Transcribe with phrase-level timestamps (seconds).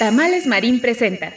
[0.00, 1.30] Tamales Marín presenta.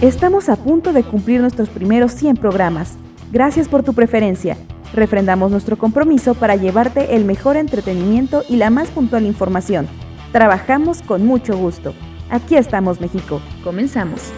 [0.00, 2.96] Estamos a punto de cumplir nuestros primeros 100 programas.
[3.30, 4.56] Gracias por tu preferencia.
[4.92, 9.86] Refrendamos nuestro compromiso para llevarte el mejor entretenimiento y la más puntual información.
[10.32, 11.94] Trabajamos con mucho gusto.
[12.28, 13.40] Aquí estamos, México.
[13.62, 14.32] Comenzamos.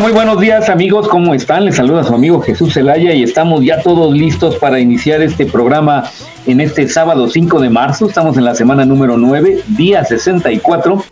[0.00, 1.64] Muy buenos días amigos, ¿cómo están?
[1.64, 6.04] Les saluda su amigo Jesús Zelaya y estamos ya todos listos para iniciar este programa
[6.46, 8.06] en este sábado 5 de marzo.
[8.06, 11.02] Estamos en la semana número 9, día 64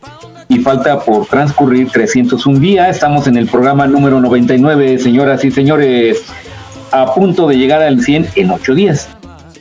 [0.48, 2.96] y falta por transcurrir 301 días.
[2.96, 6.22] Estamos en el programa número 99, señoras y señores,
[6.92, 9.08] a punto de llegar al 100 en 8 días.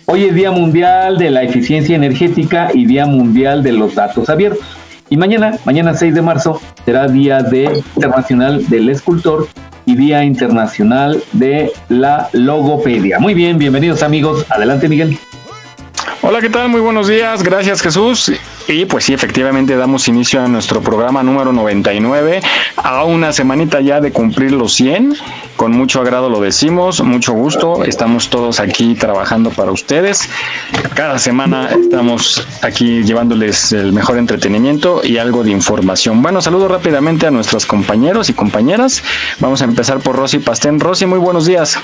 [0.06, 4.83] Hoy es Día Mundial de la Eficiencia Energética y Día Mundial de los Datos Abiertos.
[5.14, 9.48] Y mañana, mañana 6 de marzo, será Día de Internacional del Escultor
[9.86, 13.20] y Día Internacional de la Logopedia.
[13.20, 14.44] Muy bien, bienvenidos amigos.
[14.50, 15.20] Adelante, Miguel.
[16.24, 16.70] Hola, ¿qué tal?
[16.70, 17.44] Muy buenos días.
[17.44, 18.32] Gracias, Jesús.
[18.68, 22.40] Y pues sí, efectivamente damos inicio a nuestro programa número 99,
[22.78, 25.16] a una semanita ya de cumplir los 100.
[25.58, 27.84] Con mucho agrado lo decimos, mucho gusto.
[27.84, 30.30] Estamos todos aquí trabajando para ustedes.
[30.96, 36.22] Cada semana estamos aquí llevándoles el mejor entretenimiento y algo de información.
[36.22, 39.04] Bueno, saludo rápidamente a nuestros compañeros y compañeras.
[39.40, 40.80] Vamos a empezar por Rosy Pastén.
[40.80, 41.78] Rosy, muy buenos días.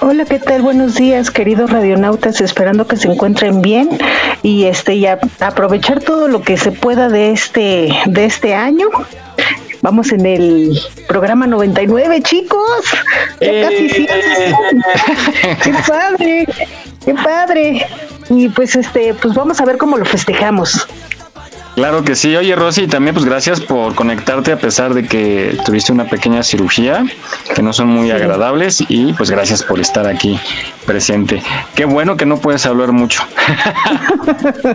[0.00, 0.62] Hola, ¿qué tal?
[0.62, 2.40] Buenos días, queridos radionautas.
[2.40, 3.88] Esperando que se encuentren bien
[4.42, 8.86] y este ya aprovechar todo todo lo que se pueda de este, de este año.
[9.82, 12.84] Vamos en el programa 99, chicos.
[13.40, 14.06] Ya casi sí.
[15.64, 16.46] qué padre,
[17.04, 17.86] qué padre.
[18.30, 20.86] Y pues este, pues vamos a ver cómo lo festejamos.
[21.74, 22.36] Claro que sí.
[22.36, 27.04] Oye, Rosy, también pues gracias por conectarte a pesar de que tuviste una pequeña cirugía,
[27.56, 30.38] que no son muy agradables, y pues gracias por estar aquí
[30.86, 31.42] presente.
[31.74, 33.24] Qué bueno que no puedes hablar mucho.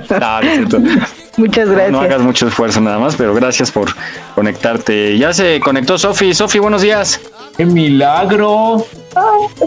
[1.40, 1.92] Muchas gracias.
[1.92, 3.96] No hagas mucho esfuerzo nada más, pero gracias por
[4.36, 5.18] conectarte.
[5.18, 6.34] Ya se conectó Sofi.
[6.34, 7.22] Sofi, buenos días.
[7.56, 8.86] ¡Qué milagro!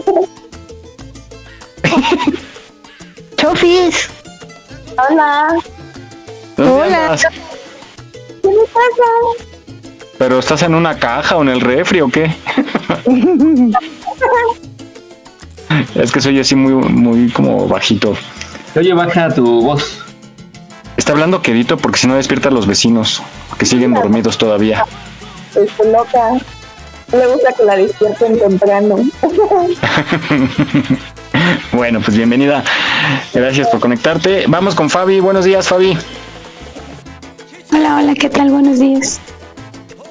[3.37, 4.07] Chofis.
[5.09, 5.47] Hola.
[6.57, 7.17] Hola.
[8.43, 9.09] ¿Qué me pasa?
[10.19, 12.31] ¿Pero estás en una caja o en el refri o qué?
[15.95, 18.15] es que soy así muy, muy como bajito.
[18.75, 20.03] Oye, baja tu voz.
[21.03, 23.21] Está hablando quedito porque si no despierta a los vecinos,
[23.59, 24.85] que siguen dormidos todavía.
[25.49, 26.29] Estoy loca.
[27.11, 28.95] No le gusta que la despierten temprano.
[31.73, 32.63] bueno, pues bienvenida.
[33.33, 34.45] Gracias por conectarte.
[34.47, 35.19] Vamos con Fabi.
[35.19, 35.97] Buenos días, Fabi.
[37.73, 38.51] Hola, hola, ¿qué tal?
[38.51, 39.19] Buenos días.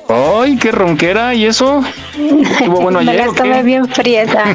[0.08, 1.34] ¡Ay, qué ronquera!
[1.34, 1.82] ¿Y eso?
[2.16, 3.30] ¿Estuvo bueno ayer?
[3.44, 4.24] Me bien fría.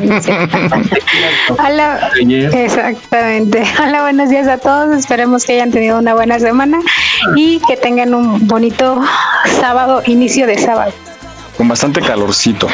[1.50, 3.64] Hola, exactamente.
[3.82, 4.96] Hola, buenos días a todos.
[4.98, 6.80] Esperemos que hayan tenido una buena semana
[7.36, 9.02] y que tengan un bonito
[9.60, 10.92] sábado, inicio de sábado.
[11.58, 12.68] Con bastante calorcito.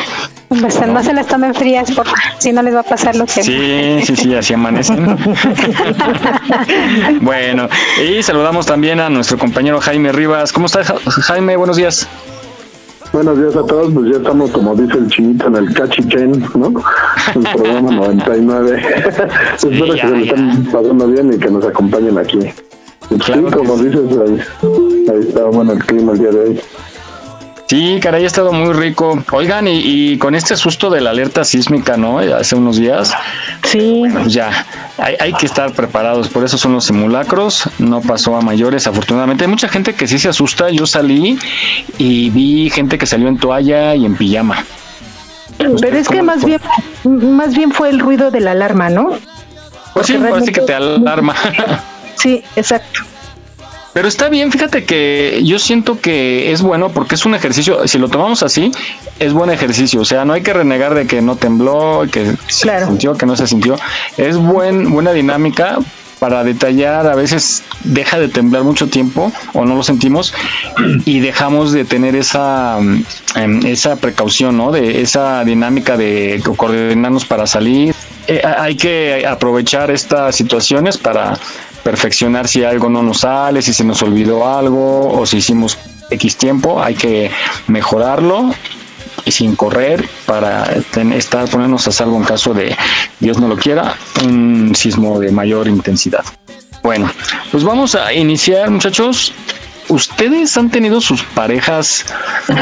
[0.49, 1.03] Bastante, no.
[1.03, 2.05] se las tomen frías, por
[2.37, 3.41] si no les va a pasar lo que.
[3.43, 5.17] Sí, sí, sí, así amanecen.
[7.21, 7.69] bueno,
[8.05, 10.51] y saludamos también a nuestro compañero Jaime Rivas.
[10.51, 11.55] ¿Cómo estás, Jaime?
[11.55, 12.07] Buenos días.
[13.13, 16.73] Buenos días a todos, pues ya estamos, como dice el chinito, en el cachichen, ¿no?
[17.35, 18.81] El programa 99.
[19.55, 22.39] Espero que se lo estén pasando bien y que nos acompañen aquí.
[23.19, 24.41] Claro sí, como dices, ahí,
[25.11, 26.59] ahí está bueno el clima el día de hoy.
[27.67, 29.23] Sí, caray, ha estado muy rico.
[29.31, 32.19] Oigan, y, y, con este susto de la alerta sísmica, ¿no?
[32.19, 33.13] Hace unos días.
[33.63, 33.99] Sí.
[33.99, 34.65] Bueno, ya,
[34.97, 36.27] hay, hay, que estar preparados.
[36.27, 37.69] Por eso son los simulacros.
[37.79, 39.45] No pasó a mayores, afortunadamente.
[39.45, 40.69] Hay mucha gente que sí se asusta.
[40.69, 41.39] Yo salí
[41.97, 44.63] y vi gente que salió en toalla y en pijama.
[45.57, 46.59] Pero es que más bien,
[47.03, 49.17] más bien fue el ruido de la alarma, ¿no?
[49.93, 51.35] Pues sí, parece que te alarma.
[52.15, 53.01] Sí, exacto.
[53.93, 57.99] Pero está bien, fíjate que yo siento que es bueno porque es un ejercicio, si
[57.99, 58.71] lo tomamos así,
[59.19, 60.01] es buen ejercicio.
[60.01, 63.35] O sea, no hay que renegar de que no tembló, que se sintió, que no
[63.35, 63.75] se sintió.
[64.17, 65.77] Es buen, buena dinámica
[66.23, 70.33] para detallar, a veces deja de temblar mucho tiempo o no lo sentimos
[71.05, 72.79] y dejamos de tener esa,
[73.35, 74.71] em, esa precaución, ¿no?
[74.71, 77.93] De esa dinámica de coordinarnos para salir.
[78.27, 81.37] Eh, hay que aprovechar estas situaciones para
[81.83, 85.77] perfeccionar si algo no nos sale, si se nos olvidó algo o si hicimos
[86.09, 87.29] X tiempo, hay que
[87.67, 88.53] mejorarlo
[89.25, 90.65] y sin correr para
[91.15, 92.75] estar ponernos a salvo en caso de
[93.19, 96.23] Dios no lo quiera un sismo de mayor intensidad.
[96.81, 97.09] Bueno,
[97.51, 99.33] pues vamos a iniciar muchachos.
[99.87, 102.05] ¿Ustedes han tenido sus parejas,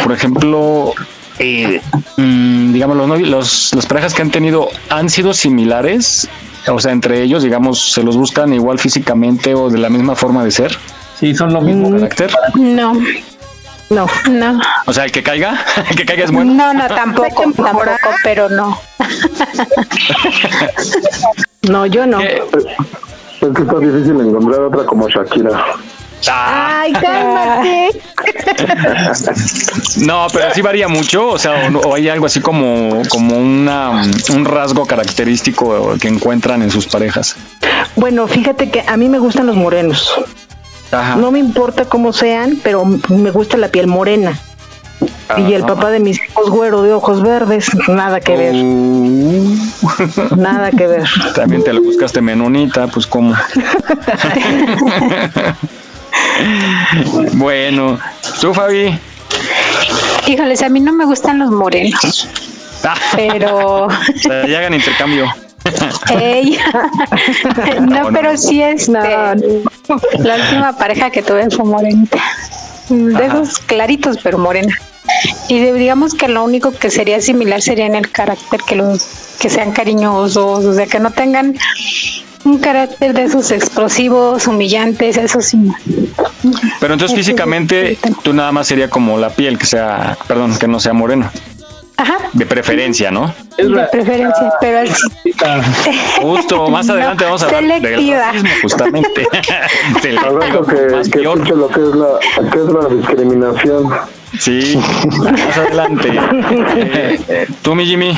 [0.04, 0.94] por ejemplo,
[1.40, 1.82] eh,
[2.18, 6.28] mm, digamos, los, los, las parejas que han tenido han sido similares
[6.68, 10.44] o sea, entre ellos, digamos, se los buscan igual físicamente o de la misma forma
[10.44, 10.78] de ser.
[11.20, 12.32] Sí, son lo mismo mm, carácter.
[12.56, 12.94] No.
[13.90, 14.60] No, no.
[14.86, 16.54] O sea, el que caiga, el que caiga es bueno.
[16.54, 18.80] No, no, tampoco, tampoco, pero no.
[21.70, 22.22] no, yo no.
[22.22, 22.40] Es
[23.40, 25.66] que está difícil encontrar otra como Shakira.
[26.30, 27.90] Ay, cálmate.
[30.06, 34.04] no, pero sí varía mucho, o sea, o, hay algo así como, como una,
[34.34, 37.36] un rasgo característico que encuentran en sus parejas.
[37.96, 40.14] Bueno, fíjate que a mí me gustan los morenos.
[41.18, 44.38] No me importa cómo sean, pero me gusta la piel morena.
[45.38, 48.54] Y el papá de mis hijos güero de ojos verdes, nada que ver.
[48.56, 49.58] Uh.
[50.36, 51.06] Nada que ver.
[51.34, 53.34] También te lo buscaste menonita, pues cómo.
[57.34, 58.00] bueno,
[58.40, 58.98] tú, Fabi.
[60.28, 62.28] Híjoles, a mí no me gustan los morenos.
[62.84, 62.96] Ah.
[63.16, 63.88] pero.
[64.48, 65.34] ya hagan intercambio.
[67.82, 69.62] no, pero sí es este,
[70.20, 72.18] la última pareja que tuve fue morenita.
[72.90, 74.76] De esos claritos, pero morena.
[75.48, 79.50] Y digamos que lo único que sería similar sería en el carácter que los que
[79.50, 81.56] sean cariñosos, o sea, que no tengan
[82.44, 85.72] un carácter de esos explosivos, humillantes, eso sí.
[86.80, 90.80] Pero entonces físicamente tú nada más sería como la piel que sea, perdón, que no
[90.80, 91.30] sea moreno.
[91.98, 92.18] Ajá.
[92.34, 93.32] De preferencia, ¿no?
[93.58, 94.98] De preferencia, pero es...
[96.22, 98.32] Justo, más adelante vamos a hablar selectiva.
[98.32, 99.28] del justamente.
[99.32, 103.94] que, que lo que es, la, que es la discriminación.
[104.40, 104.82] Sí,
[105.20, 106.12] más adelante.
[107.62, 108.18] ¿Tú, mi Jimmy?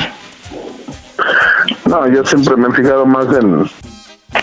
[1.86, 3.68] No, yo siempre me he fijado más en,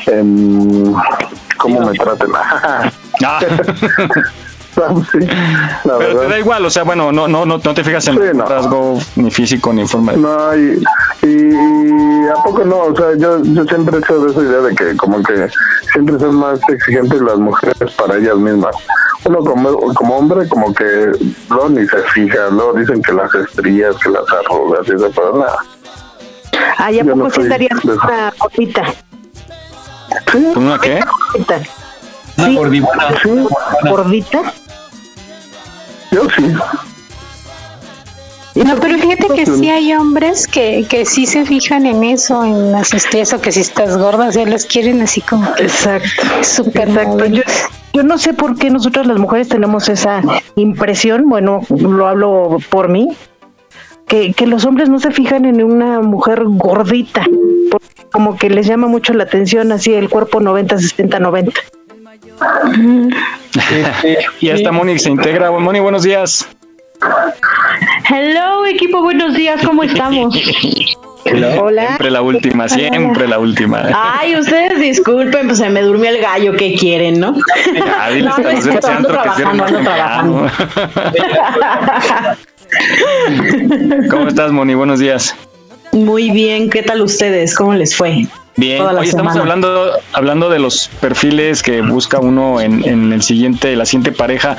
[0.07, 0.95] en
[1.57, 2.29] cómo me traten.
[3.23, 3.39] Ah.
[5.83, 8.39] Pero te da igual, o sea, bueno, no no no, no te fijas en el
[8.39, 10.13] rasgo ni físico ni forma.
[10.13, 10.81] No, y,
[11.23, 14.75] y, a poco no, o sea, yo, yo siempre he hecho de esa idea de
[14.75, 15.49] que como que
[15.91, 18.75] siempre son más exigentes las mujeres para ellas mismas.
[19.25, 21.11] Uno como, como hombre como que
[21.49, 25.37] no ni se fija, luego dicen que las estrías, que las arrugas y eso, pero
[25.37, 25.57] nada.
[26.77, 28.83] Ah, ¿ya poco no sí una copita?
[30.55, 30.99] ¿Una qué?
[32.37, 32.87] Una gordita.
[33.83, 34.53] ¿Gordita?
[36.11, 36.53] Yo sí.
[38.53, 42.73] No, pero fíjate que sí hay hombres que, que sí se fijan en eso, en
[42.73, 45.45] las estrellas, o que si estás gorda, o sea, los quieren así como.
[45.57, 46.23] Exacto.
[46.41, 47.25] Súper Exacto.
[47.27, 47.43] Yo,
[47.93, 50.21] yo no sé por qué nosotras las mujeres tenemos esa
[50.55, 53.09] impresión, bueno, lo hablo por mí,
[54.05, 57.25] que, que los hombres no se fijan en una mujer gordita,
[58.11, 61.61] como que les llama mucho la atención así el cuerpo 90, 60, 90.
[64.39, 65.51] y hasta Moni se integra.
[65.51, 66.47] Moni, buenos días.
[68.09, 70.35] Hello, equipo, buenos días, ¿cómo estamos?
[71.59, 71.85] Hola.
[71.87, 73.83] Siempre la última, siempre la última.
[73.93, 77.35] Ay, ustedes disculpen, pues se me durmió el gallo, ¿qué quieren, no?
[77.73, 78.49] Ya, no, no
[78.87, 80.51] ando trabajando, ando trabajando.
[84.09, 84.73] ¿Cómo estás, Moni?
[84.73, 85.35] Buenos días.
[85.91, 87.53] Muy bien, ¿qué tal ustedes?
[87.53, 88.27] ¿Cómo les fue?
[88.57, 93.75] Bien, hoy estamos hablando, hablando de los perfiles que busca uno en, en el siguiente,
[93.75, 94.57] la siguiente pareja.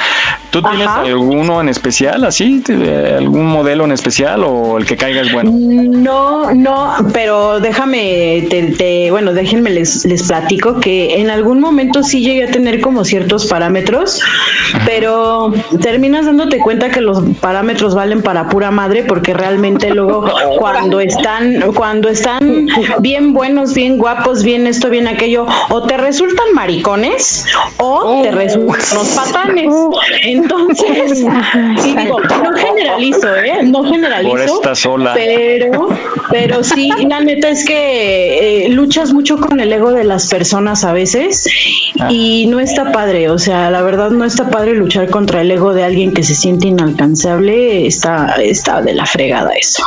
[0.50, 2.62] ¿Tú tienes alguno en especial, así?
[3.16, 5.50] ¿Algún modelo en especial o el que caiga es bueno?
[5.52, 12.20] No, no, pero déjame, te, bueno, déjenme les, les platico que en algún momento sí
[12.20, 14.20] llegué a tener como ciertos parámetros,
[14.86, 20.24] pero terminas dándote cuenta que los parámetros valen para pura madre porque realmente luego
[20.58, 22.68] cuando están, cuando están
[23.00, 27.46] bien buenos, bien guapos, bien esto, bien aquello, o te resultan maricones
[27.78, 28.32] o te oh.
[28.32, 29.74] resultan los patanes.
[30.22, 31.18] Entonces,
[31.84, 33.62] digo, no generalizo, ¿eh?
[33.64, 34.34] No generalizo.
[35.14, 35.88] Pero,
[36.30, 40.84] pero sí, la neta es que eh, luchas mucho con el ego de las personas
[40.84, 41.48] a veces
[42.00, 42.08] ah.
[42.10, 45.74] y no está padre, o sea, la verdad no está padre luchar contra el ego
[45.74, 49.82] de alguien que se siente inalcanzable, está, está de la fregada eso.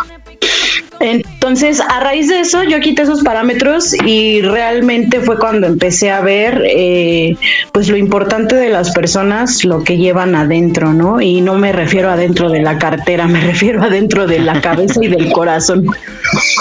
[0.99, 6.21] Entonces, a raíz de eso, yo quité esos parámetros y realmente fue cuando empecé a
[6.21, 7.35] ver, eh,
[7.71, 11.21] pues, lo importante de las personas, lo que llevan adentro, ¿no?
[11.21, 15.07] Y no me refiero adentro de la cartera, me refiero adentro de la cabeza y
[15.07, 15.85] del corazón.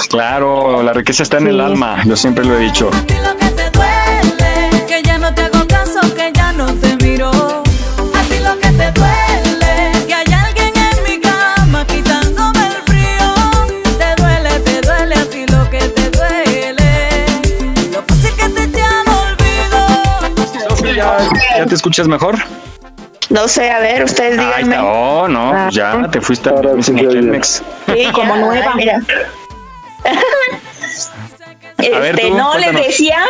[0.09, 2.91] Claro, la riqueza está en el alma, yo siempre lo he dicho.
[21.75, 22.37] Te escuchas mejor?
[23.31, 24.77] No sé, a ver, ustedes díganme.
[24.77, 26.63] no, no, pues ya te fuiste a
[27.43, 28.75] Sí, como nueva.
[28.77, 29.01] Mira.
[31.79, 33.25] este, no, les decía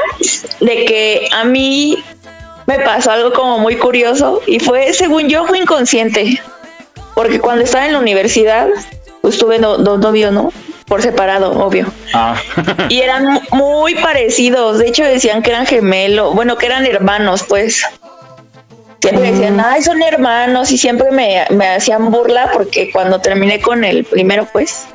[0.61, 2.05] de que a mí
[2.67, 6.43] me pasó algo como muy curioso y fue, según yo, fue inconsciente.
[7.15, 8.69] Porque cuando estaba en la universidad,
[9.23, 10.53] pues tuve dos novios, ¿no?
[10.87, 11.87] Por separado, obvio.
[12.13, 12.37] Ah.
[12.91, 14.81] y eran muy parecidos.
[14.81, 16.35] De hecho, decían que eran gemelos.
[16.35, 17.87] Bueno, que eran hermanos, pues.
[19.09, 20.73] Siempre decían, ay, son hermanos.
[20.73, 24.87] Y siempre me, me hacían burla porque cuando terminé con el primero, pues,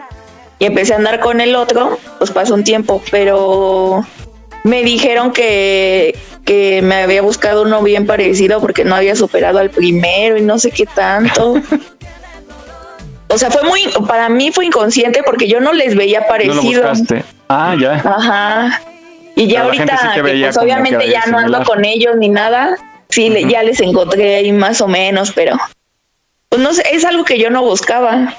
[0.57, 3.01] y empecé a andar con el otro, pues pasó un tiempo.
[3.11, 4.05] Pero
[4.63, 9.69] me dijeron que, que me había buscado uno bien parecido porque no había superado al
[9.69, 11.55] primero y no sé qué tanto.
[13.31, 16.91] O sea, fue muy, para mí fue inconsciente porque yo no les veía parecido.
[17.47, 17.93] ah, ya.
[18.03, 18.81] Ajá.
[19.35, 22.75] Y ya ahorita, pues obviamente ya no ando con ellos ni nada.
[23.09, 25.57] Sí, ya les encontré ahí más o menos, pero
[26.47, 28.35] pues no sé, es algo que yo no buscaba.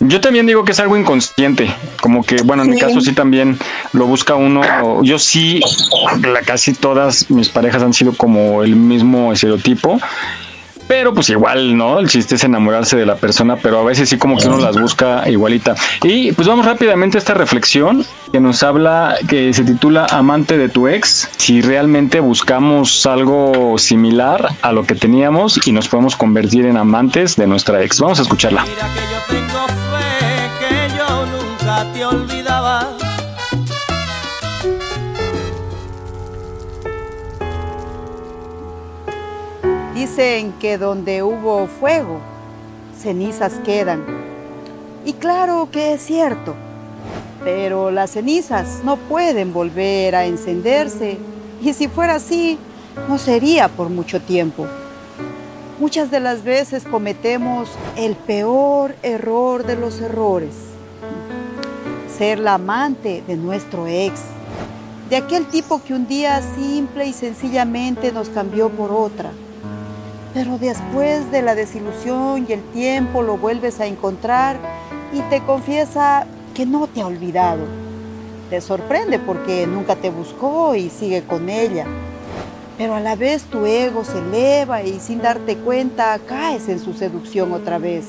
[0.00, 3.58] Yo también digo que es algo inconsciente, como que, bueno, en mi caso sí también
[3.92, 5.02] lo busca uno.
[5.02, 5.60] Yo sí,
[6.22, 10.00] la, casi todas mis parejas han sido como el mismo estereotipo
[10.90, 12.00] pero pues igual, ¿no?
[12.00, 14.76] El chiste es enamorarse de la persona, pero a veces sí como que uno las
[14.76, 15.76] busca igualita.
[16.02, 20.68] Y pues vamos rápidamente a esta reflexión que nos habla, que se titula Amante de
[20.68, 26.66] tu ex, si realmente buscamos algo similar a lo que teníamos y nos podemos convertir
[26.66, 28.00] en amantes de nuestra ex.
[28.00, 28.64] Vamos a escucharla.
[28.64, 33.09] Mira que yo tengo fe, que yo nunca te olvidaba
[40.00, 42.20] Dicen que donde hubo fuego,
[42.98, 44.02] cenizas quedan.
[45.04, 46.54] Y claro que es cierto,
[47.44, 51.18] pero las cenizas no pueden volver a encenderse
[51.60, 52.58] y si fuera así,
[53.10, 54.66] no sería por mucho tiempo.
[55.78, 60.54] Muchas de las veces cometemos el peor error de los errores,
[62.16, 64.18] ser la amante de nuestro ex,
[65.10, 69.30] de aquel tipo que un día simple y sencillamente nos cambió por otra
[70.32, 74.58] pero después de la desilusión y el tiempo lo vuelves a encontrar
[75.12, 77.64] y te confiesa que no te ha olvidado.
[78.48, 81.86] Te sorprende porque nunca te buscó y sigue con ella.
[82.78, 86.94] Pero a la vez tu ego se eleva y sin darte cuenta caes en su
[86.94, 88.06] seducción otra vez.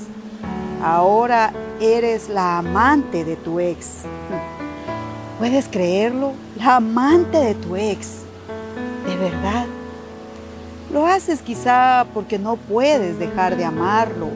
[0.84, 4.04] Ahora eres la amante de tu ex.
[5.40, 6.34] ¿Puedes creerlo?
[6.58, 8.22] La amante de tu ex.
[9.08, 9.66] ¿De verdad?
[10.92, 14.28] Lo haces quizá porque no puedes dejar de amarlo.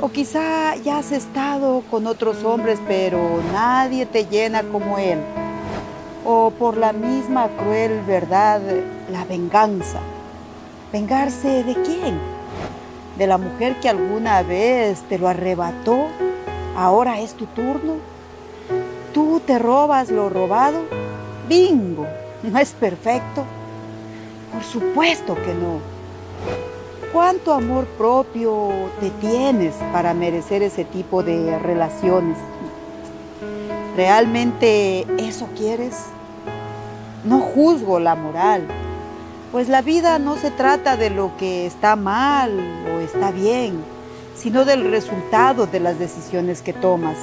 [0.00, 5.18] O quizá ya has estado con otros hombres, pero nadie te llena como él.
[6.24, 8.62] O por la misma cruel verdad,
[9.12, 10.00] la venganza.
[10.90, 12.18] ¿Vengarse de quién?
[13.18, 16.06] ¿De la mujer que alguna vez te lo arrebató?
[16.76, 17.96] ¿Ahora es tu turno?
[19.12, 20.78] ¿Tú te robas lo robado?
[21.46, 22.06] Bingo,
[22.42, 23.44] no es perfecto
[24.54, 25.80] por supuesto que no.
[27.12, 28.70] ¿Cuánto amor propio
[29.00, 32.38] te tienes para merecer ese tipo de relaciones?
[33.96, 36.04] ¿Realmente eso quieres?
[37.24, 38.66] No juzgo la moral,
[39.50, 42.52] pues la vida no se trata de lo que está mal
[42.92, 43.82] o está bien,
[44.36, 47.16] sino del resultado de las decisiones que tomas.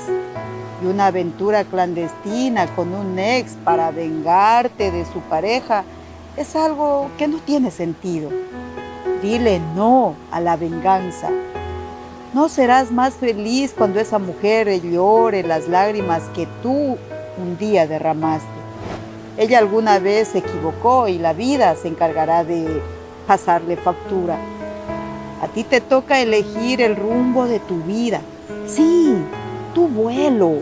[0.81, 5.83] Y una aventura clandestina con un ex para vengarte de su pareja
[6.37, 8.29] es algo que no tiene sentido.
[9.21, 11.29] Dile no a la venganza.
[12.33, 16.97] No serás más feliz cuando esa mujer llore las lágrimas que tú
[17.37, 18.47] un día derramaste.
[19.37, 22.81] Ella alguna vez se equivocó y la vida se encargará de
[23.27, 24.37] pasarle factura.
[25.41, 28.21] A ti te toca elegir el rumbo de tu vida.
[28.67, 29.15] Sí,
[29.73, 30.59] tu vuelo.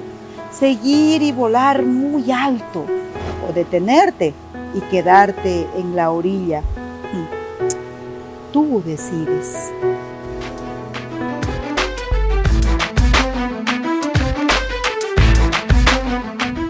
[0.51, 2.85] Seguir y volar muy alto.
[3.47, 4.33] O detenerte
[4.73, 6.63] y quedarte en la orilla.
[8.51, 9.71] Tú decides.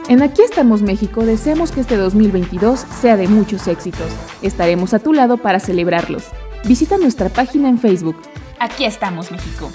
[0.10, 4.12] En Aquí estamos México deseamos que este 2022 sea de muchos éxitos.
[4.42, 6.24] Estaremos a tu lado para celebrarlos.
[6.66, 8.18] Visita nuestra página en Facebook.
[8.60, 9.70] Aquí estamos México.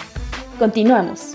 [0.59, 1.33] Continuamos.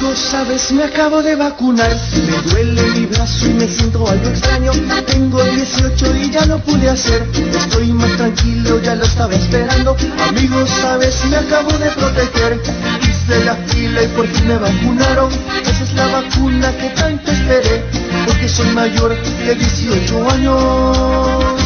[0.00, 1.94] Amigos, sabes, me acabo de vacunar.
[2.26, 4.72] Me duele mi brazo y me siento algo extraño.
[5.06, 7.22] Tengo 18 y ya lo pude hacer.
[7.54, 9.94] Estoy más tranquilo, ya lo estaba esperando.
[10.26, 12.62] Amigos, sabes, me acabo de proteger.
[13.02, 15.30] Hice la fila y por fin me vacunaron.
[15.66, 17.84] Esa es la vacuna que tanto esperé.
[18.24, 19.14] Porque soy mayor
[19.44, 21.59] de 18 años.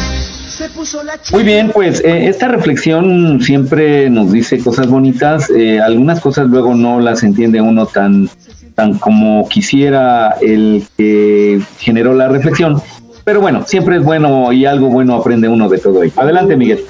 [1.31, 6.73] Muy bien, pues eh, esta reflexión siempre nos dice cosas bonitas, eh, algunas cosas luego
[6.75, 8.29] no las entiende uno tan,
[8.73, 12.81] tan como quisiera el que generó la reflexión,
[13.23, 16.13] pero bueno, siempre es bueno y algo bueno aprende uno de todo ello.
[16.17, 16.85] Adelante, Miguel.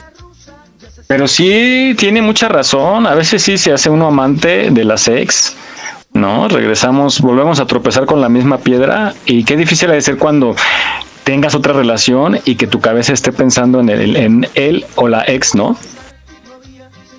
[1.07, 5.55] Pero sí, tiene mucha razón, a veces sí se hace uno amante de las ex,
[6.13, 6.47] ¿no?
[6.47, 10.55] Regresamos, volvemos a tropezar con la misma piedra y qué difícil ha de ser cuando
[11.25, 15.25] tengas otra relación y que tu cabeza esté pensando en él, en él o la
[15.27, 15.75] ex, ¿no?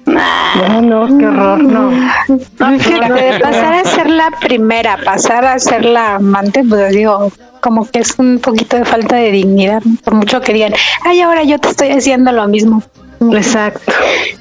[0.06, 1.90] No, no, qué horror, no.
[1.90, 7.98] de pasar a ser la primera, pasar a ser la amante, pues digo, como que
[7.98, 10.72] es un poquito de falta de dignidad, por mucho que digan,
[11.04, 12.84] ay, ahora yo te estoy haciendo lo mismo.
[13.32, 13.92] Exacto.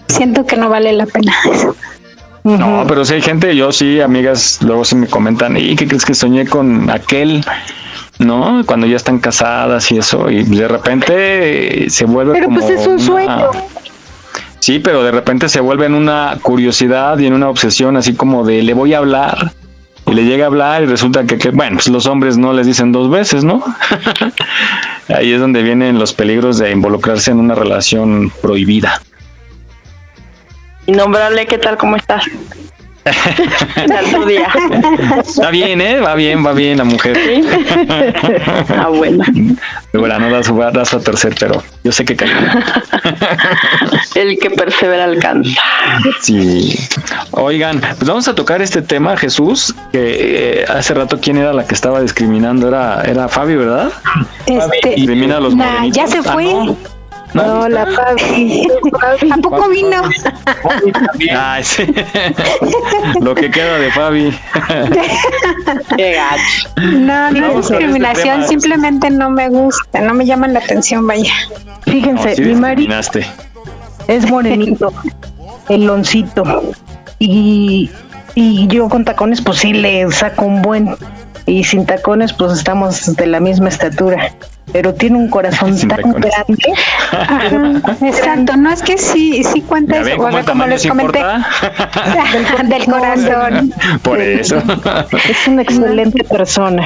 [0.07, 1.75] Siento que no vale la pena eso.
[2.43, 6.05] No, pero si hay gente, yo sí, amigas, luego se me comentan, ¿y qué crees
[6.05, 7.43] que soñé con aquel?
[8.19, 8.63] ¿No?
[8.65, 12.59] Cuando ya están casadas y eso, y de repente se vuelve pero como.
[12.59, 13.51] pues es un sueño.
[14.59, 18.43] Sí, pero de repente se vuelve en una curiosidad y en una obsesión, así como
[18.43, 19.51] de le voy a hablar.
[20.07, 22.67] Y le llega a hablar y resulta que, que bueno, pues los hombres no les
[22.67, 23.63] dicen dos veces, ¿no?
[25.09, 29.01] Ahí es donde vienen los peligros de involucrarse en una relación prohibida.
[30.87, 31.77] Innombrable, ¿qué tal?
[31.77, 32.23] ¿Cómo estás?
[35.41, 35.99] Va bien, ¿eh?
[35.99, 37.17] Va bien, va bien la mujer.
[38.77, 39.23] Ah, bueno.
[39.93, 42.33] Bueno, no da su brazo a torcer, pero yo sé que cayó.
[44.15, 45.61] El que persevera alcanza.
[46.21, 46.77] Sí.
[47.31, 51.65] Oigan, pues vamos a tocar este tema, Jesús, que eh, hace rato quién era la
[51.65, 53.89] que estaba discriminando, era, era Fabi, ¿verdad?
[54.45, 56.45] Este, Discrimina a los nah, ya se Ah, fue.
[56.45, 56.77] No,
[57.33, 58.67] la Fabi.
[59.31, 60.01] ¿A poco vino?
[61.37, 61.85] Ay, sí.
[63.21, 64.37] Lo que queda de Fabi.
[65.97, 66.69] Qué gacho.
[66.97, 68.47] No, no Vamos es este discriminación, tema.
[68.47, 71.33] simplemente no me gusta, no me llaman la atención, vaya.
[71.81, 73.27] Fíjense, No, sí mi Mari discriminaste.
[74.07, 74.93] es morenito,
[75.67, 76.43] peloncito.
[77.19, 77.89] Y,
[78.35, 80.95] y yo con tacones, pues sí le saco un buen.
[81.47, 84.31] Y sin tacones, pues estamos de la misma estatura.
[84.71, 86.31] Pero tiene un corazón Sin tan tacones.
[86.31, 86.63] grande.
[87.11, 91.19] Ajá, exacto, no es que sí, sí cuenta ¿Ya eso, o sea, como les comenté,
[92.65, 93.73] del corazón.
[94.01, 94.57] Por eso.
[95.29, 96.83] Es una excelente persona.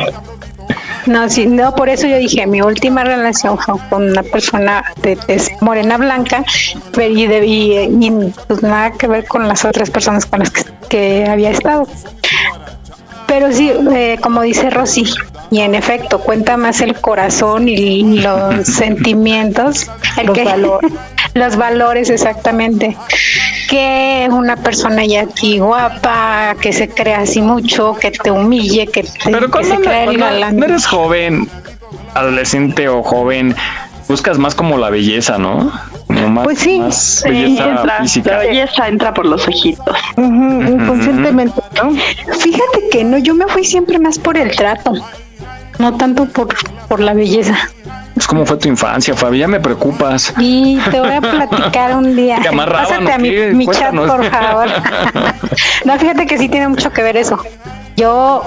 [1.07, 5.17] No, sí, no, por eso yo dije, mi última relación fue con una persona de
[5.61, 6.43] morena blanca,
[6.93, 8.11] pero y, de- y, y,
[8.47, 11.87] pues nada que ver con las otras personas con las que, que había estado.
[13.25, 15.05] Pero sí, eh, como dice Rosy,
[15.51, 20.91] y en efecto, cuenta más el corazón y los sentimientos, el Los que- valores.
[21.35, 22.97] los valores exactamente,
[23.69, 29.03] que una persona ya aquí guapa, que se crea así mucho, que te humille, que,
[29.03, 30.57] te, Pero que cuando, se crea el cuando galán.
[30.57, 31.47] no eres joven,
[32.15, 33.55] adolescente o joven,
[34.07, 35.71] buscas más como la belleza, ¿no?
[36.07, 37.99] Más, Pues sí, más Sí, belleza entra,
[38.33, 39.95] la belleza entra por los ojitos.
[40.17, 41.91] Inconscientemente, ¿no?
[42.39, 44.93] Fíjate que no, yo me fui siempre más por el trato,
[45.79, 46.55] no tanto por,
[46.87, 47.55] por la belleza.
[48.13, 50.33] Pues cómo fue tu infancia, Fabi, ya me preocupas.
[50.39, 52.39] Y te voy a platicar un día.
[52.41, 54.67] ¿Te Pásate a mi, mi chat, por favor.
[55.85, 57.39] no, fíjate que sí tiene mucho que ver eso.
[57.95, 58.43] Yo,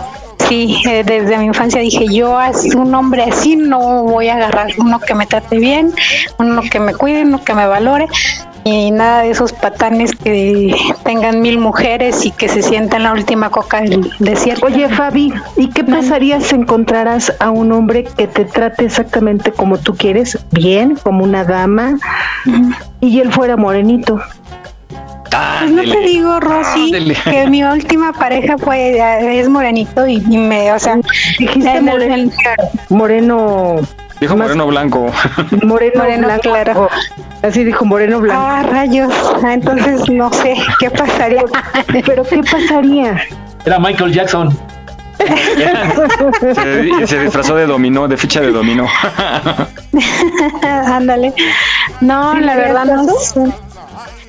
[0.46, 4.68] sí, eh, desde mi infancia dije, yo así, un hombre así no voy a agarrar
[4.76, 5.94] uno que me trate bien,
[6.38, 8.08] uno que me cuide, uno que me valore.
[8.64, 13.50] Y nada de esos patanes que tengan mil mujeres y que se sientan la última
[13.50, 14.66] coca del desierto.
[14.66, 19.78] Oye, Fabi, ¿y qué pasaría si encontraras a un hombre que te trate exactamente como
[19.78, 20.38] tú quieres?
[20.52, 21.98] Bien, como una dama,
[23.00, 24.20] y él fuera morenito.
[25.58, 28.98] Pues no te digo, Rosy, que mi última pareja fue
[29.40, 30.98] es morenito y, me, o sea,
[31.38, 32.30] dijiste moreno,
[32.90, 33.76] moreno
[34.22, 35.10] Dijo moreno blanco.
[35.64, 36.42] Moreno, blanco.
[36.42, 36.88] Claro.
[37.42, 38.40] Así dijo moreno blanco.
[38.40, 39.12] Ah, rayos.
[39.42, 41.42] Ah, entonces no sé qué pasaría.
[42.06, 43.20] Pero qué pasaría.
[43.64, 44.56] Era Michael Jackson.
[46.54, 48.86] se, se, disfrazó de dominó, de ficha de dominó.
[50.62, 51.34] Ándale.
[52.00, 53.06] no, la verdad no.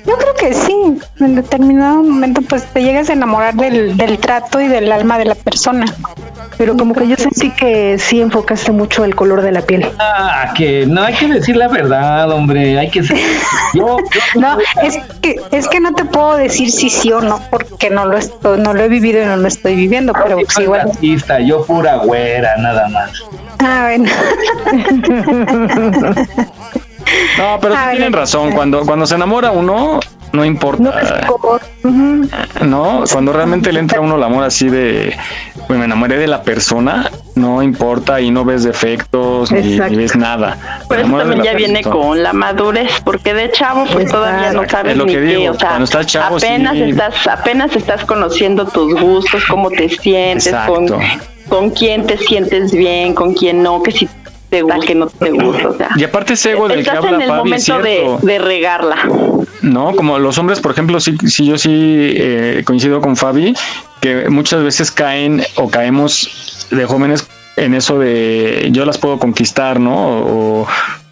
[0.06, 4.60] Yo creo que sí, en determinado momento pues te llegas a enamorar del, del trato
[4.60, 5.86] y del alma de la persona.
[6.58, 9.90] Pero como que yo sentí que sí enfocaste mucho el color de la piel.
[9.98, 13.16] Ah, que no hay que decir la verdad, hombre, hay que ser...
[13.74, 13.96] yo,
[14.34, 18.04] no, es que es que no te puedo decir si sí o no, porque no
[18.04, 20.82] lo estoy, no lo he vivido y no lo estoy viviendo, pero pues igual.
[20.82, 23.10] Artista, yo pura güera, nada más.
[23.58, 24.10] Ah, bueno.
[27.38, 28.52] No, pero tienen razón.
[28.52, 30.00] Cuando, cuando se enamora uno,
[30.34, 31.20] no importa.
[32.64, 35.16] No, cuando realmente le entra a uno el amor así de,
[35.68, 40.80] pues me enamoré de la persona, no importa y no ves defectos ni, ves nada.
[40.88, 44.96] Pero eso también ya viene con la madurez, porque de chavo pues todavía no sabes
[44.96, 45.76] ni qué, o sea,
[46.26, 50.88] apenas estás apenas estás conociendo tus gustos, cómo te sientes, con,
[51.48, 54.08] con quién te sientes bien, con quién no, que si
[54.86, 55.90] que no te gusta.
[55.96, 58.96] y aparte ese ego del que habla en el momento de, regarla.
[59.62, 63.54] No, como los hombres, por ejemplo, sí, sí yo sí eh, coincido con Fabi,
[64.00, 69.80] que muchas veces caen o caemos de jóvenes en eso de yo las puedo conquistar,
[69.80, 69.94] ¿no?
[69.94, 70.66] O,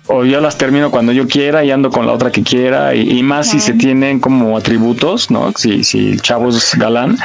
[0.09, 3.23] o yo las termino cuando yo quiera y ando con la otra que quiera, y,
[3.23, 5.53] más si se tienen como atributos, ¿no?
[5.57, 7.17] Si, si el chavo es galán,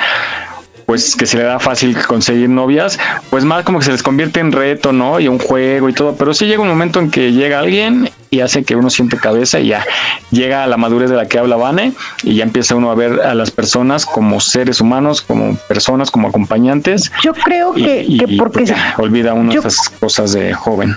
[0.88, 2.98] pues que se le da fácil conseguir novias,
[3.30, 5.20] pues más como que se les convierte en reto, ¿no?
[5.20, 8.40] Y un juego y todo, pero sí llega un momento en que llega alguien y
[8.40, 9.86] hace que uno siente cabeza y ya
[10.32, 11.92] llega a la madurez de la que habla Vane
[12.24, 16.30] y ya empieza uno a ver a las personas como seres humanos, como personas, como
[16.30, 17.12] acompañantes.
[17.22, 20.96] Yo creo que, porque pues olvida uno esas cosas de joven.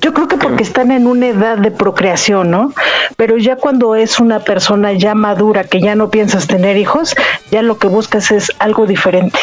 [0.00, 2.72] Yo creo que porque están en una edad de procreación, ¿no?
[3.16, 7.14] Pero ya cuando es una persona ya madura, que ya no piensas tener hijos,
[7.50, 9.38] ya lo que buscas es algo diferente.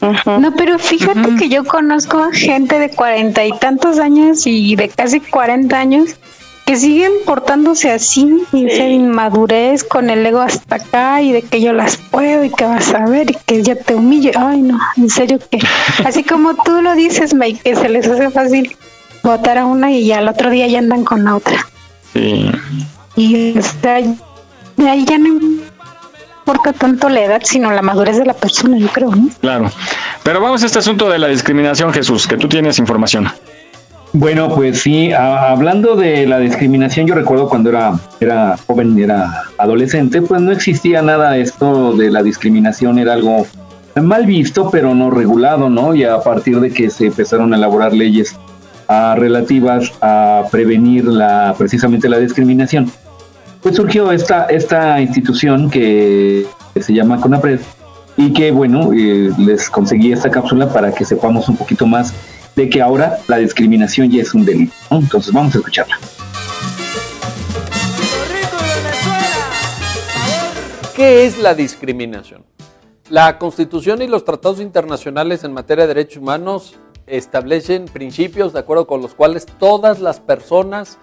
[0.00, 5.20] No, pero fíjate que yo conozco gente de cuarenta y tantos años y de casi
[5.20, 6.16] cuarenta años
[6.66, 11.60] que siguen portándose así y ser inmadurez con el ego hasta acá y de que
[11.60, 14.32] yo las puedo y que vas a ver y que ya te humille.
[14.36, 15.60] Ay, no, en serio que
[16.04, 18.76] así como tú lo dices, Mike, que se les hace fácil
[19.26, 21.66] votar a una y al otro día ya andan con la otra.
[22.12, 22.50] Sí.
[23.16, 28.78] Y de ahí ya no importa tanto la edad, sino la madurez de la persona,
[28.78, 29.10] yo creo.
[29.40, 29.70] Claro.
[30.22, 33.28] Pero vamos a este asunto de la discriminación, Jesús, que tú tienes información.
[34.12, 40.22] Bueno, pues sí, hablando de la discriminación, yo recuerdo cuando era, era joven, era adolescente,
[40.22, 43.46] pues no existía nada esto de la discriminación, era algo
[43.96, 45.94] mal visto, pero no regulado, ¿no?
[45.94, 48.36] Y a partir de que se empezaron a elaborar leyes
[48.88, 52.90] relativas a prevenir la, precisamente la discriminación.
[53.62, 56.46] Pues surgió esta, esta institución que,
[56.80, 57.60] se llama CONAPRED
[58.16, 62.12] y que bueno, eh, les conseguí esta cápsula para que sepamos un poquito más
[62.54, 64.72] de que ahora la discriminación ya es un delito.
[64.90, 65.98] Entonces vamos a escucharla.
[70.94, 72.44] ¿Qué es la discriminación?
[73.10, 76.74] La Constitución y los tratados internacionales en materia de derechos humanos
[77.06, 80.98] establecen principios de acuerdo con los cuales todas las personas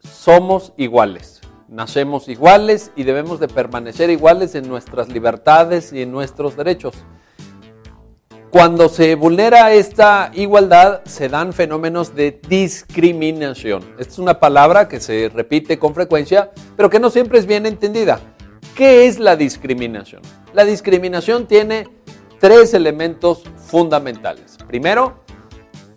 [0.00, 1.40] somos iguales.
[1.68, 6.94] Nacemos iguales y debemos de permanecer iguales en nuestras libertades y en nuestros derechos.
[8.50, 13.82] Cuando se vulnera esta igualdad, se dan fenómenos de discriminación.
[13.98, 17.66] Esta es una palabra que se repite con frecuencia, pero que no siempre es bien
[17.66, 18.20] entendida.
[18.76, 20.22] ¿Qué es la discriminación?
[20.52, 21.88] La discriminación tiene
[22.38, 24.56] tres elementos fundamentales.
[24.68, 25.23] Primero,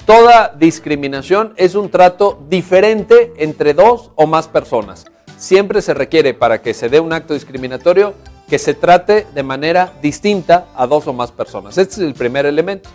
[0.08, 5.06] Toda discriminación es un trato diferente entre dos o más personas.
[5.38, 8.14] Siempre se requiere para que se dé un acto discriminatorio
[8.48, 11.78] que se trate de manera distinta a dos o más personas.
[11.78, 12.90] Este es el primer elemento.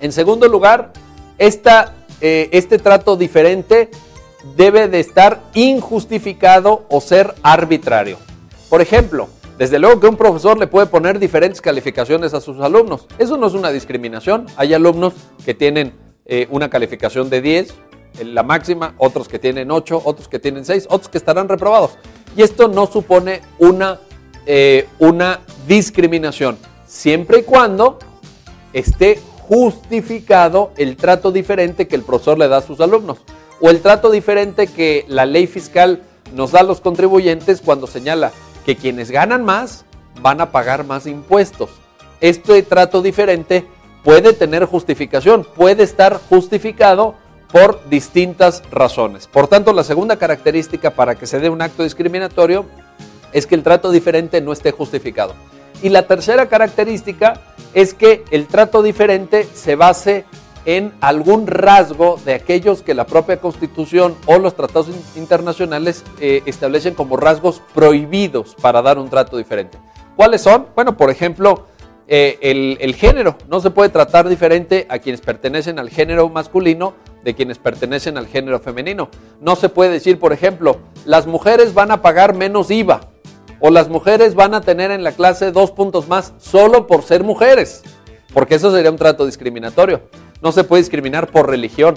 [0.00, 0.92] En segundo lugar,
[1.38, 3.88] eh, este trato diferente
[4.56, 8.18] debe de estar injustificado o ser arbitrario.
[8.68, 13.06] Por ejemplo, desde luego que un profesor le puede poner diferentes calificaciones a sus alumnos.
[13.18, 14.46] Eso no es una discriminación.
[14.56, 17.74] Hay alumnos que tienen eh, una calificación de 10,
[18.24, 21.98] la máxima, otros que tienen 8, otros que tienen 6, otros que estarán reprobados.
[22.36, 24.00] Y esto no supone una,
[24.46, 27.98] eh, una discriminación, siempre y cuando
[28.72, 33.18] esté justificado el trato diferente que el profesor le da a sus alumnos
[33.60, 36.02] o el trato diferente que la ley fiscal
[36.34, 38.32] nos da a los contribuyentes cuando señala
[38.64, 39.84] que quienes ganan más
[40.22, 41.70] van a pagar más impuestos.
[42.20, 43.66] Este trato diferente
[44.04, 47.16] puede tener justificación, puede estar justificado
[47.50, 49.26] por distintas razones.
[49.26, 52.66] Por tanto, la segunda característica para que se dé un acto discriminatorio
[53.32, 55.34] es que el trato diferente no esté justificado.
[55.82, 57.40] Y la tercera característica
[57.72, 60.24] es que el trato diferente se base
[60.66, 66.94] en algún rasgo de aquellos que la propia Constitución o los tratados internacionales eh, establecen
[66.94, 69.78] como rasgos prohibidos para dar un trato diferente.
[70.16, 70.66] ¿Cuáles son?
[70.74, 71.66] Bueno, por ejemplo,
[72.06, 73.36] eh, el, el, género.
[73.48, 78.26] No se puede tratar diferente a quienes pertenecen al género masculino de quienes pertenecen al
[78.26, 79.08] género femenino.
[79.40, 83.08] No se puede decir, por ejemplo, las mujeres van a pagar menos IVA
[83.60, 87.24] o las mujeres van a tener en la clase dos puntos más solo por ser
[87.24, 87.82] mujeres,
[88.34, 90.02] porque eso sería un trato discriminatorio.
[90.42, 91.96] No se puede discriminar por religión.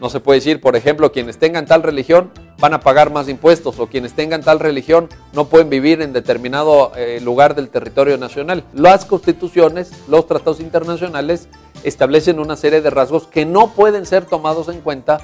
[0.00, 3.78] No se puede decir, por ejemplo, quienes tengan tal religión van a pagar más impuestos
[3.78, 8.64] o quienes tengan tal religión no pueden vivir en determinado eh, lugar del territorio nacional.
[8.74, 11.48] Las constituciones, los tratados internacionales
[11.82, 15.18] establecen una serie de rasgos que no pueden ser tomados en cuenta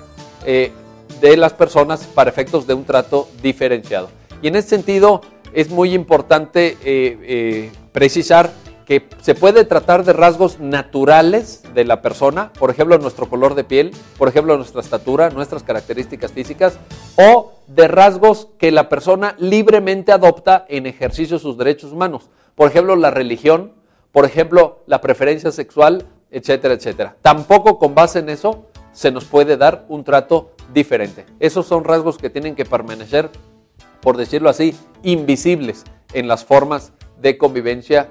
[0.46, 0.72] eh,
[1.20, 4.08] de las personas para efectos de un trato diferenciado.
[4.40, 5.20] Y en ese sentido
[5.52, 8.50] es muy importante eh, precisar
[8.92, 13.64] que se puede tratar de rasgos naturales de la persona, por ejemplo nuestro color de
[13.64, 16.78] piel, por ejemplo nuestra estatura, nuestras características físicas,
[17.16, 22.68] o de rasgos que la persona libremente adopta en ejercicio de sus derechos humanos, por
[22.68, 23.72] ejemplo la religión,
[24.10, 27.16] por ejemplo la preferencia sexual, etcétera, etcétera.
[27.22, 31.24] Tampoco con base en eso se nos puede dar un trato diferente.
[31.40, 33.30] Esos son rasgos que tienen que permanecer,
[34.02, 38.10] por decirlo así, invisibles en las formas de convivencia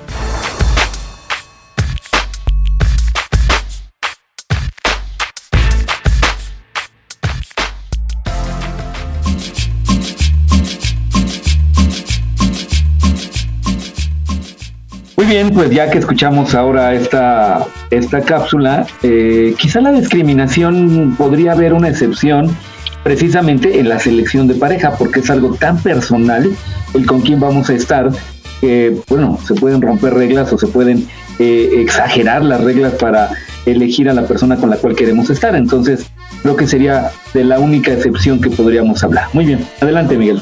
[15.31, 21.71] Bien, pues ya que escuchamos ahora esta, esta cápsula, eh, quizá la discriminación podría haber
[21.71, 22.53] una excepción
[23.01, 26.51] precisamente en la selección de pareja, porque es algo tan personal
[26.93, 28.11] el con quién vamos a estar,
[28.59, 31.07] que, bueno, se pueden romper reglas o se pueden
[31.39, 33.29] eh, exagerar las reglas para
[33.65, 35.55] elegir a la persona con la cual queremos estar.
[35.55, 39.29] Entonces, creo que sería de la única excepción que podríamos hablar.
[39.31, 40.41] Muy bien, adelante Miguel.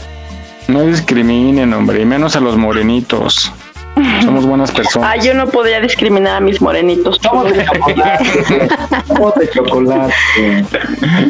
[0.68, 3.52] No discriminen, hombre, y menos a los morenitos.
[4.24, 5.10] Somos buenas personas.
[5.12, 7.20] Ah, yo no podría discriminar a mis morenitos.
[7.22, 8.26] Somos de chocolate.
[9.08, 10.14] Somos de chocolate.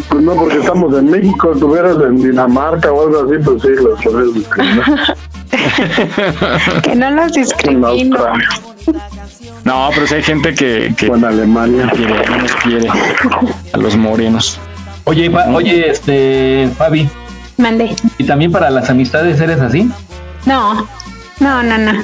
[0.09, 1.51] Pues no, porque estamos en México.
[1.53, 5.17] Estuvieras en Dinamarca o algo así, pues sí, los podrías discriminar.
[6.83, 8.17] que no los discrimino.
[9.65, 12.87] No, pero si hay gente que, que en Alemania quiere, no nos quiere
[13.73, 14.59] a los morenos.
[15.05, 17.09] Oye, pa- oye, este, Fabi,
[17.57, 17.95] Mande.
[18.17, 19.89] ¿y también para las amistades eres así?
[20.45, 20.87] No,
[21.39, 22.03] no, no, no.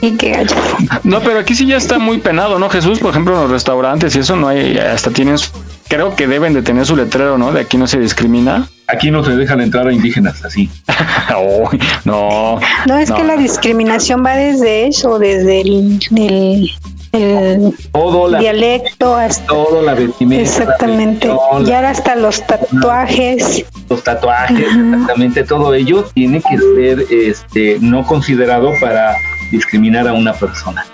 [0.00, 0.56] y qué gallo.
[1.04, 2.98] No, pero aquí sí ya está muy penado, ¿no, Jesús?
[2.98, 5.36] Por ejemplo, en los restaurantes y eso no hay, hasta tienen,
[5.88, 7.52] creo que deben de tener su letrero, ¿no?
[7.52, 8.68] De aquí no se discrimina.
[8.86, 10.70] Aquí no se dejan entrar a indígenas así.
[12.04, 12.60] No.
[12.86, 16.70] No, es que la discriminación va desde eso, desde el, el-
[17.14, 19.46] el Todo la, dialecto hasta...
[19.46, 20.42] todo la vestimenta.
[20.42, 21.28] la Exactamente.
[21.28, 23.64] religión, Ya hasta los tatuajes.
[23.88, 29.16] los tatuajes, exactamente todo ello tiene que ser este no considerado para
[29.50, 30.84] discriminar a una persona.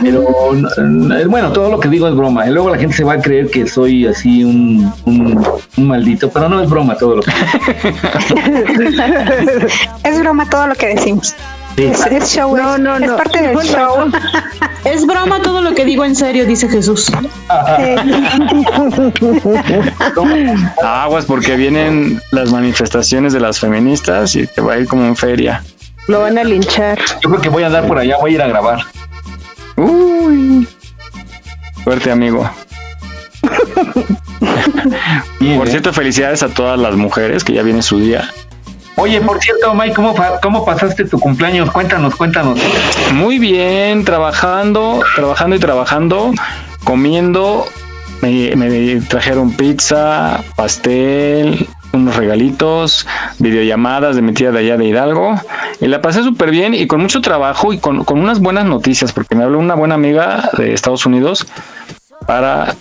[0.00, 2.46] Pero n- bueno, todo lo que digo es broma.
[2.46, 5.44] Y luego la gente se va a creer que soy así un, un,
[5.76, 7.32] un maldito, pero no es broma todo lo que
[10.04, 11.34] es broma todo lo que decimos.
[11.76, 13.16] Es, es show, No, es, no, es no.
[13.16, 14.10] parte del show.
[14.84, 17.10] Es broma todo lo que digo en serio, dice Jesús.
[20.82, 25.16] Aguas porque vienen las manifestaciones de las feministas y te va a ir como en
[25.16, 25.62] feria.
[26.08, 26.98] Lo van a linchar.
[27.22, 28.80] Yo creo que voy a andar por allá, voy a ir a grabar.
[29.76, 30.66] Uy.
[31.84, 32.48] Suerte, amigo.
[35.40, 35.70] Bien, Por ¿eh?
[35.70, 38.28] cierto, felicidades a todas las mujeres que ya viene su día.
[38.96, 41.70] Oye, por cierto, Mike, ¿cómo, ¿cómo pasaste tu cumpleaños?
[41.70, 42.58] Cuéntanos, cuéntanos.
[43.14, 46.32] Muy bien, trabajando, trabajando y trabajando,
[46.84, 47.66] comiendo.
[48.20, 53.06] Me, trajeron pizza, pastel, unos regalitos,
[53.38, 55.40] videollamadas de metida de allá de Hidalgo.
[55.80, 59.12] Y la pasé súper bien y con mucho trabajo y con, con unas buenas noticias,
[59.12, 61.46] porque me habló una buena amiga de Estados Unidos
[62.26, 62.76] para,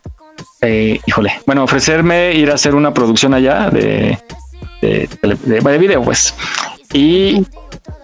[0.62, 4.19] eh, híjole, bueno, ofrecerme ir a hacer una producción allá de,
[4.82, 6.34] de, de, video, pues.
[6.94, 7.46] Y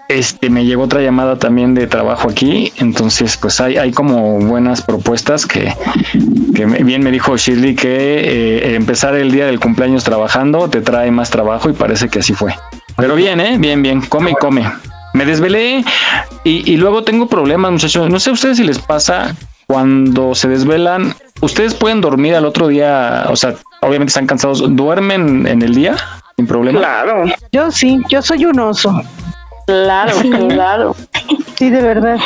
[0.07, 4.81] este me llegó otra llamada también de trabajo aquí, entonces pues hay, hay como buenas
[4.81, 5.73] propuestas que,
[6.55, 11.11] que bien me dijo Shirley que eh, empezar el día del cumpleaños trabajando te trae
[11.11, 12.55] más trabajo y parece que así fue.
[12.95, 13.57] Pero bien, ¿eh?
[13.57, 14.63] Bien, bien, come y come.
[15.13, 15.83] Me desvelé
[16.43, 18.09] y, y luego tengo problemas, muchachos.
[18.09, 19.35] No sé a ustedes si les pasa
[19.67, 25.45] cuando se desvelan, ustedes pueden dormir al otro día, o sea, obviamente están cansados, ¿duermen
[25.45, 25.97] en el día
[26.37, 26.79] sin problema?
[26.79, 29.01] Claro, yo sí, yo soy un oso.
[29.65, 30.15] Claro,
[30.47, 30.95] claro.
[31.55, 32.17] Sí, de verdad.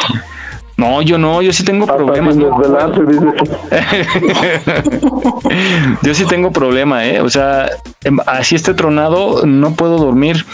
[0.77, 2.35] No, yo no, yo sí tengo problemas.
[6.01, 7.21] yo sí tengo problema, ¿eh?
[7.21, 7.69] O sea,
[8.03, 10.45] em, así esté tronado, no puedo dormir.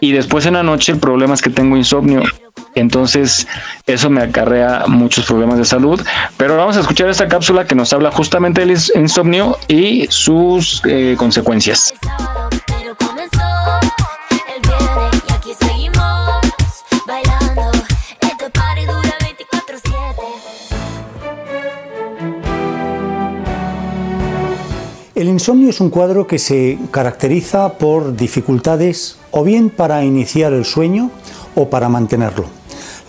[0.00, 2.22] Y después en la noche el problema es que tengo insomnio.
[2.76, 3.48] Entonces,
[3.86, 6.00] eso me acarrea muchos problemas de salud.
[6.36, 11.16] Pero vamos a escuchar esta cápsula que nos habla justamente del insomnio y sus eh,
[11.18, 11.92] consecuencias.
[25.14, 30.64] El insomnio es un cuadro que se caracteriza por dificultades o bien para iniciar el
[30.64, 31.10] sueño
[31.54, 32.46] o para mantenerlo.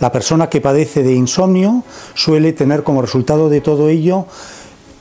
[0.00, 1.82] La persona que padece de insomnio
[2.14, 4.26] suele tener como resultado de todo ello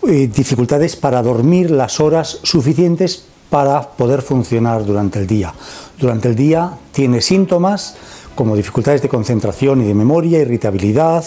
[0.08, 5.53] eh, dificultades para dormir las horas suficientes para poder funcionar durante el día.
[5.99, 7.95] Durante el día tiene síntomas
[8.33, 11.23] como dificultades de concentración y de memoria, irritabilidad,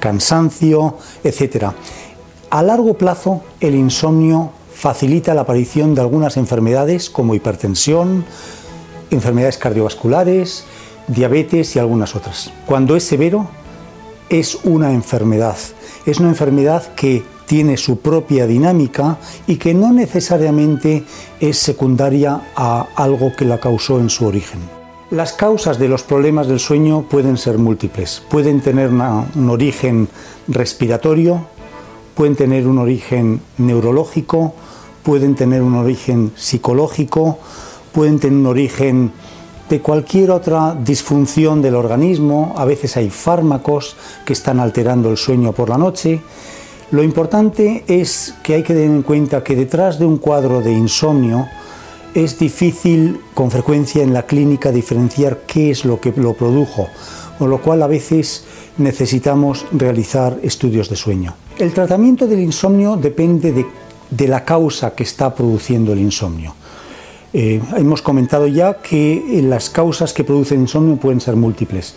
[0.00, 1.66] cansancio, etc.
[2.50, 8.24] A largo plazo el insomnio facilita la aparición de algunas enfermedades como hipertensión,
[9.12, 10.64] enfermedades cardiovasculares,
[11.06, 12.52] diabetes y algunas otras.
[12.66, 13.48] Cuando es severo,
[14.28, 15.56] es una enfermedad.
[16.04, 21.02] Es una enfermedad que tiene su propia dinámica y que no necesariamente
[21.40, 24.60] es secundaria a algo que la causó en su origen.
[25.10, 28.22] Las causas de los problemas del sueño pueden ser múltiples.
[28.30, 30.06] Pueden tener un origen
[30.46, 31.44] respiratorio,
[32.14, 34.54] pueden tener un origen neurológico,
[35.02, 37.40] pueden tener un origen psicológico,
[37.90, 39.10] pueden tener un origen
[39.68, 45.50] de cualquier otra disfunción del organismo, a veces hay fármacos que están alterando el sueño
[45.50, 46.20] por la noche.
[46.90, 50.72] Lo importante es que hay que tener en cuenta que detrás de un cuadro de
[50.72, 51.46] insomnio
[52.14, 56.88] es difícil con frecuencia en la clínica diferenciar qué es lo que lo produjo,
[57.38, 58.44] con lo cual a veces
[58.78, 61.34] necesitamos realizar estudios de sueño.
[61.58, 63.66] El tratamiento del insomnio depende
[64.10, 66.54] de la causa que está produciendo el insomnio.
[67.32, 71.94] Eh, hemos comentado ya que las causas que producen insomnio pueden ser múltiples.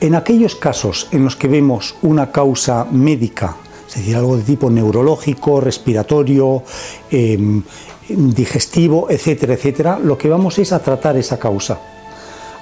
[0.00, 3.56] En aquellos casos en los que vemos una causa médica,
[3.92, 6.62] es decir, algo de tipo neurológico, respiratorio,
[7.10, 7.62] em,
[8.08, 11.78] digestivo, etcétera, etcétera, lo que vamos es a tratar esa causa.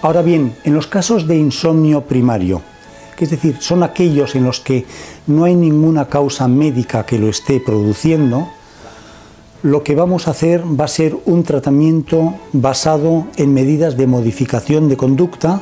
[0.03, 2.63] Ahora bien, en los casos de insomnio primario,
[3.17, 4.87] que es decir, son aquellos en los que
[5.27, 8.49] no hay ninguna causa médica que lo esté produciendo,
[9.63, 14.89] lo que vamos a hacer va a ser un tratamiento basado en medidas de modificación
[14.89, 15.61] de conducta.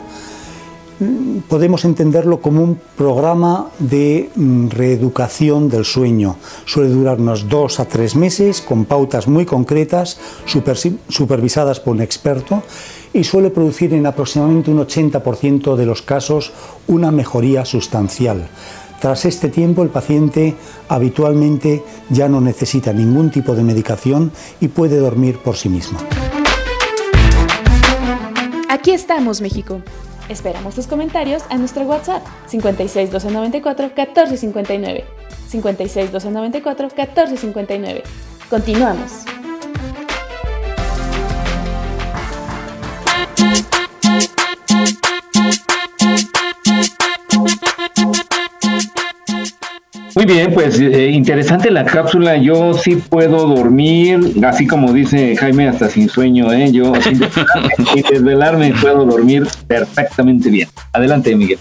[1.48, 6.36] Podemos entenderlo como un programa de mm, reeducación del sueño.
[6.64, 10.18] Suele durar unos dos a tres meses con pautas muy concretas,
[11.08, 12.64] supervisadas por un experto
[13.12, 16.52] y suele producir en aproximadamente un 80% de los casos
[16.88, 18.48] una mejoría sustancial.
[19.00, 20.56] Tras este tiempo el paciente
[20.88, 25.98] habitualmente ya no necesita ningún tipo de medicación y puede dormir por sí mismo.
[28.68, 29.80] Aquí estamos, México.
[30.28, 35.04] Esperamos tus comentarios a nuestro WhatsApp 56 294 1459.
[35.48, 38.02] 56 294 1459.
[38.50, 39.24] Continuamos.
[50.18, 52.36] Muy bien, pues eh, interesante la cápsula.
[52.36, 56.72] Yo sí puedo dormir, así como dice Jaime, hasta sin sueño, ¿eh?
[56.72, 57.20] Yo sin
[58.02, 60.68] desvelarme, puedo dormir perfectamente bien.
[60.92, 61.60] Adelante, Miguel.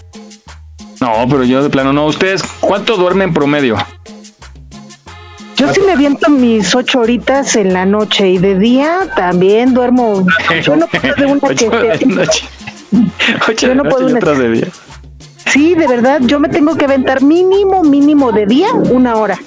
[1.00, 2.06] No, pero yo de plano no.
[2.06, 3.76] ¿Ustedes cuánto duermen en promedio?
[5.56, 10.26] Yo sí me viento mis ocho horitas en la noche y de día también duermo.
[10.64, 11.56] Yo no puedo de una que
[13.56, 14.18] Yo no puedo una...
[14.18, 14.66] de día.
[15.52, 19.38] Sí, de verdad, yo me tengo que aventar mínimo, mínimo de día una hora.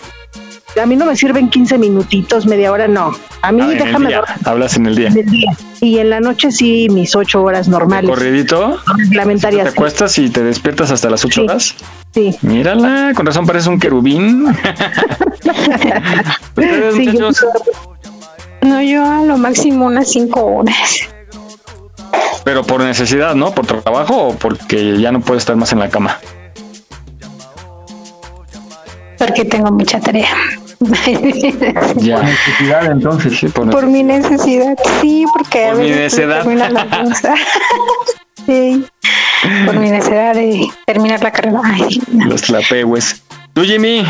[0.81, 3.11] a mí no me sirven 15 minutitos, media hora, no.
[3.41, 5.09] A mí Ah, en déjame dormir Hablas en el día.
[5.09, 5.51] en.
[5.81, 8.09] Y en la noche sí, mis ocho horas normales.
[8.09, 8.79] ¿Corridito?
[8.85, 9.67] ¿Te Reglamentarias.
[9.69, 9.73] sí.
[9.73, 11.75] acuestas y te despiertas hasta las 8 horas?
[12.13, 12.35] Sí.
[12.41, 14.45] Mírala, con razón parece un querubín.
[16.55, 17.29] Ustedes, Sí, yo
[18.61, 21.09] No, yo a lo máximo unas cinco horas.
[22.43, 23.51] Pero por necesidad, ¿no?
[23.51, 26.19] ¿Por trabajo o porque ya no puedes estar más en la cama?
[29.17, 30.33] Porque tengo mucha tarea.
[31.97, 32.23] Ya.
[32.23, 33.37] Necesidad, entonces.
[33.37, 36.37] Sí, por, Por mi necesidad, sí, porque a Por mi veces necedad.
[36.41, 37.35] termina la cosa.
[38.47, 38.83] sí,
[39.67, 41.61] por mi necesidad de terminar la carrera.
[41.63, 42.25] Ay, no.
[42.25, 43.21] los tlapehues.
[43.53, 44.03] ¿Tú, Jimmy?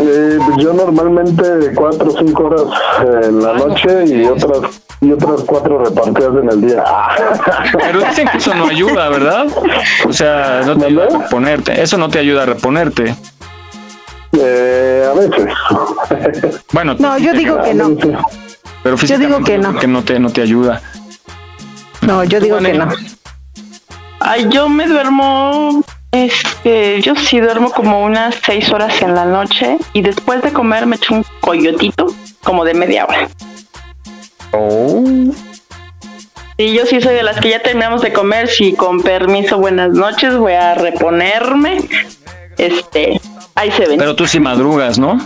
[0.00, 1.42] Eh, pues yo normalmente
[1.74, 2.62] cuatro o cinco horas
[3.04, 6.84] eh, en la noche y otras y otras cuatro repartidas en el día.
[7.78, 9.46] Pero dicen que eso no ayuda, ¿verdad?
[10.08, 11.82] O sea, no te ayuda a reponerte.
[11.82, 13.14] Eso no te ayuda a reponerte.
[14.38, 16.60] Eh, a veces.
[16.72, 17.96] Bueno, No, yo digo que no.
[18.82, 19.74] pero yo digo que no.
[19.78, 20.80] que no te, no te ayuda.
[22.02, 22.88] No, yo digo que no.
[24.20, 25.82] Ay, yo me duermo,
[26.26, 30.86] este, yo sí duermo como unas seis horas en la noche y después de comer
[30.86, 32.06] me echo un coyotito
[32.42, 33.28] como de media hora.
[34.52, 35.04] Oh.
[36.56, 39.90] Sí, yo sí soy de las que ya terminamos de comer, si con permiso, buenas
[39.90, 41.78] noches, voy a reponerme.
[42.56, 43.20] Este,
[43.54, 43.98] ahí se ven.
[43.98, 45.20] Pero tú sí madrugas, ¿no?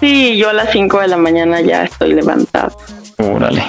[0.00, 2.72] Sí, yo a las 5 de la mañana ya estoy levantada.
[3.18, 3.64] Órale.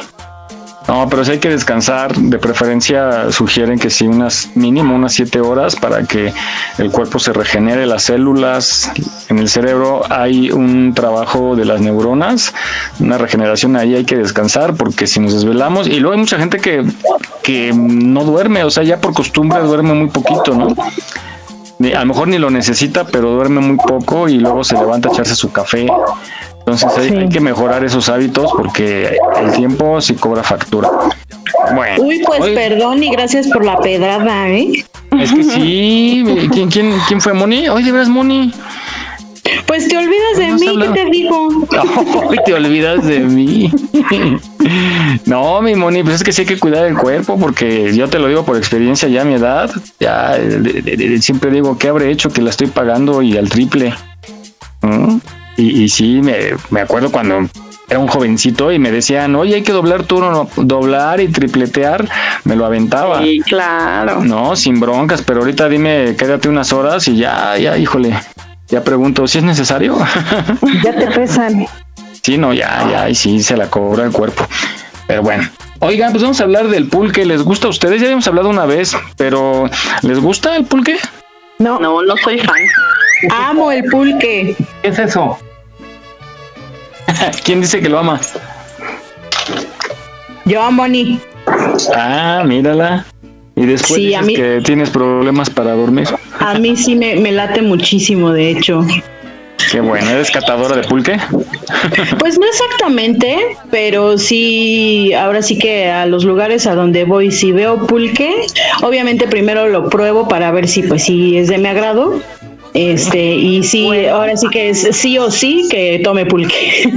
[0.88, 5.40] No, pero si hay que descansar, de preferencia sugieren que sí, unas mínimo unas siete
[5.40, 6.34] horas para que
[6.78, 8.92] el cuerpo se regenere, las células
[9.30, 12.54] en el cerebro hay un trabajo de las neuronas,
[13.00, 16.60] una regeneración ahí hay que descansar porque si nos desvelamos y luego hay mucha gente
[16.60, 16.84] que,
[17.44, 20.76] que no duerme, o sea, ya por costumbre duerme muy poquito, ¿no?
[21.80, 25.10] Ni- A lo mejor ni lo necesita, pero duerme muy poco y luego se levanta
[25.10, 25.88] a echarse su café.
[26.60, 30.90] Entonces hay, hay que mejorar esos hábitos porque el tiempo sí cobra factura.
[31.76, 34.86] Bueno, Uy, pues perdón y gracias por la pedrada, ¿eh?
[35.20, 36.24] es que sí.
[36.54, 37.68] ¿Quién, quién, quién fue Moni?
[37.70, 38.54] Oye, de veras, Moni.
[39.66, 40.94] Pues te olvidas de No has mí, ¿qué hablado.
[40.94, 41.50] te digo?
[42.32, 43.72] Ay, te olvidas de mí.
[45.26, 48.18] No, mi Moni, pues es que sí hay que cuidar el cuerpo porque yo te
[48.20, 49.70] lo digo por experiencia ya a mi edad.
[50.00, 53.50] Ya de- de- de- siempre digo, ¿qué habré hecho que la estoy pagando y al
[53.50, 53.94] triple?
[54.82, 55.18] ¿Mm?
[55.58, 56.38] Y, y sí, me,
[56.70, 57.40] me acuerdo cuando
[57.90, 62.08] era un jovencito y me decían, oye, hay que doblar turno, doblar y tripletear,
[62.46, 63.22] me lo aventaba.
[63.22, 64.24] Sí, claro.
[64.24, 68.14] No, sin broncas, pero ahorita dime, quédate unas horas y ya, ya, híjole,
[68.74, 69.98] ya pregunto, ¿si es necesario?
[70.84, 71.66] Ya te pesan.
[72.24, 74.46] Sí, no, ya, ya, y sí se la cobra el cuerpo.
[75.08, 75.48] Pero bueno.
[75.80, 77.26] Oigan, pues vamos a hablar del pulque.
[77.26, 78.00] ¿Les gusta a ustedes?
[78.02, 79.70] Ya habíamos hablado una vez, pero
[80.02, 80.98] ¿les gusta el pulque?
[81.60, 81.80] No.
[81.80, 82.56] No, no soy fan.
[83.30, 84.56] Amo el pulque.
[84.82, 85.38] ¿Qué es eso?
[87.44, 88.20] ¿Quién dice que lo ama?
[90.46, 91.20] Yo amo Moni.
[91.96, 93.06] Ah, mírala.
[93.56, 96.08] Y después Sí, a dices mí- que tienes problemas para dormir.
[96.40, 98.86] A mí sí me, me late muchísimo, de hecho.
[99.72, 101.18] Qué bueno, ¿eres catadora de pulque?
[102.20, 103.38] Pues no exactamente,
[103.72, 108.46] pero sí, ahora sí que a los lugares a donde voy, si veo pulque,
[108.82, 112.22] obviamente primero lo pruebo para ver si pues si es de mi agrado.
[112.74, 116.90] Este, y sí, ahora sí que es sí o sí que tome pulque.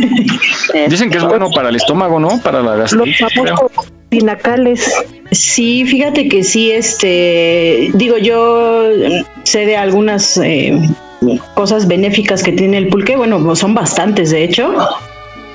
[0.89, 2.41] Dicen que es bueno para el estómago, ¿no?
[2.43, 3.18] Para la gastritis.
[3.18, 4.92] famosos pinacales.
[5.30, 8.84] Sí, fíjate que sí, este, digo yo
[9.42, 10.78] sé de algunas eh,
[11.54, 14.72] cosas benéficas que tiene el pulque, bueno, son bastantes de hecho.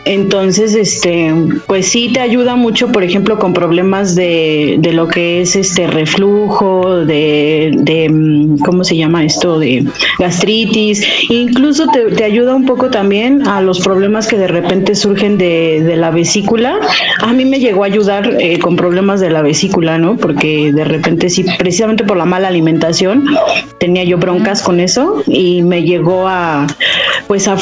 [0.05, 1.31] Entonces, este,
[1.67, 5.85] pues sí te ayuda mucho, por ejemplo, con problemas de, de lo que es este
[5.85, 9.59] reflujo, de, de, mm, ¿cómo se llama esto?
[9.59, 9.85] De
[10.17, 11.05] gastritis.
[11.29, 15.95] Incluso te, ayuda un poco también a los problemas que de repente surgen de, de
[15.95, 16.79] la vesícula.
[17.21, 20.17] A mí me llegó a ayudar eh, con problemas de la vesícula, ¿no?
[20.17, 23.25] Porque de repente sí, precisamente por la mala alimentación,
[23.79, 26.65] tenía yo broncas con eso y me llegó a,
[27.27, 27.57] pues a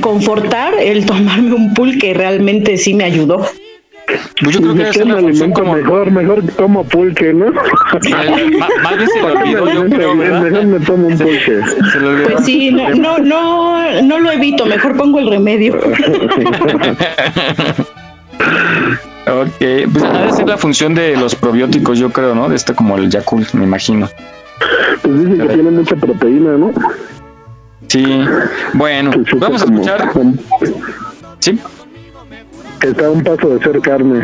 [0.00, 3.46] confortar el tomarme un pulque realmente sí me ayudó.
[4.40, 5.74] Pues yo creo que ¿De debe me la función como...
[5.74, 6.10] mejor?
[6.10, 7.46] Mejor tomo pulque, ¿no?
[7.50, 10.42] Más bien se le olvidó, yo creo, ¿verdad?
[10.42, 11.60] Mejor me tomo un pulque.
[11.92, 12.28] Se olvidó.
[12.28, 15.78] Pues sí, no, no, no, no lo evito, mejor pongo el remedio.
[19.28, 22.48] Ok, pues ha de ser la función de los probióticos, yo creo, ¿no?
[22.48, 24.08] De este como el Yakult, me imagino.
[25.02, 26.72] Pues dicen que tiene mucha proteína, ¿no?
[27.88, 28.04] Sí,
[28.74, 30.10] bueno, vamos a escuchar.
[31.40, 31.58] Sí.
[32.80, 34.22] Que está a un paso de ser carne.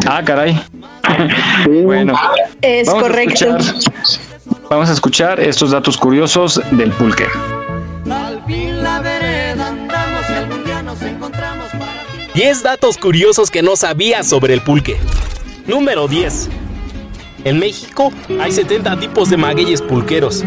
[0.08, 0.60] ah, caray.
[1.64, 1.82] Sí.
[1.82, 2.14] bueno,
[2.62, 3.56] es correcto.
[4.70, 7.26] Vamos a escuchar estos datos curiosos del pulque.
[8.10, 8.42] Al
[12.34, 14.96] 10 datos curiosos que no sabías sobre el pulque.
[15.66, 16.48] Número 10.
[17.44, 20.42] En México hay 70 tipos de magueyes pulqueros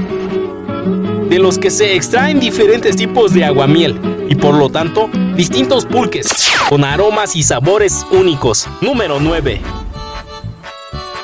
[1.29, 3.99] de los que se extraen diferentes tipos de aguamiel
[4.29, 8.67] y por lo tanto distintos pulques con aromas y sabores únicos.
[8.81, 9.61] Número 9.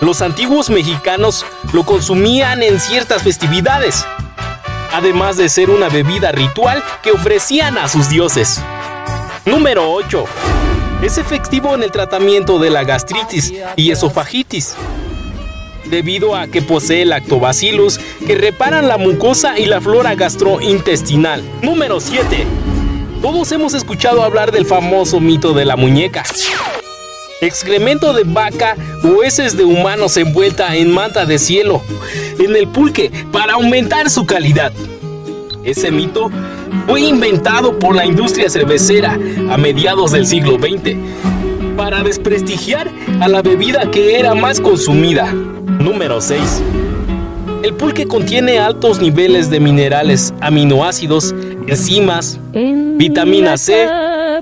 [0.01, 4.05] Los antiguos mexicanos lo consumían en ciertas festividades,
[4.91, 8.61] además de ser una bebida ritual que ofrecían a sus dioses.
[9.45, 10.25] Número 8.
[11.01, 14.75] Es efectivo en el tratamiento de la gastritis y esofagitis,
[15.85, 21.43] debido a que posee lactobacillus que reparan la mucosa y la flora gastrointestinal.
[21.61, 22.45] Número 7.
[23.21, 26.23] Todos hemos escuchado hablar del famoso mito de la muñeca.
[27.41, 31.81] Excremento de vaca o heces de humanos envuelta en manta de cielo
[32.39, 34.71] en el pulque para aumentar su calidad.
[35.63, 36.29] Ese mito
[36.87, 39.17] fue inventado por la industria cervecera
[39.49, 40.97] a mediados del siglo XX
[41.75, 45.31] para desprestigiar a la bebida que era más consumida.
[45.33, 46.63] Número 6.
[47.63, 51.33] El pulque contiene altos niveles de minerales, aminoácidos,
[51.67, 53.87] enzimas, vitamina C,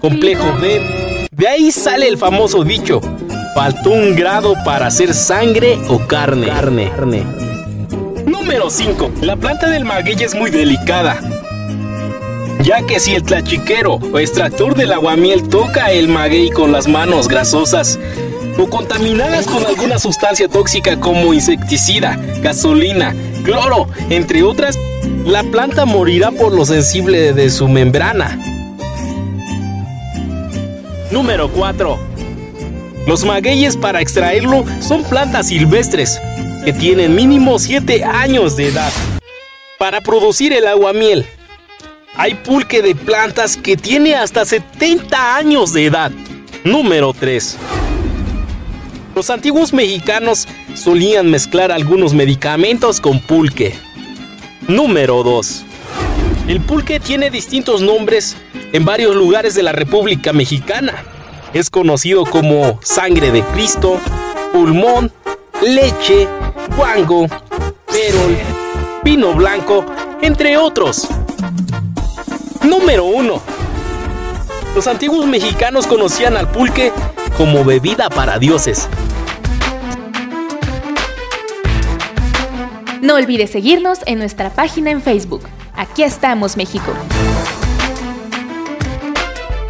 [0.01, 1.27] complejo B.
[1.31, 2.99] De ahí sale el famoso dicho,
[3.53, 6.47] faltó un grado para hacer sangre o carne.
[6.47, 6.91] carne.
[8.25, 9.11] Número 5.
[9.21, 11.19] La planta del maguey es muy delicada.
[12.63, 17.27] Ya que si el tlachiquero o extractor del aguamiel toca el maguey con las manos
[17.27, 17.97] grasosas
[18.57, 24.77] o contaminadas con alguna sustancia tóxica como insecticida, gasolina, cloro, entre otras,
[25.25, 28.39] la planta morirá por lo sensible de su membrana.
[31.09, 31.97] Número 4.
[33.07, 36.21] Los magueyes para extraerlo son plantas silvestres
[36.63, 38.91] que tienen mínimo 7 años de edad.
[39.79, 41.25] Para producir el aguamiel,
[42.15, 46.11] hay pulque de plantas que tiene hasta 70 años de edad.
[46.63, 47.57] Número 3.
[49.15, 53.75] Los antiguos mexicanos solían mezclar algunos medicamentos con pulque.
[54.67, 55.65] Número 2.
[56.47, 58.35] El pulque tiene distintos nombres
[58.73, 61.03] en varios lugares de la República Mexicana.
[61.53, 63.99] Es conocido como sangre de Cristo,
[64.53, 65.11] pulmón,
[65.61, 66.27] leche,
[66.75, 67.27] guango,
[67.87, 68.37] perol,
[69.03, 69.85] vino blanco,
[70.21, 71.07] entre otros.
[72.63, 73.41] Número 1.
[74.75, 76.91] Los antiguos mexicanos conocían al pulque
[77.37, 78.87] como bebida para dioses.
[83.01, 85.41] No olvides seguirnos en nuestra página en Facebook.
[85.73, 86.91] Aquí estamos, México.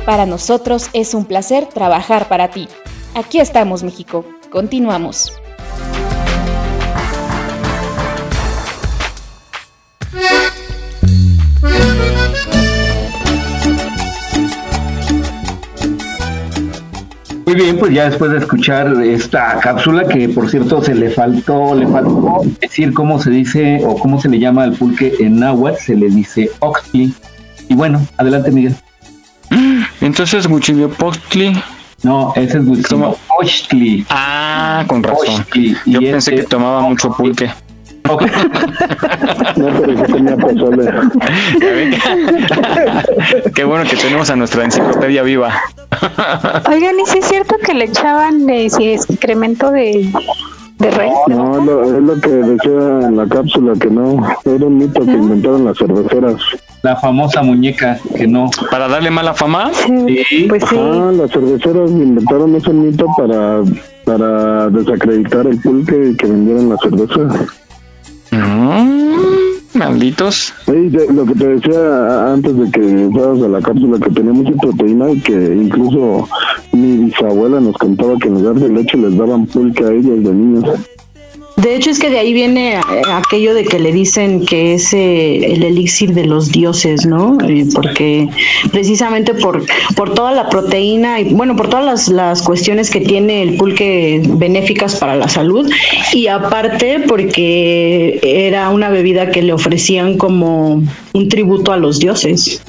[0.05, 2.67] Para nosotros es un placer trabajar para ti.
[3.15, 4.25] Aquí estamos, México.
[4.51, 5.31] Continuamos.
[17.51, 21.75] Muy bien, pues ya después de escuchar esta cápsula, que por cierto se le faltó,
[21.75, 25.77] le faltó decir cómo se dice o cómo se le llama al pulque en náhuatl,
[25.77, 27.13] se le dice oxtli.
[27.67, 28.73] Y bueno, adelante Miguel.
[29.99, 31.61] Entonces, Huitzilopochtli.
[32.03, 34.05] No, ese es Huitzilopochtli.
[34.09, 35.45] Ah, con razón.
[35.85, 37.51] Yo pensé que tomaba mucho pulque.
[39.57, 40.91] No, pero sí tenía pozole.
[43.53, 45.51] Qué bueno que tenemos a nuestra enciclopedia viva.
[46.69, 50.09] Oigan, ¿y si es cierto que le echaban eh, si excremento de,
[50.79, 51.11] de res?
[51.27, 54.25] No, es lo, es lo que decía en la cápsula, que no.
[54.45, 56.35] Era un mito que inventaron las cerveceras.
[56.81, 58.49] La famosa muñeca, que no.
[58.71, 59.69] ¿Para darle mala fama?
[59.73, 60.75] Sí, pues sí.
[60.79, 63.61] Ah, las cerveceras inventaron ese mito para,
[64.05, 67.45] para desacreditar el pulque y que vendieran la cerveza.
[68.31, 70.53] Mm, malditos.
[70.65, 74.53] Sí, lo que te decía antes de que fueras a la cápsula, que tenía mucha
[74.53, 76.27] proteína y que incluso
[76.71, 80.33] mi bisabuela nos contaba que en lugar de leche les daban pulque a ellos de
[80.33, 80.65] niños.
[81.61, 82.81] De hecho, es que de ahí viene eh,
[83.11, 87.37] aquello de que le dicen que es eh, el elixir de los dioses, ¿no?
[87.47, 88.29] Eh, porque
[88.71, 89.63] precisamente por,
[89.95, 94.21] por toda la proteína y, bueno, por todas las, las cuestiones que tiene el pulque
[94.25, 95.69] benéficas para la salud
[96.13, 100.83] y aparte porque era una bebida que le ofrecían como
[101.13, 102.63] un tributo a los dioses.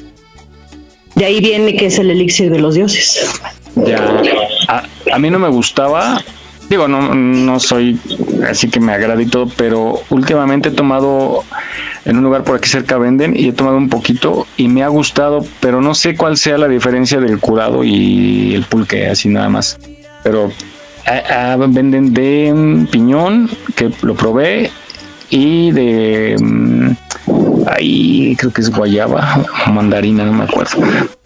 [1.15, 3.41] De ahí viene que es el elixir de los dioses.
[3.77, 4.23] Ya.
[4.69, 4.83] A,
[5.13, 6.23] a mí no me gustaba.
[6.73, 8.01] Digo, no, no soy
[8.49, 11.45] así que me agrada y todo, pero últimamente he tomado
[12.07, 14.89] en un lugar por aquí cerca venden y he tomado un poquito y me ha
[14.89, 19.51] gustado, pero no sé cuál sea la diferencia del curado y el pulque, así nada
[19.51, 19.79] más.
[20.23, 20.51] Pero
[21.05, 24.71] ah, ah, venden de mm, piñón, que lo probé,
[25.29, 26.91] y de mm,
[27.67, 30.79] ahí creo que es guayaba o mandarina, no me acuerdo.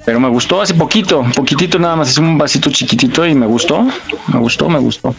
[0.05, 3.87] Pero me gustó hace poquito, poquitito nada más, es un vasito chiquitito y me gustó,
[4.27, 5.15] me gustó, me gustó.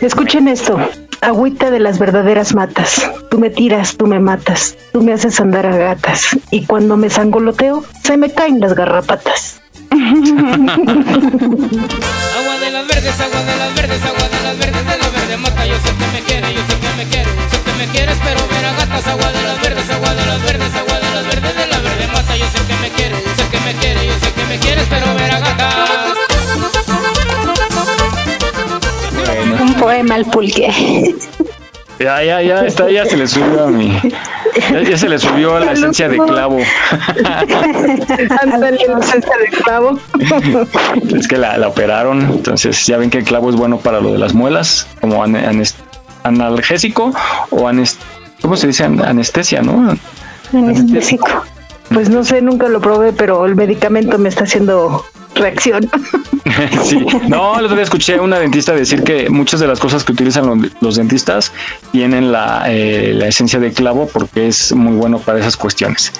[0.00, 0.78] Escuchen esto,
[1.20, 3.10] agüita de las verdaderas matas.
[3.30, 6.38] Tú me tiras, tú me matas, tú me haces andar a gatas.
[6.50, 9.60] Y cuando me sangoloteo, se me caen las garrapatas.
[9.90, 10.00] agua
[12.60, 15.66] de las verdes, agua de las verdes, agua de las verdes de la verde mata.
[15.66, 18.40] Yo sé que me quiere, yo sé que me quiere, sé que me quieres, pero
[18.48, 19.06] ver a gatas.
[19.06, 20.69] Agua de las verdes, agua de las verdes,
[30.00, 31.14] Un poema al pulque.
[31.98, 33.94] Ya, ya, ya, está, ya se le subió a mí.
[34.88, 36.58] Ya, se le subió la esencia de clavo.
[38.42, 39.98] Ándale, la esencia de clavo.
[41.14, 44.18] Es que la, operaron, entonces ya ven que el clavo es bueno para lo de
[44.18, 45.22] las muelas, como
[46.22, 47.12] analgésico
[47.50, 48.00] o anest
[48.40, 48.84] ¿cómo se dice?
[48.84, 49.94] Anestesia, ¿no?
[50.54, 51.44] Anestésico.
[51.92, 55.88] Pues no sé, nunca lo probé, pero el medicamento me está haciendo reacción.
[56.84, 60.04] sí, no, el otro día escuché a una dentista decir que muchas de las cosas
[60.04, 61.52] que utilizan los, dentistas
[61.92, 66.12] tienen la, eh, la, esencia de clavo porque es muy bueno para esas cuestiones.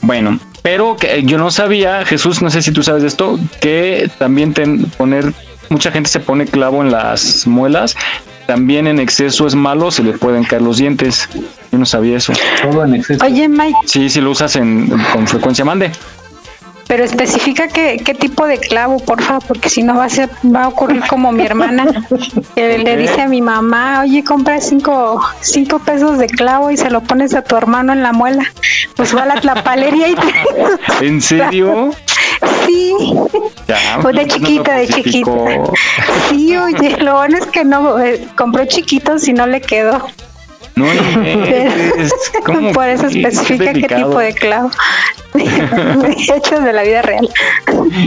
[0.00, 4.10] Bueno, pero que yo no sabía, Jesús, no sé si tú sabes de esto, que
[4.18, 4.52] también
[4.96, 5.32] poner,
[5.70, 7.96] mucha gente se pone clavo en las muelas
[8.46, 11.28] también en exceso es malo, se le pueden caer los dientes.
[11.72, 12.32] Yo no sabía eso.
[12.62, 13.24] Todo en exceso.
[13.24, 13.78] Oye, Mike.
[13.86, 15.90] Sí, si lo usas en, con frecuencia, mande.
[16.86, 20.64] Pero especifica qué, qué tipo de clavo, porfa, porque si no va a ser, va
[20.64, 22.06] a ocurrir como mi hermana,
[22.54, 26.90] que le dice a mi mamá, oye, compra cinco, cinco pesos de clavo y se
[26.90, 28.44] lo pones a tu hermano en la muela.
[28.96, 30.34] Pues va a la palería y te...
[31.06, 31.92] ¿En serio?
[32.66, 32.94] Sí.
[34.02, 35.30] pues de chiquita, de chiquita.
[36.28, 40.06] Sí, oye, lo bueno es que no eh, compró chiquitos y no le quedó.
[40.76, 40.86] No,
[41.24, 42.12] es,
[42.74, 44.70] Por eso especifica qué, tipo de clavo.
[45.34, 47.28] Hechos de la vida real.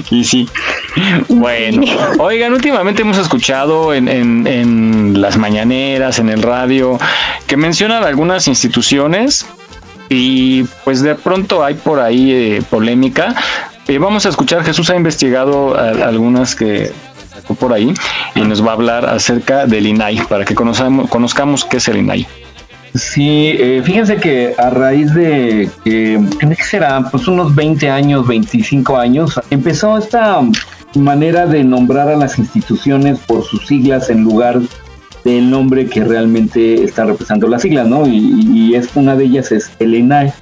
[0.10, 0.50] Y sí.
[1.30, 1.82] Bueno,
[2.20, 6.98] oigan, últimamente hemos escuchado en, en, en las mañaneras, en el radio,
[7.46, 9.46] que mencionan algunas instituciones
[10.10, 13.36] y pues de pronto hay por ahí eh, polémica
[13.88, 16.92] eh, vamos a escuchar, Jesús ha investigado algunas que
[17.34, 17.94] sacó por ahí
[18.36, 21.98] y nos va a hablar acerca del INAI para que conozcamos, conozcamos qué es el
[21.98, 22.28] INAI.
[22.98, 27.08] Sí, eh, fíjense que a raíz de que, ¿qué será?
[27.12, 30.42] Pues unos 20 años, 25 años, empezó esta
[30.96, 34.60] manera de nombrar a las instituciones por sus siglas en lugar
[35.24, 38.08] del nombre que realmente está representando las siglas, ¿no?
[38.08, 40.34] Y, y es una de ellas es el INAI.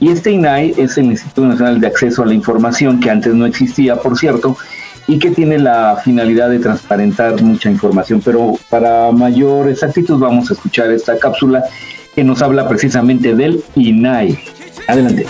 [0.00, 3.46] Y este INAI es el Instituto Nacional de Acceso a la Información, que antes no
[3.46, 4.56] existía, por cierto,
[5.06, 8.20] y que tiene la finalidad de transparentar mucha información.
[8.24, 11.64] Pero para mayor exactitud vamos a escuchar esta cápsula
[12.14, 14.38] que nos habla precisamente del INAI.
[14.86, 15.26] Adelante.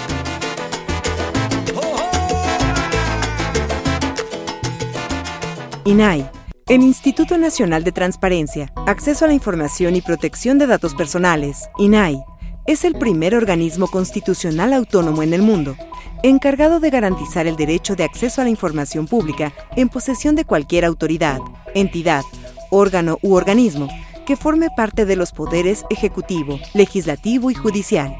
[5.85, 6.29] INAI,
[6.69, 12.23] el Instituto Nacional de Transparencia, Acceso a la Información y Protección de Datos Personales, INAI
[12.67, 15.77] es el primer organismo constitucional autónomo en el mundo,
[16.23, 20.85] encargado de garantizar el derecho de acceso a la información pública en posesión de cualquier
[20.85, 21.41] autoridad,
[21.75, 22.23] entidad,
[22.71, 23.89] órgano u organismo
[24.25, 28.17] que forme parte de los poderes ejecutivo, legislativo y judicial,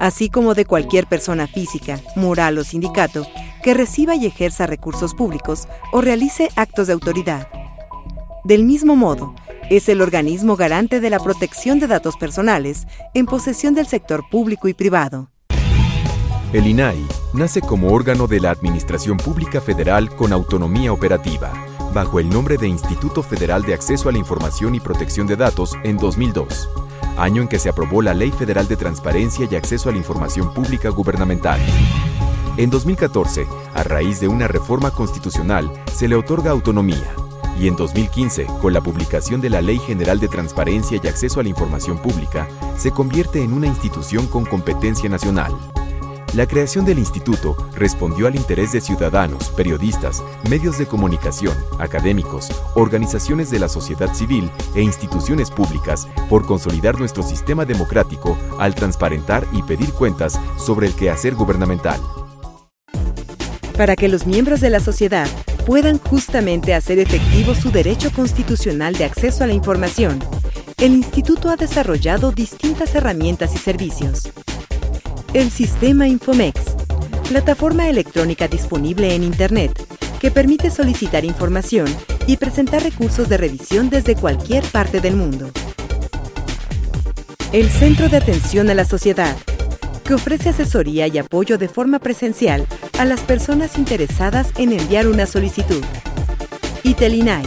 [0.00, 3.26] así como de cualquier persona física, moral o sindicato
[3.62, 7.48] que reciba y ejerza recursos públicos o realice actos de autoridad.
[8.46, 9.34] Del mismo modo,
[9.70, 14.68] es el organismo garante de la protección de datos personales en posesión del sector público
[14.68, 15.32] y privado.
[16.52, 21.52] El INAI nace como órgano de la Administración Pública Federal con autonomía operativa,
[21.92, 25.72] bajo el nombre de Instituto Federal de Acceso a la Información y Protección de Datos
[25.82, 26.68] en 2002,
[27.16, 30.54] año en que se aprobó la Ley Federal de Transparencia y Acceso a la Información
[30.54, 31.58] Pública Gubernamental.
[32.58, 33.44] En 2014,
[33.74, 37.12] a raíz de una reforma constitucional, se le otorga autonomía
[37.58, 41.42] y en 2015, con la publicación de la Ley General de Transparencia y Acceso a
[41.42, 45.52] la Información Pública, se convierte en una institución con competencia nacional.
[46.34, 53.50] La creación del instituto respondió al interés de ciudadanos, periodistas, medios de comunicación, académicos, organizaciones
[53.50, 59.62] de la sociedad civil e instituciones públicas por consolidar nuestro sistema democrático al transparentar y
[59.62, 62.00] pedir cuentas sobre el quehacer gubernamental.
[63.76, 65.28] Para que los miembros de la sociedad
[65.66, 70.18] puedan justamente hacer efectivo su derecho constitucional de acceso a la información,
[70.78, 74.30] el Instituto ha desarrollado distintas herramientas y servicios.
[75.34, 76.58] El Sistema Infomex,
[77.28, 79.72] plataforma electrónica disponible en Internet,
[80.20, 81.86] que permite solicitar información
[82.26, 85.50] y presentar recursos de revisión desde cualquier parte del mundo.
[87.52, 89.36] El Centro de Atención a la Sociedad,
[90.04, 92.66] que ofrece asesoría y apoyo de forma presencial
[92.98, 95.82] a las personas interesadas en enviar una solicitud.
[96.82, 97.44] Itelinai,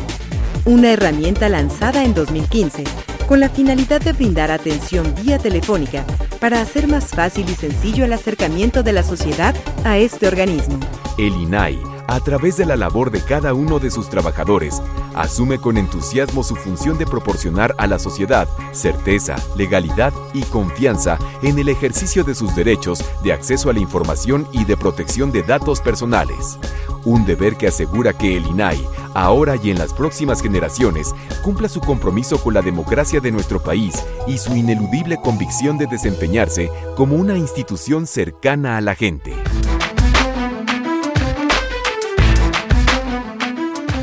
[0.66, 2.84] una herramienta lanzada en 2015
[3.28, 6.04] con la finalidad de brindar atención vía telefónica
[6.39, 10.80] para hacer más fácil y sencillo el acercamiento de la sociedad a este organismo.
[11.18, 14.82] El INAI a través de la labor de cada uno de sus trabajadores,
[15.14, 21.60] asume con entusiasmo su función de proporcionar a la sociedad certeza, legalidad y confianza en
[21.60, 25.82] el ejercicio de sus derechos de acceso a la información y de protección de datos
[25.82, 26.57] personales.
[27.05, 28.84] Un deber que asegura que el INAI,
[29.14, 34.03] ahora y en las próximas generaciones, cumpla su compromiso con la democracia de nuestro país
[34.26, 39.36] y su ineludible convicción de desempeñarse como una institución cercana a la gente.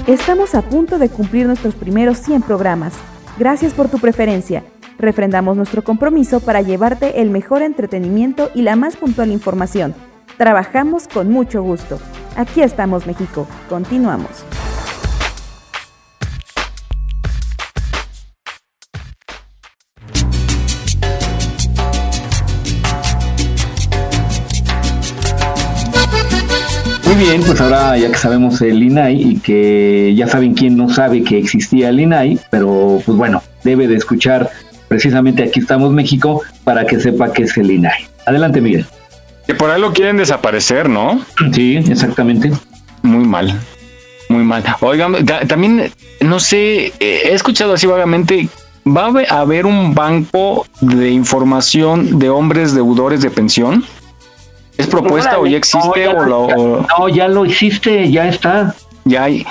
[0.06, 2.94] Estamos a punto de cumplir nuestros primeros 100 programas.
[3.40, 4.62] Gracias por tu preferencia.
[4.98, 9.96] Refrendamos nuestro compromiso para llevarte el mejor entretenimiento y la más puntual información.
[10.36, 11.98] Trabajamos con mucho gusto.
[12.36, 13.48] Aquí estamos, México.
[13.68, 14.44] Continuamos.
[27.36, 31.22] Bien, pues ahora ya que sabemos el INAI y que ya saben quién no sabe
[31.22, 34.50] que existía el INAI, pero pues bueno, debe de escuchar
[34.88, 38.06] precisamente Aquí estamos México para que sepa qué es el INAI.
[38.24, 38.86] Adelante, Miguel.
[39.46, 41.20] Que por ahí lo quieren desaparecer, ¿no?
[41.52, 42.52] Sí, exactamente.
[43.02, 43.54] Muy mal.
[44.28, 44.64] Muy mal.
[44.80, 48.48] Oigan, también, no sé, he escuchado así vagamente,
[48.86, 53.84] ¿va a haber un banco de información de hombres deudores de pensión?
[54.78, 56.06] ¿Es propuesta o ya existe?
[56.06, 58.74] No, ya, o no, ya lo existe, ya está.
[59.04, 59.46] Ya hay.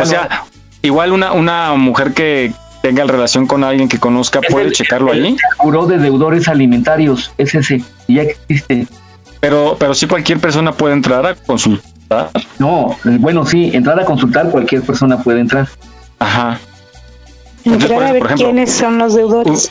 [0.00, 0.44] o sea,
[0.82, 2.52] igual una, una mujer que
[2.82, 5.36] tenga relación con alguien que conozca puede checarlo ahí.
[5.56, 8.86] Seguro de deudores alimentarios, es ese, ya existe.
[9.40, 12.30] Pero, pero sí cualquier persona puede entrar a consultar.
[12.58, 15.68] No, bueno, sí, entrar a consultar cualquier persona puede entrar.
[16.18, 16.60] Ajá.
[17.64, 19.70] Entrar a ver quiénes son los deudores.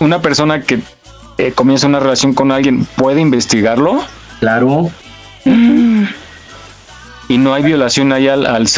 [0.00, 0.80] Una persona que
[1.38, 4.02] eh, comienza una relación con alguien puede investigarlo.
[4.40, 4.90] Claro.
[7.28, 8.68] ¿Y no hay violación ahí al, al,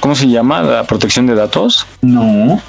[0.00, 0.62] ¿cómo, se llama?
[0.62, 1.86] ¿La protección de datos?
[2.00, 2.62] No.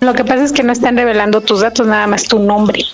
[0.00, 2.84] Lo que pasa es que no están revelando tus datos, nada más tu nombre.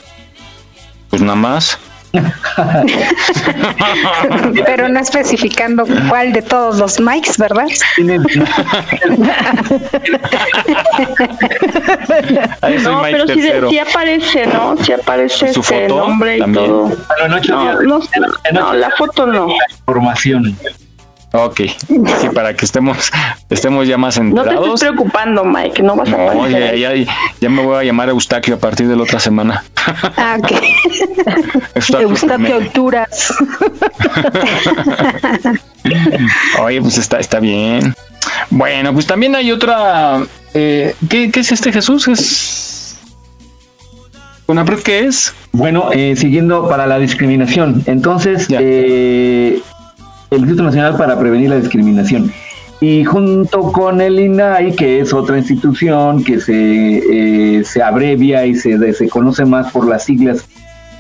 [1.10, 1.78] Pues nada más.
[4.66, 7.66] Pero no especificando cuál de todos los mics, ¿verdad?
[12.82, 14.76] no, pero sí, aparece, ¿no?
[14.82, 16.90] Sí aparece este nombre y todo.
[18.52, 19.48] no, la foto no.
[19.80, 20.56] Información.
[21.38, 22.00] Ok, sí,
[22.34, 23.12] para que estemos,
[23.50, 24.54] estemos ya más enterados.
[24.54, 26.94] No te estés preocupando, Mike, no vas a no, ya, ya,
[27.40, 29.62] ya, me voy a llamar Eustaquio a partir de la otra semana.
[30.16, 30.52] Ah, ok.
[32.00, 33.34] Eustaquio Alturas.
[36.62, 37.94] Oye, pues está, está bien.
[38.50, 40.22] Bueno, pues también hay otra...
[40.54, 42.08] Eh, ¿qué, ¿Qué es este Jesús?
[42.08, 42.96] Es...
[44.46, 45.34] ¿Una qué es?
[45.52, 47.82] Bueno, eh, siguiendo para la discriminación.
[47.86, 49.60] Entonces, eh,
[50.30, 52.32] el Instituto Nacional para Prevenir la Discriminación.
[52.80, 58.54] Y junto con el INAI, que es otra institución que se, eh, se abrevia y
[58.54, 60.44] se, se conoce más por las siglas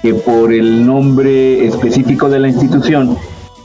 [0.02, 3.18] que por el nombre específico de la institución,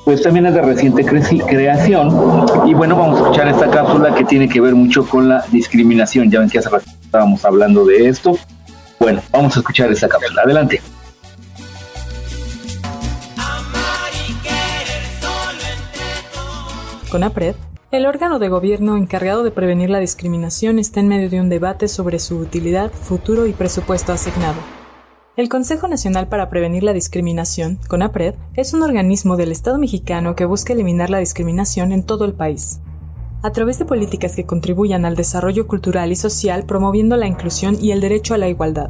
[0.03, 2.45] pues también es de reciente creación.
[2.65, 6.29] Y bueno, vamos a escuchar esta cápsula que tiene que ver mucho con la discriminación.
[6.29, 8.37] Ya ven que hace rato estábamos hablando de esto.
[8.99, 10.41] Bueno, vamos a escuchar esta cápsula.
[10.43, 10.81] Adelante.
[17.11, 17.55] CONAPRED,
[17.91, 21.89] el órgano de gobierno encargado de prevenir la discriminación está en medio de un debate
[21.89, 24.55] sobre su utilidad, futuro y presupuesto asignado.
[25.35, 30.45] El Consejo Nacional para Prevenir la Discriminación, CONAPRED, es un organismo del Estado mexicano que
[30.45, 32.79] busca eliminar la discriminación en todo el país.
[33.43, 37.91] A través de políticas que contribuyan al desarrollo cultural y social promoviendo la inclusión y
[37.91, 38.89] el derecho a la igualdad.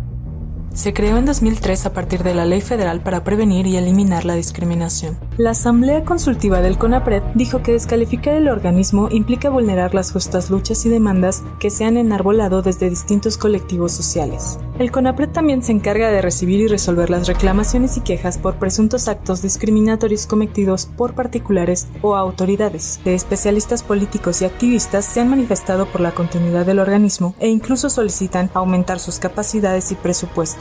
[0.73, 4.35] Se creó en 2003 a partir de la Ley Federal para prevenir y eliminar la
[4.35, 5.17] discriminación.
[5.37, 10.85] La Asamblea Consultiva del CONAPRED dijo que descalificar el organismo implica vulnerar las justas luchas
[10.85, 14.59] y demandas que se han enarbolado desde distintos colectivos sociales.
[14.79, 19.09] El CONAPRED también se encarga de recibir y resolver las reclamaciones y quejas por presuntos
[19.09, 22.99] actos discriminatorios cometidos por particulares o autoridades.
[23.03, 27.89] De especialistas políticos y activistas se han manifestado por la continuidad del organismo e incluso
[27.89, 30.60] solicitan aumentar sus capacidades y presupuesto.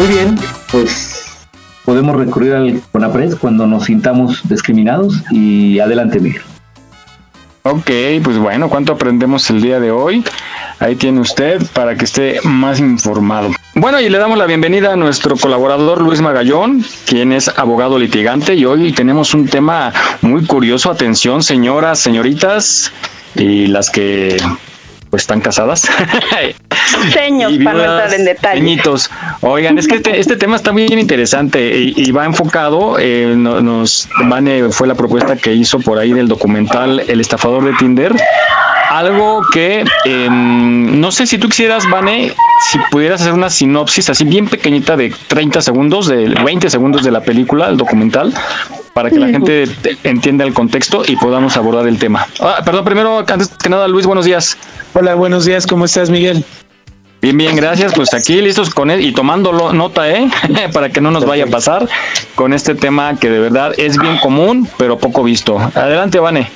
[0.00, 0.34] Muy bien,
[0.72, 1.26] pues
[1.84, 6.40] podemos recurrir al CONAPRES cuando nos sintamos discriminados y adelante Miguel.
[7.64, 7.90] Ok,
[8.24, 10.24] pues bueno, ¿cuánto aprendemos el día de hoy?
[10.78, 13.50] Ahí tiene usted para que esté más informado.
[13.74, 18.54] Bueno, y le damos la bienvenida a nuestro colaborador Luis Magallón, quien es abogado litigante,
[18.54, 19.92] y hoy tenemos un tema
[20.22, 20.90] muy curioso.
[20.90, 22.90] Atención, señoras, señoritas,
[23.34, 24.38] y las que
[25.10, 25.82] pues están casadas.
[27.12, 28.60] Seños, para no entrar en detalle.
[28.60, 29.10] Señitos.
[29.42, 33.60] Oigan, es que este, este tema está bien interesante y, y va enfocado, eh, no-
[33.60, 38.14] nos, Vane fue la propuesta que hizo por ahí del documental El estafador de Tinder.
[38.90, 42.32] Algo que em, no sé si tú quisieras, Vane,
[42.70, 47.12] si pudieras hacer una sinopsis así bien pequeñita de 30 segundos, de 20 segundos de
[47.12, 48.34] la película, el documental,
[48.92, 52.26] para que la gente te- entienda el contexto y podamos abordar el tema.
[52.40, 54.58] Ah, perdón, primero, antes que nada, Luis, buenos días.
[54.92, 56.44] Hola, buenos días, ¿cómo estás, Miguel?
[57.22, 57.92] Bien, bien, gracias.
[57.94, 60.28] Pues aquí listos con él y tomando nota, ¿eh?
[60.72, 61.88] Para que no nos vaya a pasar
[62.34, 65.58] con este tema que de verdad es bien común, pero poco visto.
[65.76, 66.50] Adelante, Vane.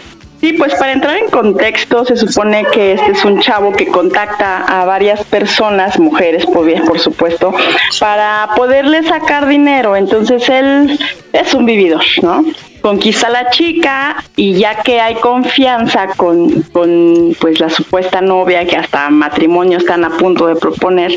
[0.45, 4.59] Sí, pues para entrar en contexto, se supone que este es un chavo que contacta
[4.59, 7.55] a varias personas, mujeres por, por supuesto,
[7.99, 9.97] para poderle sacar dinero.
[9.97, 11.01] Entonces él
[11.33, 12.45] es un vividor, ¿no?
[12.83, 18.67] Conquista a la chica y ya que hay confianza con, con pues la supuesta novia
[18.67, 21.11] que hasta matrimonio están a punto de proponer,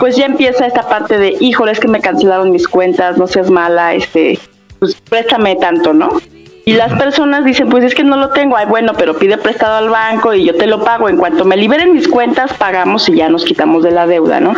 [0.00, 3.50] pues ya empieza esta parte de, híjole, es que me cancelaron mis cuentas, no seas
[3.50, 4.36] mala, este,
[4.80, 6.20] pues préstame tanto, ¿no?
[6.66, 9.76] Y las personas dicen, pues es que no lo tengo, ay bueno, pero pide prestado
[9.76, 11.10] al banco y yo te lo pago.
[11.10, 14.54] En cuanto me liberen mis cuentas, pagamos y ya nos quitamos de la deuda, ¿no?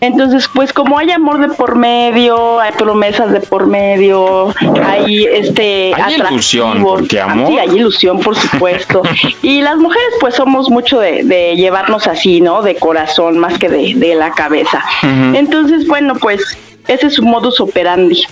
[0.00, 4.54] Entonces, pues como hay amor de por medio, hay promesas de por medio,
[4.86, 7.48] hay este Hay ilusión, porque Ah, amor.
[7.48, 9.02] sí, hay ilusión, por supuesto.
[9.42, 12.62] y las mujeres, pues somos mucho de, de llevarnos así, ¿no?
[12.62, 14.84] De corazón más que de, de la cabeza.
[15.02, 16.56] Entonces, bueno, pues
[16.86, 18.22] ese es su modus operandi.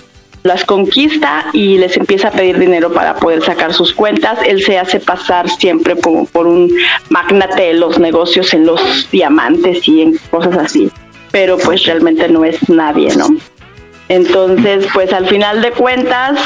[0.43, 4.39] Las conquista y les empieza a pedir dinero para poder sacar sus cuentas.
[4.45, 6.71] Él se hace pasar siempre como por un
[7.09, 10.89] magnate de los negocios en los diamantes y en cosas así.
[11.31, 13.27] Pero pues realmente no es nadie, ¿no?
[14.09, 16.39] Entonces, pues al final de cuentas,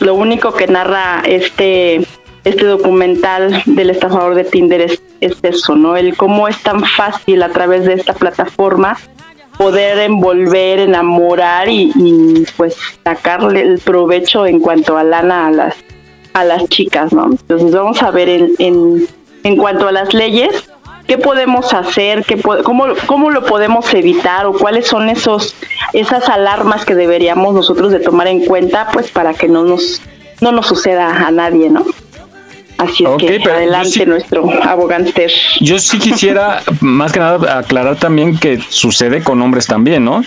[0.00, 2.06] lo único que narra este
[2.44, 5.96] este documental del estafador de Tinder es, es eso, ¿no?
[5.96, 8.96] El cómo es tan fácil a través de esta plataforma
[9.58, 15.74] poder envolver, enamorar y, y, pues sacarle el provecho en cuanto a lana a las
[16.32, 17.26] a las chicas, ¿no?
[17.26, 19.08] Entonces vamos a ver en, en,
[19.42, 20.70] en cuanto a las leyes,
[21.08, 25.54] qué podemos hacer, qué cómo, cómo lo podemos evitar o cuáles son esos
[25.92, 30.00] esas alarmas que deberíamos nosotros de tomar en cuenta, pues para que no nos
[30.40, 31.84] no nos suceda a nadie, ¿no?
[32.78, 35.30] Así es que adelante sí- nuestro abogánster.
[35.60, 40.22] Yo sí quisiera, más que nada, aclarar también que sucede con hombres también, ¿no?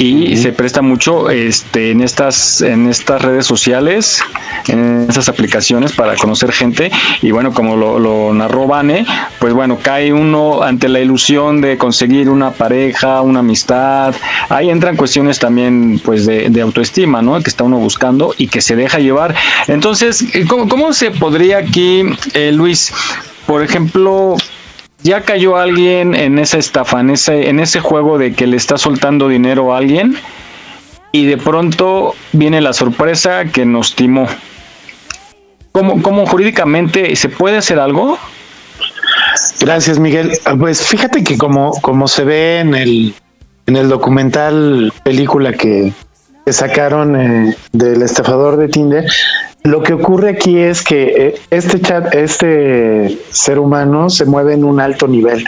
[0.00, 4.22] Y se presta mucho este, en, estas, en estas redes sociales,
[4.68, 6.92] en esas aplicaciones para conocer gente.
[7.20, 9.04] Y bueno, como lo, lo narró Vane,
[9.40, 14.14] pues bueno, cae uno ante la ilusión de conseguir una pareja, una amistad.
[14.48, 17.42] Ahí entran cuestiones también pues de, de autoestima, ¿no?
[17.42, 19.34] Que está uno buscando y que se deja llevar.
[19.66, 22.92] Entonces, ¿cómo, cómo se podría aquí, eh, Luis,
[23.46, 24.36] por ejemplo,
[25.02, 28.78] ya cayó alguien en esa estafa, en ese, en ese juego de que le está
[28.78, 30.16] soltando dinero a alguien
[31.12, 34.26] y de pronto viene la sorpresa que nos timó.
[35.72, 38.18] ¿Cómo, cómo jurídicamente se puede hacer algo?
[39.60, 40.32] Gracias, Miguel.
[40.44, 43.14] Ah, Pues fíjate que como, como se ve en el,
[43.66, 45.92] en el documental película que,
[46.46, 49.04] sacaron eh, del estafador de Tinder,
[49.64, 54.64] lo que ocurre aquí es que eh, este chat, este ser humano se mueve en
[54.64, 55.44] un alto nivel,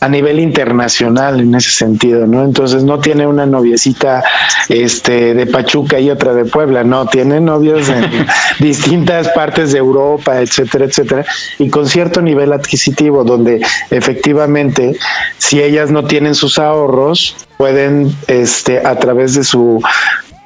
[0.00, 2.44] a nivel internacional en ese sentido, ¿no?
[2.44, 4.22] Entonces no tiene una noviecita
[4.68, 8.06] este de Pachuca y otra de Puebla, no, tiene novios en
[8.60, 11.24] distintas partes de Europa, etcétera, etcétera,
[11.58, 14.96] y con cierto nivel adquisitivo, donde efectivamente,
[15.38, 19.82] si ellas no tienen sus ahorros, pueden, este, a través de su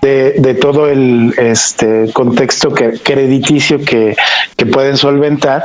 [0.03, 4.17] de, de todo el este contexto que, crediticio que,
[4.57, 5.63] que pueden solventar,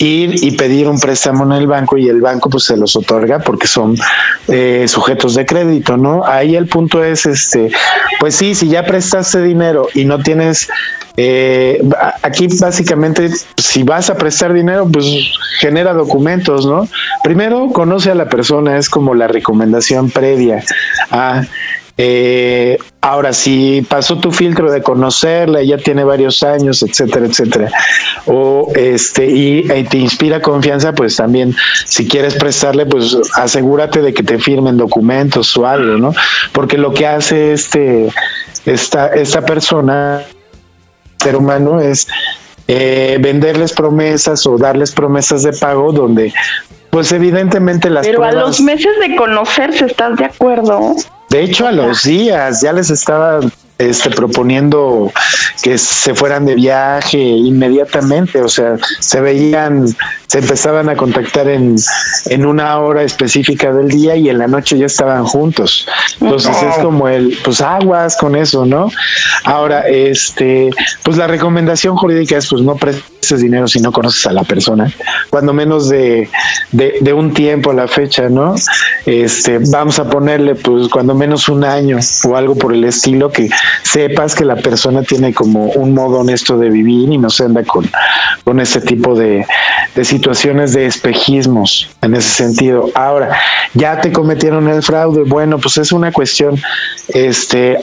[0.00, 3.38] ir y pedir un préstamo en el banco y el banco pues se los otorga
[3.38, 3.96] porque son
[4.48, 6.24] eh, sujetos de crédito, ¿no?
[6.24, 7.70] Ahí el punto es, este,
[8.18, 10.68] pues sí, si ya prestaste dinero y no tienes,
[11.16, 11.80] eh,
[12.22, 15.06] aquí básicamente, si vas a prestar dinero, pues
[15.60, 16.88] genera documentos, ¿no?
[17.22, 20.64] Primero conoce a la persona, es como la recomendación previa
[21.10, 21.42] a
[22.02, 27.70] eh, ahora, si pasó tu filtro de conocerla, ya tiene varios años, etcétera, etcétera,
[28.24, 34.22] o este, y, te inspira confianza, pues también, si quieres prestarle, pues asegúrate de que
[34.22, 36.14] te firmen documentos o algo, ¿no?
[36.52, 38.08] Porque lo que hace este,
[38.64, 40.22] esta, esta persona,
[41.18, 42.08] ser humano, es
[42.66, 46.32] eh, venderles promesas o darles promesas de pago donde
[46.88, 50.96] pues evidentemente las Pero a los meses de conocerse, ¿estás de acuerdo?
[51.30, 53.38] De hecho, a los días ya les estaba
[53.80, 55.10] este, proponiendo
[55.62, 59.86] que se fueran de viaje inmediatamente, o sea, se veían,
[60.26, 61.76] se empezaban a contactar en,
[62.26, 65.86] en una hora específica del día y en la noche ya estaban juntos.
[66.20, 68.90] Entonces es como el, pues aguas con eso, ¿no?
[69.44, 70.70] Ahora, este,
[71.02, 74.92] pues la recomendación jurídica es, pues no prestes dinero si no conoces a la persona,
[75.30, 76.28] cuando menos de,
[76.72, 78.54] de, de un tiempo a la fecha, ¿no?
[79.06, 83.48] Este, vamos a ponerle, pues cuando menos un año o algo por el estilo que
[83.82, 87.64] sepas que la persona tiene como un modo honesto de vivir y no se anda
[87.64, 87.88] con,
[88.44, 89.46] con ese tipo de,
[90.02, 92.90] situaciones de espejismos en ese sentido.
[92.94, 93.38] Ahora,
[93.74, 96.60] ya te cometieron el fraude, bueno, pues es una cuestión
[97.08, 97.78] este,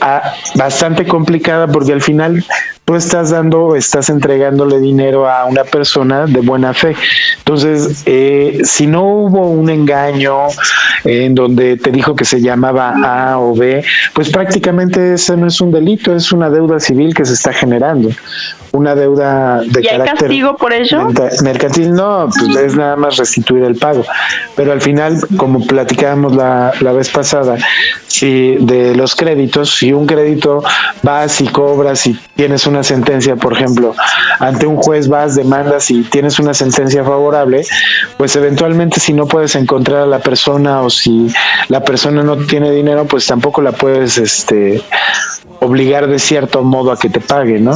[0.54, 2.44] bastante complicada porque al final
[2.88, 6.96] tú estás dando, estás entregándole dinero a una persona de buena fe.
[7.36, 10.46] Entonces, eh, si no hubo un engaño
[11.04, 13.84] en donde te dijo que se llamaba A o B,
[14.14, 18.08] pues prácticamente ese no es un delito, es una deuda civil que se está generando
[18.72, 21.08] una deuda de ¿Y hay castigo por ello?
[21.42, 24.04] Mercantil no, pues es nada más restituir el pago.
[24.56, 27.56] Pero al final, como platicábamos la, la vez pasada,
[28.06, 30.62] si de los créditos, si un crédito
[31.02, 33.94] vas y cobras y tienes una sentencia, por ejemplo,
[34.38, 37.64] ante un juez vas, demandas y tienes una sentencia favorable,
[38.16, 41.32] pues eventualmente si no puedes encontrar a la persona o si
[41.68, 44.82] la persona no tiene dinero, pues tampoco la puedes este
[45.60, 47.74] obligar de cierto modo a que te pague, ¿no?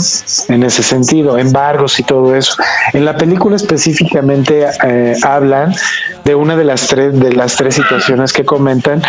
[0.48, 2.54] En ese sentido, embargos y todo eso.
[2.92, 5.74] En la película específicamente eh, hablan
[6.24, 9.02] de una de las tres de las tres situaciones que comentan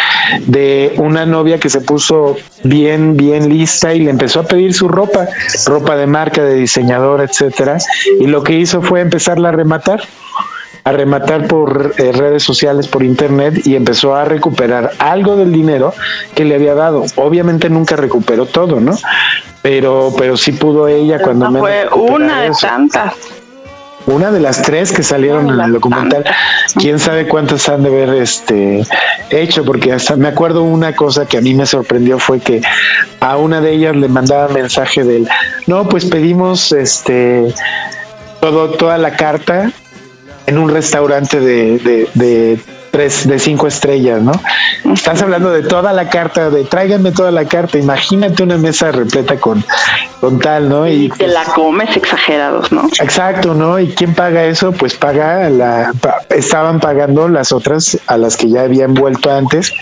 [0.47, 4.87] de una novia que se puso bien bien lista y le empezó a pedir su
[4.87, 5.27] ropa,
[5.65, 7.77] ropa de marca, de diseñador, etcétera,
[8.19, 10.01] y lo que hizo fue empezarla a rematar
[10.85, 15.93] a rematar por eh, redes sociales, por internet y empezó a recuperar algo del dinero
[16.35, 17.05] que le había dado.
[17.15, 18.97] Obviamente nunca recuperó todo, ¿no?
[19.61, 23.13] Pero, pero sí pudo ella cuando no Fue una de tantas.
[24.05, 26.25] Una de las tres que salieron en el documental,
[26.75, 28.83] quién sabe cuántas han de haber este
[29.29, 32.61] hecho, porque hasta me acuerdo una cosa que a mí me sorprendió fue que
[33.19, 35.27] a una de ellas le mandaba mensaje del
[35.67, 37.53] no, pues pedimos este
[38.41, 39.71] todo, toda la carta
[40.47, 42.59] en un restaurante de, de, de
[42.93, 44.33] tres, de cinco estrellas, ¿no?
[44.93, 49.37] Estás hablando de toda la carta, de tráiganme toda la carta, imagínate una mesa repleta
[49.37, 49.65] con,
[50.21, 50.87] con tal, ¿no?
[50.87, 52.87] Y, te la comes exagerados, ¿no?
[53.01, 53.79] Exacto, ¿no?
[53.79, 54.73] ¿Y quién paga eso?
[54.73, 55.91] Pues paga la,
[56.29, 59.73] estaban pagando las otras a las que ya habían vuelto antes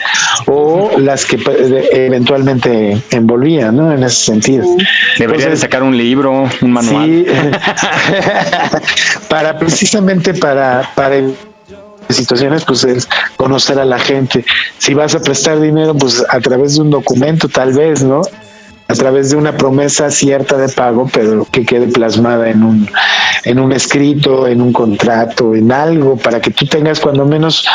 [0.46, 1.38] o las que
[1.92, 3.92] eventualmente envolvían, ¿no?
[3.92, 4.66] En ese sentido.
[5.18, 7.06] Debería de sacar un libro, un manual.
[7.06, 7.26] Sí,
[9.28, 11.18] para precisamente para, para
[12.14, 13.08] situaciones, pues es
[13.38, 14.46] conocer a la gente.
[14.78, 18.22] Si vas a prestar dinero, pues a través de un documento, tal vez, ¿no?
[18.88, 22.90] A través de una promesa cierta de pago, pero que quede plasmada en un,
[23.46, 27.66] en un escrito, en un contrato, en algo, para que tú tengas cuando menos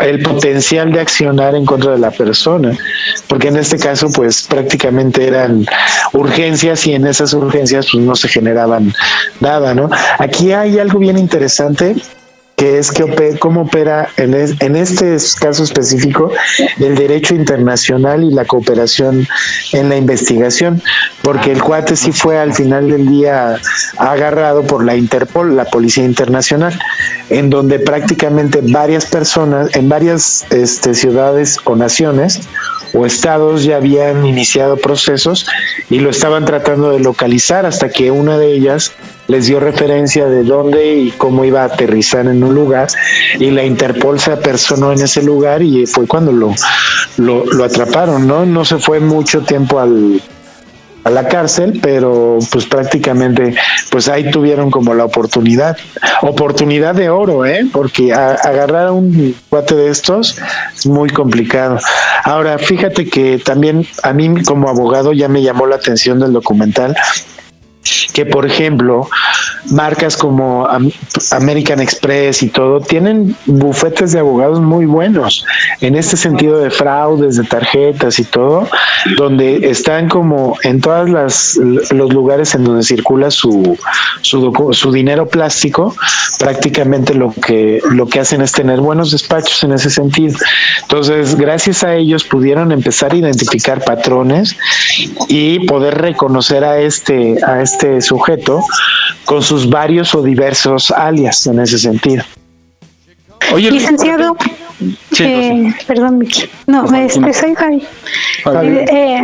[0.00, 2.76] el potencial de accionar en contra de la persona.
[3.28, 5.66] Porque en este caso, pues prácticamente eran
[6.12, 8.94] urgencias y en esas urgencias pues no se generaban
[9.40, 9.90] nada, ¿no?
[10.18, 11.96] Aquí hay algo bien interesante
[12.60, 16.30] que es que cómo opera en, este caso específico
[16.78, 19.26] el derecho internacional y la cooperación
[19.72, 20.82] en la investigación,
[21.22, 23.56] porque el cuate sí fue al final del día
[23.96, 26.78] agarrado por la Interpol, la Policía Internacional,
[27.30, 32.42] en donde prácticamente varias personas en varias este, ciudades o naciones
[32.92, 35.46] o estados ya habían iniciado procesos
[35.88, 38.92] y lo estaban tratando de localizar hasta que una de ellas
[39.30, 42.88] les dio referencia de dónde y cómo iba a aterrizar en un lugar
[43.38, 46.52] y la Interpol se apersonó en ese lugar y fue cuando lo,
[47.16, 48.44] lo, atraparon, ¿no?
[48.44, 50.20] No se fue mucho tiempo al,
[51.04, 53.54] a la cárcel, pero pues prácticamente
[53.90, 55.78] pues ahí tuvieron como la oportunidad,
[56.22, 57.68] oportunidad de oro, ¿eh?
[57.72, 60.38] porque agarrar a un cuate de estos
[60.76, 61.78] es muy complicado.
[62.24, 66.96] Ahora, fíjate que también a mí como abogado ya me llamó la atención del documental
[68.12, 69.08] que por ejemplo
[69.70, 70.68] marcas como
[71.30, 75.44] American Express y todo tienen bufetes de abogados muy buenos.
[75.80, 78.68] En este sentido de fraudes de tarjetas y todo
[79.16, 83.78] donde están como en todas las los lugares en donde circula su
[84.20, 85.94] su, su dinero plástico
[86.38, 90.36] prácticamente lo que lo que hacen es tener buenos despachos en ese sentido.
[90.82, 94.56] Entonces gracias a ellos pudieron empezar a identificar patrones
[95.28, 98.64] y poder reconocer a este a este sujeto
[99.30, 102.24] con sus varios o diversos alias en ese sentido.
[103.52, 104.36] Oye, Licenciado,
[105.18, 106.48] eh, perdón, Miki.
[106.66, 107.82] No, este, soy Javi.
[108.46, 109.22] Eh,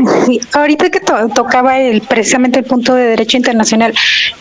[0.52, 3.94] ahorita que tocaba el, precisamente el punto de derecho internacional,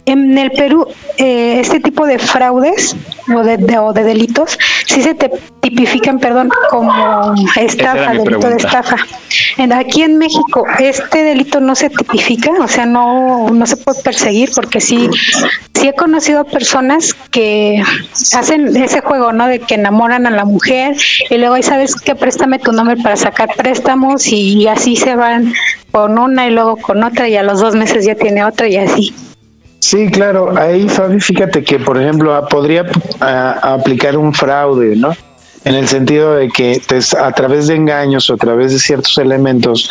[0.06, 2.96] en el Perú, eh, este tipo de fraudes
[3.34, 5.32] o de, o de delitos, sí se te
[5.62, 8.98] tipifican, perdón, como estafa, delito de estafa.
[9.76, 14.52] Aquí en México, este delito no se tipifica, o sea, no, no se puede perseguir
[14.54, 15.10] porque sí,
[15.74, 17.82] sí he conocido personas que
[18.34, 19.48] hacen ese juego, ¿no?
[19.48, 20.96] De que enamoran a la mujer
[21.30, 25.54] y luego ahí sabes que préstame tu nombre para sacar préstamos y, así se van
[25.92, 28.78] con una y luego con otra y a los dos meses ya tiene otra y
[28.78, 29.14] así.
[29.80, 30.58] Sí, claro.
[30.58, 32.86] Ahí, Fabi, fíjate que, por ejemplo, podría
[33.20, 35.12] aplicar un fraude, ¿no?
[35.66, 36.82] En el sentido de que
[37.20, 39.90] a través de engaños o a través de ciertos elementos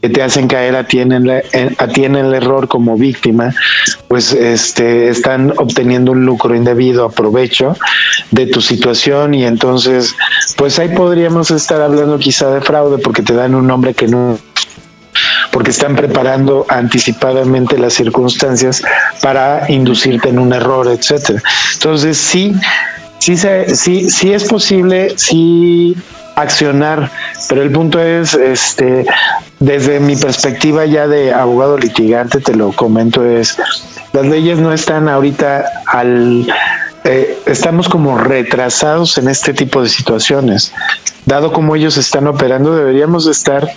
[0.00, 3.54] que te hacen caer a ti en el, a ti el error como víctima,
[4.08, 7.76] pues este, están obteniendo un lucro indebido, aprovecho
[8.32, 10.14] de tu situación y entonces,
[10.56, 14.38] pues ahí podríamos estar hablando quizá de fraude porque te dan un nombre que no
[15.52, 18.82] porque están preparando anticipadamente las circunstancias
[19.20, 21.42] para inducirte en un error, etcétera.
[21.74, 22.54] Entonces, sí,
[23.22, 25.96] sí, se, sí, sí es posible, sí
[26.34, 27.08] accionar,
[27.48, 29.06] pero el punto es, este,
[29.60, 33.56] desde mi perspectiva ya de abogado litigante, te lo comento, es,
[34.12, 36.52] las leyes no están ahorita al,
[37.04, 40.72] eh, estamos como retrasados en este tipo de situaciones.
[41.24, 43.68] Dado como ellos están operando, deberíamos estar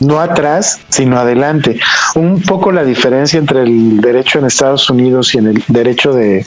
[0.00, 1.78] no atrás, sino adelante.
[2.14, 6.44] Un poco la diferencia entre el derecho en Estados Unidos y en el derecho de,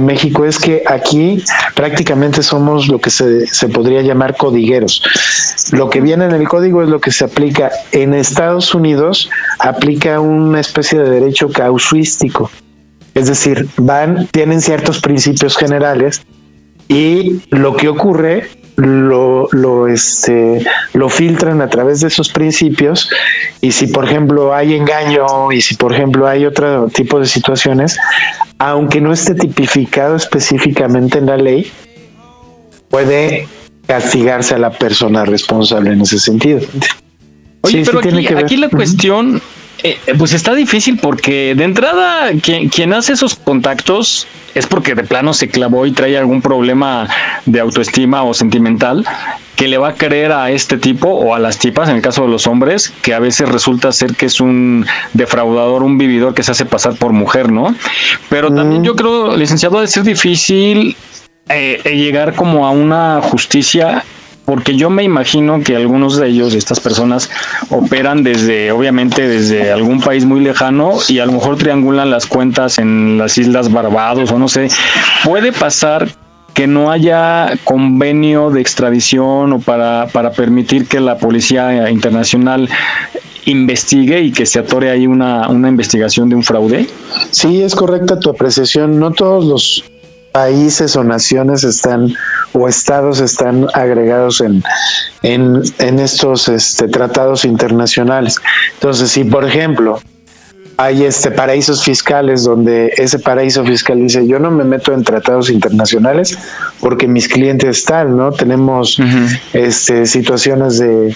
[0.00, 1.44] México es que aquí
[1.74, 5.02] prácticamente somos lo que se, se podría llamar codigueros.
[5.72, 7.70] Lo que viene en el código es lo que se aplica.
[7.92, 9.28] En Estados Unidos
[9.58, 12.50] aplica una especie de derecho causuístico.
[13.14, 16.22] Es decir, van, tienen ciertos principios generales
[16.88, 18.48] y lo que ocurre
[18.80, 20.64] lo, lo, este,
[20.94, 23.10] lo filtran a través de esos principios
[23.60, 27.98] y si por ejemplo hay engaño y si por ejemplo hay otro tipo de situaciones,
[28.58, 31.70] aunque no esté tipificado específicamente en la ley,
[32.88, 33.46] puede
[33.86, 36.60] castigarse a la persona responsable en ese sentido.
[37.62, 39.42] Oye, pero aquí, la cuestión,
[39.82, 45.32] eh, pues está difícil porque de entrada quien hace esos contactos es porque de plano
[45.32, 47.08] se clavó y trae algún problema
[47.46, 49.06] de autoestima o sentimental
[49.56, 52.22] que le va a creer a este tipo o a las tipas, en el caso
[52.22, 56.42] de los hombres, que a veces resulta ser que es un defraudador, un vividor que
[56.42, 57.74] se hace pasar por mujer, ¿no?
[58.30, 60.96] Pero también yo creo, licenciado, de ser difícil
[61.50, 64.02] eh, llegar como a una justicia
[64.50, 67.30] porque yo me imagino que algunos de ellos, estas personas,
[67.68, 72.78] operan desde, obviamente, desde algún país muy lejano y a lo mejor triangulan las cuentas
[72.78, 74.66] en las Islas Barbados o no sé.
[75.22, 76.08] Puede pasar
[76.52, 82.68] que no haya convenio de extradición o para, para permitir que la Policía Internacional
[83.44, 86.88] investigue y que se atore ahí una, una investigación de un fraude?
[87.30, 88.98] Sí, es correcta tu apreciación.
[88.98, 89.84] No todos los
[90.32, 92.16] países o naciones están
[92.52, 94.62] o estados están agregados en,
[95.22, 98.36] en, estos este, tratados internacionales.
[98.74, 100.00] Entonces, si por ejemplo
[100.80, 105.50] hay este paraísos fiscales donde ese paraíso fiscal dice yo no me meto en tratados
[105.50, 106.38] internacionales
[106.80, 108.32] porque mis clientes están, ¿no?
[108.32, 108.98] Tenemos
[109.52, 111.14] este situaciones de,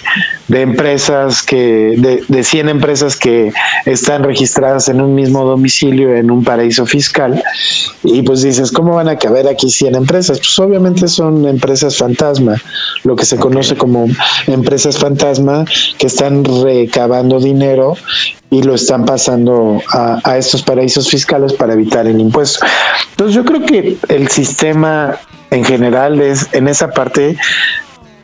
[0.49, 3.55] de empresas que, de, de 100 empresas que
[3.87, 7.43] están registradas en un mismo domicilio en un paraíso fiscal
[8.03, 10.41] y pues dices, ¿cómo van a caber aquí 100 empresas?
[10.41, 12.57] Pues obviamente son empresas fantasma,
[13.03, 14.09] lo que se conoce como
[14.47, 15.65] empresas fantasma
[15.97, 17.97] que están recabando dinero
[18.51, 22.65] y lo están pasando a, estos paraísos fiscales para evitar el impuesto.
[23.11, 25.17] Entonces yo creo que el sistema
[25.51, 27.37] en general es en esa parte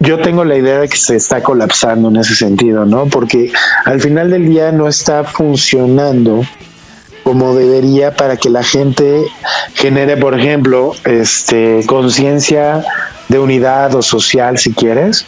[0.03, 3.07] yo tengo la idea de que se está colapsando en ese sentido, ¿no?
[3.07, 3.53] Porque
[3.85, 6.43] al final del día no está funcionando
[7.23, 9.27] como debería para que la gente
[9.75, 12.83] genere, por ejemplo, este conciencia
[13.29, 15.27] de unidad o social, si quieres,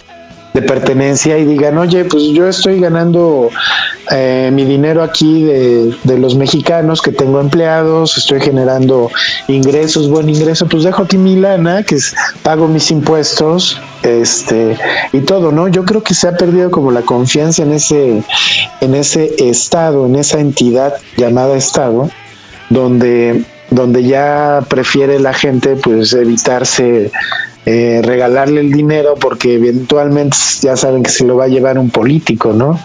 [0.53, 3.49] de pertenencia y digan, oye, pues yo estoy ganando
[4.11, 9.11] eh, mi dinero aquí de, de, los mexicanos que tengo empleados, estoy generando
[9.49, 14.77] ingresos, buen ingreso, pues dejo aquí mi lana, que es, pago mis impuestos, este,
[15.13, 15.69] y todo, ¿no?
[15.69, 18.23] Yo creo que se ha perdido como la confianza en ese,
[18.81, 22.11] en ese estado, en esa entidad llamada estado,
[22.69, 27.11] donde, donde ya prefiere la gente pues evitarse
[27.65, 31.91] eh, regalarle el dinero porque eventualmente ya saben que se lo va a llevar un
[31.91, 32.81] político, ¿no?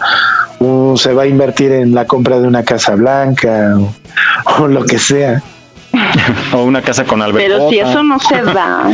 [0.60, 4.84] O se va a invertir en la compra de una casa blanca o, o lo
[4.84, 5.42] que sea.
[6.52, 7.48] o una casa con alberca.
[7.48, 8.90] Pero si eso no se da.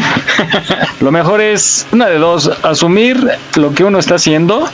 [1.00, 4.68] lo mejor es una de dos, asumir lo que uno está haciendo.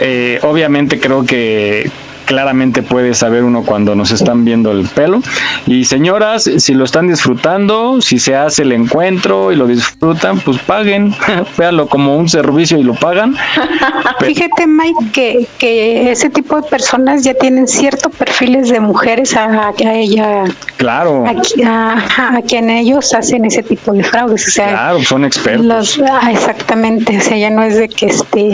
[0.00, 1.90] Eh, obviamente creo que
[2.24, 5.22] claramente puede saber uno cuando nos están viendo el pelo.
[5.66, 10.58] Y señoras, si lo están disfrutando, si se hace el encuentro y lo disfrutan, pues
[10.58, 11.14] paguen,
[11.58, 13.36] véanlo como un servicio y lo pagan.
[14.20, 19.68] Fíjate, Mike, que, que ese tipo de personas ya tienen ciertos perfiles de mujeres a,
[19.68, 20.44] a ella.
[20.76, 21.24] Claro.
[21.64, 24.46] A, a, quien ellos hacen ese tipo de fraudes.
[24.48, 25.64] O sea, claro, son expertos.
[25.64, 28.52] Los, ah, exactamente, o sea, ya no es de que este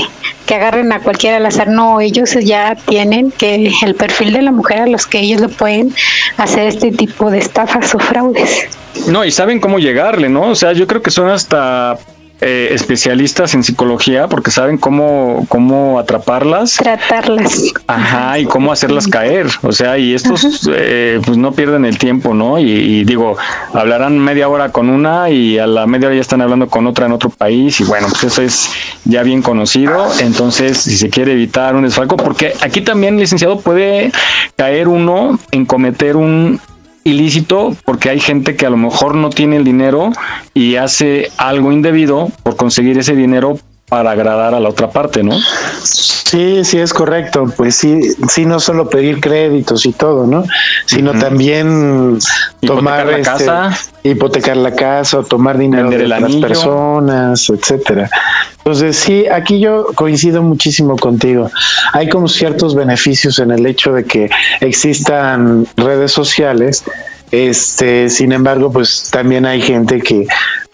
[0.49, 4.51] que agarren a cualquiera al azar, no, ellos ya tienen que el perfil de la
[4.51, 5.95] mujer a los que ellos le pueden
[6.39, 8.67] hacer este tipo de estafas o fraudes.
[9.09, 10.49] No, y saben cómo llegarle, ¿no?
[10.49, 11.99] O sea, yo creo que son hasta
[12.41, 16.75] eh, especialistas en psicología porque saben cómo, cómo atraparlas.
[16.75, 17.73] Tratarlas.
[17.87, 19.47] Ajá, y cómo hacerlas caer.
[19.63, 22.59] O sea, y estos eh, pues no pierden el tiempo, ¿no?
[22.59, 23.37] Y, y, digo,
[23.73, 27.07] hablarán media hora con una y a la media hora ya están hablando con otra
[27.07, 28.71] en otro país y bueno, pues eso es
[29.05, 30.09] ya bien conocido.
[30.21, 34.13] Entonces, si se quiere evitar un desfalco, porque aquí también, licenciado, puede
[34.57, 36.61] caer uno en cometer un
[37.09, 40.13] ilícito porque hay gente que a lo mejor no tiene el dinero
[40.55, 43.59] y hace algo indebido por conseguir ese dinero
[43.89, 45.39] para agradar a la otra parte, ¿no?
[45.83, 47.51] Sí, sí, es correcto.
[47.57, 50.45] Pues sí, sí, no solo pedir créditos y todo, ¿no?
[50.85, 51.21] Sino uh -huh.
[51.21, 52.19] también
[52.61, 58.11] tomar hipotecar la este, casa, hipotecar la casa, o tomar dinero de las personas, etcétera.
[58.59, 61.51] Entonces, sí, aquí yo coincido muchísimo contigo.
[61.95, 64.29] Hay como ciertos beneficios en el hecho de que
[64.61, 66.85] existan redes sociales
[67.31, 70.27] este, sin embargo, pues también hay gente que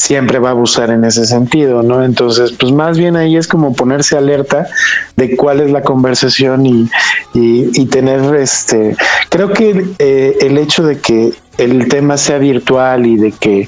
[0.05, 2.05] siempre va a abusar en ese sentido, ¿no?
[2.05, 4.67] Entonces, pues más bien ahí es como ponerse alerta
[5.17, 6.91] de cuál es la conversación y,
[7.33, 8.97] y, y tener, este,
[9.31, 13.67] creo que eh, el hecho de que el tema sea virtual y de que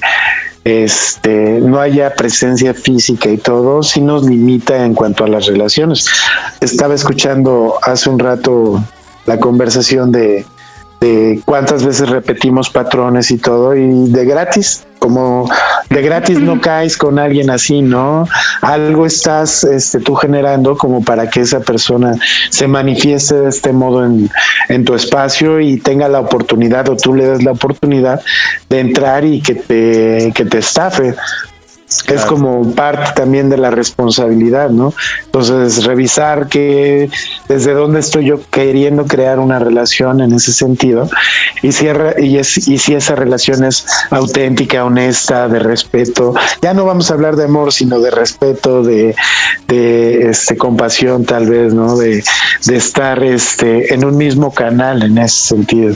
[0.63, 6.05] este no haya presencia física y todo sí nos limita en cuanto a las relaciones.
[6.59, 8.83] Estaba escuchando hace un rato
[9.25, 10.45] la conversación de
[10.99, 15.49] de cuántas veces repetimos patrones y todo y de gratis como
[15.89, 18.27] de gratis no caes con alguien así, ¿no?
[18.61, 22.15] Algo estás este, tú generando como para que esa persona
[22.49, 24.29] se manifieste de este modo en,
[24.69, 28.21] en tu espacio y tenga la oportunidad o tú le das la oportunidad
[28.69, 31.15] de entrar y que te, que te estafe.
[32.05, 32.19] Claro.
[32.19, 34.93] Es como parte también de la responsabilidad, ¿no?
[35.25, 37.09] Entonces, revisar que
[37.47, 41.09] desde dónde estoy yo queriendo crear una relación en ese sentido
[41.61, 41.87] y si,
[42.19, 46.33] y, es, y si esa relación es auténtica, honesta, de respeto.
[46.61, 49.15] Ya no vamos a hablar de amor, sino de respeto, de,
[49.69, 51.95] de este, compasión, tal vez, ¿no?
[51.95, 52.21] De,
[52.65, 55.95] de estar este, en un mismo canal en ese sentido.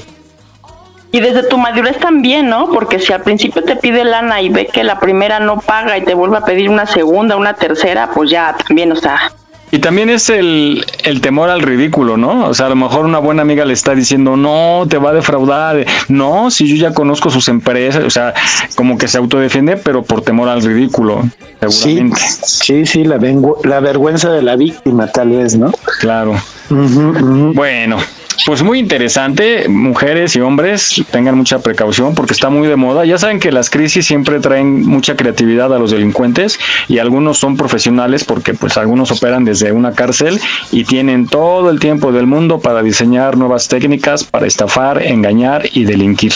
[1.11, 2.69] Y desde tu madurez también, ¿no?
[2.71, 6.03] Porque si al principio te pide lana y ve que la primera no paga y
[6.05, 9.31] te vuelve a pedir una segunda, una tercera, pues ya también, o sea.
[9.73, 12.47] Y también es el, el temor al ridículo, ¿no?
[12.47, 15.13] O sea, a lo mejor una buena amiga le está diciendo, no, te va a
[15.13, 15.85] defraudar.
[16.09, 18.33] No, si yo ya conozco sus empresas, o sea,
[18.75, 21.23] como que se autodefiende, pero por temor al ridículo,
[21.67, 22.19] seguramente.
[22.19, 23.17] Sí, sí, sí la,
[23.63, 25.71] la vergüenza de la víctima, tal vez, ¿no?
[25.99, 26.31] Claro.
[26.69, 27.53] Uh -huh, uh -huh.
[27.53, 27.97] Bueno,
[28.45, 33.05] pues muy interesante, mujeres y hombres tengan mucha precaución porque está muy de moda.
[33.05, 37.57] Ya saben que las crisis siempre traen mucha creatividad a los delincuentes y algunos son
[37.57, 40.39] profesionales porque pues algunos operan desde una cárcel
[40.71, 45.85] y tienen todo el tiempo del mundo para diseñar nuevas técnicas para estafar, engañar y
[45.85, 46.33] delinquir.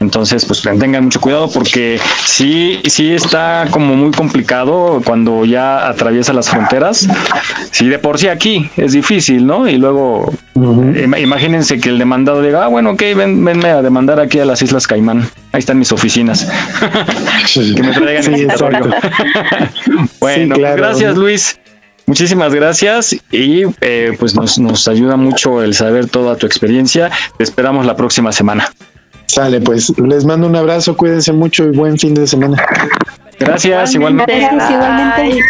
[0.00, 6.32] Entonces pues tengan mucho cuidado porque sí, sí está como muy complicado cuando ya atraviesa
[6.32, 7.08] las fronteras.
[7.70, 9.68] Sí, de por sí aquí es difícil, ¿no?
[9.68, 11.20] Y luego uh -huh.
[11.30, 14.62] Imagínense que el demandado diga, ah, bueno, ok, ven, venme a demandar aquí a las
[14.62, 15.30] Islas Caimán.
[15.52, 16.50] Ahí están mis oficinas.
[17.54, 18.46] que me traigan Sí,
[20.18, 20.76] bueno, Sí, claro.
[20.76, 21.60] gracias Luis.
[22.06, 27.12] Muchísimas gracias y eh, pues nos, nos ayuda mucho el saber toda tu experiencia.
[27.38, 28.68] Te esperamos la próxima semana.
[29.26, 32.60] Sale, pues les mando un abrazo, cuídense mucho y buen fin de semana.
[33.38, 34.36] Gracias, igualmente.
[34.36, 35.44] Gracias, igualmente.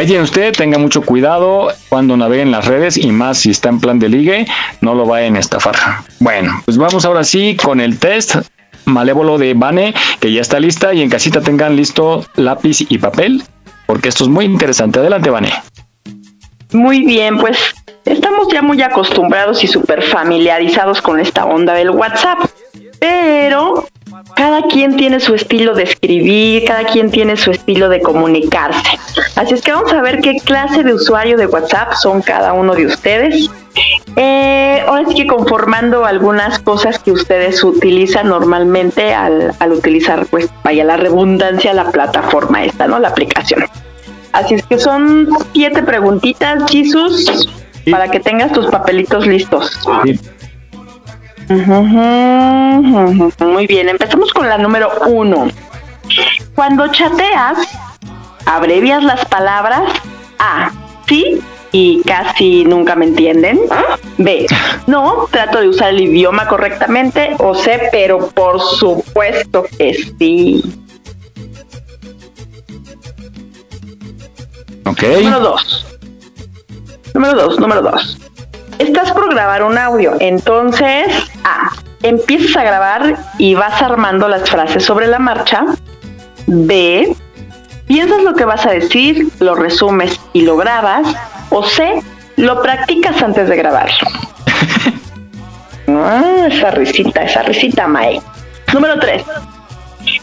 [0.00, 3.68] Ahí tiene usted, tenga mucho cuidado cuando navegue en las redes y más si está
[3.68, 4.46] en plan de ligue,
[4.80, 5.76] no lo vayan a estafar.
[6.20, 8.36] Bueno, pues vamos ahora sí con el test
[8.86, 13.42] malévolo de Bane, que ya está lista y en casita tengan listo lápiz y papel,
[13.84, 15.00] porque esto es muy interesante.
[15.00, 15.52] Adelante, Bane.
[16.72, 17.58] Muy bien, pues
[18.06, 22.38] estamos ya muy acostumbrados y súper familiarizados con esta onda del WhatsApp,
[22.98, 23.86] pero
[24.34, 28.98] cada quien tiene su estilo de escribir, cada quien tiene su estilo de comunicarse.
[29.36, 32.74] Así es que vamos a ver qué clase de usuario de WhatsApp son cada uno
[32.74, 33.50] de ustedes.
[34.16, 40.48] Eh, ahora sí que conformando algunas cosas que ustedes utilizan normalmente al, al utilizar, pues
[40.64, 42.98] vaya la redundancia, la plataforma esta, ¿no?
[42.98, 43.64] La aplicación.
[44.32, 47.48] Así es que son siete preguntitas, Jesus,
[47.90, 49.78] para que tengas tus papelitos listos.
[53.40, 55.48] Muy bien, empezamos con la número uno.
[56.54, 57.58] Cuando chateas,
[58.46, 59.82] abrevias las palabras
[60.38, 60.70] A,
[61.08, 61.40] sí
[61.72, 63.58] y casi nunca me entienden.
[64.18, 64.46] B,
[64.86, 67.34] no, trato de usar el idioma correctamente.
[67.38, 70.62] O C, pero por supuesto que sí.
[74.86, 75.02] Ok.
[75.02, 75.98] Número dos.
[77.12, 78.29] Número dos, número dos.
[78.80, 81.06] Estás por grabar un audio, entonces
[81.44, 81.70] A.
[82.02, 85.66] Empiezas a grabar y vas armando las frases sobre la marcha.
[86.46, 87.14] B.
[87.86, 91.06] Piensas lo que vas a decir, lo resumes y lo grabas.
[91.50, 92.02] O C.
[92.36, 94.08] Lo practicas antes de grabarlo.
[95.92, 98.22] Ah, esa risita, esa risita, Mae.
[98.72, 99.22] Número 3.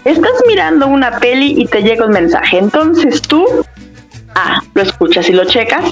[0.05, 2.57] Estás mirando una peli y te llega un mensaje.
[2.57, 3.45] Entonces tú
[4.34, 4.61] A.
[4.73, 5.84] Lo escuchas y lo checas.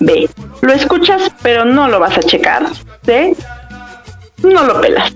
[0.00, 0.28] B.
[0.62, 2.64] Lo escuchas pero no lo vas a checar.
[3.04, 3.34] C.
[4.42, 5.14] No lo pelas.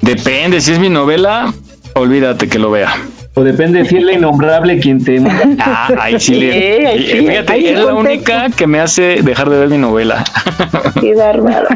[0.00, 1.52] Depende, si es mi novela,
[1.94, 2.94] olvídate que lo vea.
[3.34, 5.20] O depende si es la innombrable quien te...
[5.58, 6.86] Ah, ahí sí le...
[6.86, 9.78] ahí sí, Fíjate, ahí sí es la única que me hace dejar de ver mi
[9.78, 10.24] novela.
[11.00, 11.68] Qué bárbaro.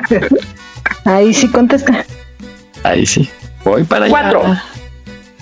[1.04, 2.04] Ahí sí contesta.
[2.82, 3.28] Ahí sí.
[3.64, 4.10] Voy para allá.
[4.12, 4.42] Cuatro.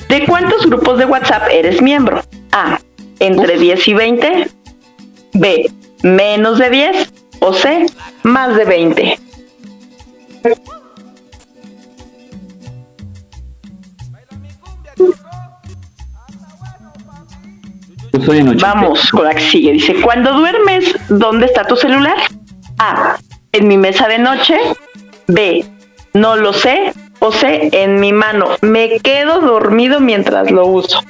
[0.09, 2.23] ¿De cuántos grupos de WhatsApp eres miembro?
[2.53, 2.81] A.
[3.21, 4.49] Entre 10 y 20.
[5.35, 5.71] B.
[6.03, 7.13] Menos de 10.
[7.41, 7.87] O C.
[8.23, 9.19] Más de 20.
[18.13, 18.67] Yo soy en 80.
[18.75, 19.73] Vamos con la que sigue.
[19.73, 22.17] Dice, cuando duermes, ¿dónde está tu celular?
[22.79, 23.19] A.
[23.53, 24.59] En mi mesa de noche.
[25.27, 25.65] B.
[26.15, 26.93] No lo sé.
[27.21, 27.71] O C.
[27.73, 28.57] En mi mano.
[28.61, 31.01] Me quedo dormido mientras lo uso.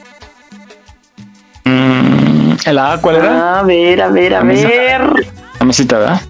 [2.68, 3.60] ¿El A cuál era?
[3.60, 4.68] A ver, a ver, a La mesa.
[4.68, 5.26] ver.
[5.60, 6.20] La mesita, ¿verdad?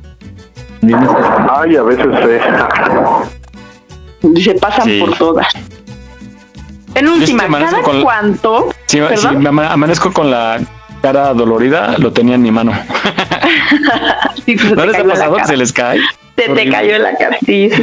[1.57, 2.07] Ay, a veces
[4.35, 4.43] sé.
[4.43, 5.01] Se pasan Sí.
[5.01, 5.47] por todas.
[6.95, 8.69] En última, ¿cada con- cuánto?
[8.87, 9.39] Sí, sí, ¿Perdón?
[9.43, 10.59] me ama- amanezco con la
[11.03, 12.73] cara dolorida, lo tenía en mi mano.
[14.45, 15.99] Sí, se ¿No les ha pasado que se les cae?
[16.37, 17.37] Se te cayó en la cara.
[17.45, 17.83] Sí, sí,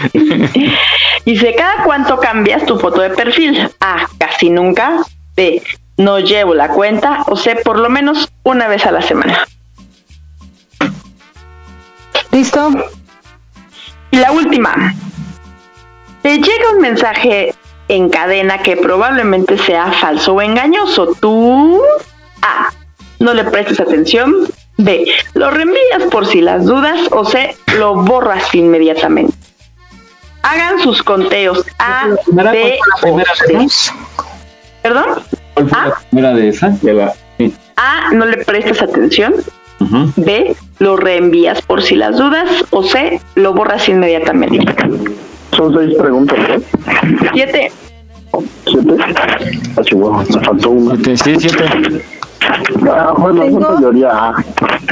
[0.54, 0.74] sí.
[1.26, 3.70] Dice, ¿cada cuánto cambias tu foto de perfil?
[3.82, 4.98] A, casi nunca.
[5.36, 5.62] B,
[5.98, 7.24] no llevo la cuenta.
[7.28, 9.48] O C, por lo menos una vez a la semana.
[12.32, 12.70] ¿Listo?
[14.12, 14.94] Y la última.
[16.22, 17.54] Te llega un mensaje
[17.88, 21.16] en cadena que probablemente sea falso o engañoso.
[21.20, 21.82] Tú
[22.42, 22.72] A.
[23.20, 24.34] No le prestes atención.
[24.78, 25.06] B.
[25.34, 27.00] Lo reenvías por si las dudas.
[27.12, 27.56] O C.
[27.78, 29.34] Lo borras inmediatamente.
[30.42, 33.68] Hagan sus conteos A, B ¿cuál o C.
[34.84, 35.15] ¿Perdón?
[35.56, 36.70] ¿Cuál fue la primera de esa?
[36.82, 37.14] De la...
[37.38, 37.54] sí.
[37.78, 38.14] A.
[38.14, 39.34] No le prestas atención.
[40.16, 40.56] B.
[40.80, 42.50] Lo reenvías por si las dudas.
[42.72, 43.20] O C.
[43.36, 44.60] Lo borras inmediatamente.
[45.56, 46.62] Son seis preguntas, ¿eh?
[47.34, 47.72] Siete.
[48.66, 48.96] ¿Siete?
[49.78, 50.96] Ah, chihuahua, me faltó una.
[50.96, 52.02] Siete, sí, siete.
[52.90, 54.36] Ah, bueno, Tengo- mayoría A.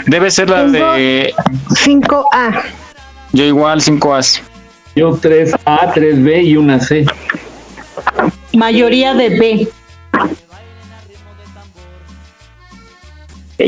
[0.07, 1.34] Debe ser la de
[1.69, 2.61] 5A.
[3.31, 4.41] yo igual 5 As.
[4.95, 7.06] Yo 3A, 3B y una C.
[8.53, 9.68] Mayoría de B.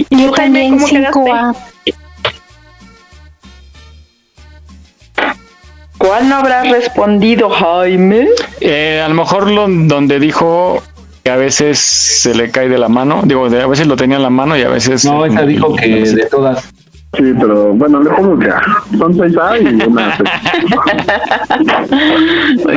[0.09, 1.55] Yo también 5A.
[5.97, 8.27] ¿Cuál no habrás respondido, Jaime?
[8.59, 10.83] Eh, a lo mejor lo, donde dijo
[11.23, 14.17] que a veces se le cae de la mano, digo, de- a veces lo tenía
[14.17, 15.05] en la mano y a veces...
[15.05, 16.69] No, esa dijo que de todas.
[17.17, 18.51] Sí, pero bueno, le pongo que.
[18.97, 20.17] Son seis A y una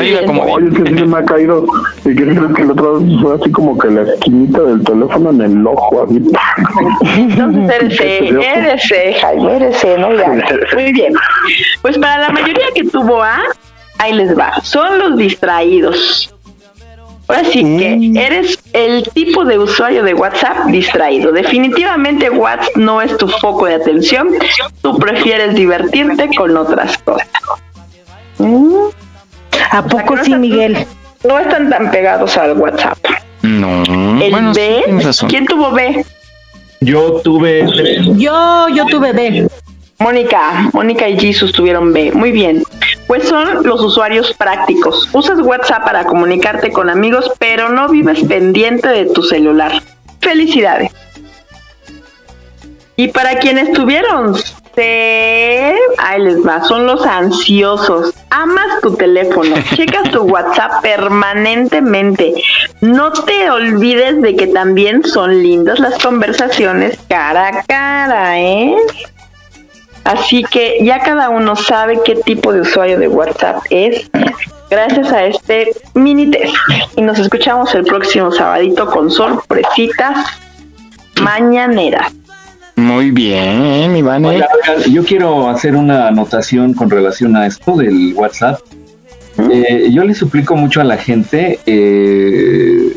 [0.05, 1.67] iba como Oye, es que sí se me ha caído.
[2.05, 5.41] Y que creo que el otro fue así como que la esquinita del teléfono en
[5.41, 6.23] el ojo, así.
[7.17, 10.13] Entonces eres C, eres C, Jaime, eres ¿no?
[10.15, 10.29] Ya.
[10.75, 11.13] Muy bien.
[11.83, 13.41] Pues para la mayoría que tuvo A,
[13.99, 14.53] ahí les va.
[14.63, 16.35] Son los distraídos.
[17.29, 21.31] Ahora sí que eres el tipo de usuario de WhatsApp distraído.
[21.31, 24.29] Definitivamente WhatsApp no es tu foco de atención.
[24.81, 27.29] Tú prefieres divertirte con otras cosas.
[28.39, 28.73] Mm.
[29.71, 30.87] ¿A poco sí, Miguel?
[31.25, 32.99] No están tan pegados al WhatsApp.
[33.43, 33.83] No,
[34.23, 34.83] El bueno, B.
[35.29, 36.05] ¿quién tuvo B?
[36.81, 37.67] Yo tuve
[38.17, 39.49] Yo, yo tuve B.
[39.99, 42.13] Mónica, Mónica y Jesus tuvieron B.
[42.13, 42.63] Muy bien.
[43.09, 45.09] Pues son los usuarios prácticos.
[45.13, 49.83] Usas WhatsApp para comunicarte con amigos, pero no vives pendiente de tu celular.
[50.21, 50.93] Felicidades.
[52.95, 54.37] Y para quienes tuvieron
[54.75, 58.15] C, ahí les va, son los ansiosos.
[58.31, 62.35] Amas tu teléfono, checas tu WhatsApp permanentemente.
[62.81, 68.77] No te olvides de que también son lindas las conversaciones cara a cara, ¿eh?
[70.05, 74.11] Así que ya cada uno sabe qué tipo de usuario de WhatsApp es
[74.71, 76.55] gracias a este mini test.
[76.97, 80.27] Y nos escuchamos el próximo sabadito con sorpresitas
[81.21, 82.13] mañaneras.
[82.77, 84.29] Muy bien, mi Vane.
[84.29, 88.61] Oiga, oiga, yo quiero hacer una anotación con relación a esto del WhatsApp.
[89.51, 92.93] Eh, yo le suplico mucho a la gente, eh,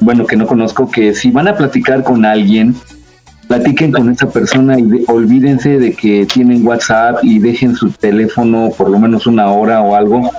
[0.00, 2.74] bueno, que no conozco, que si van a platicar con alguien,
[3.48, 8.70] platiquen con esa persona y de- olvídense de que tienen WhatsApp y dejen su teléfono
[8.76, 10.30] por lo menos una hora o algo.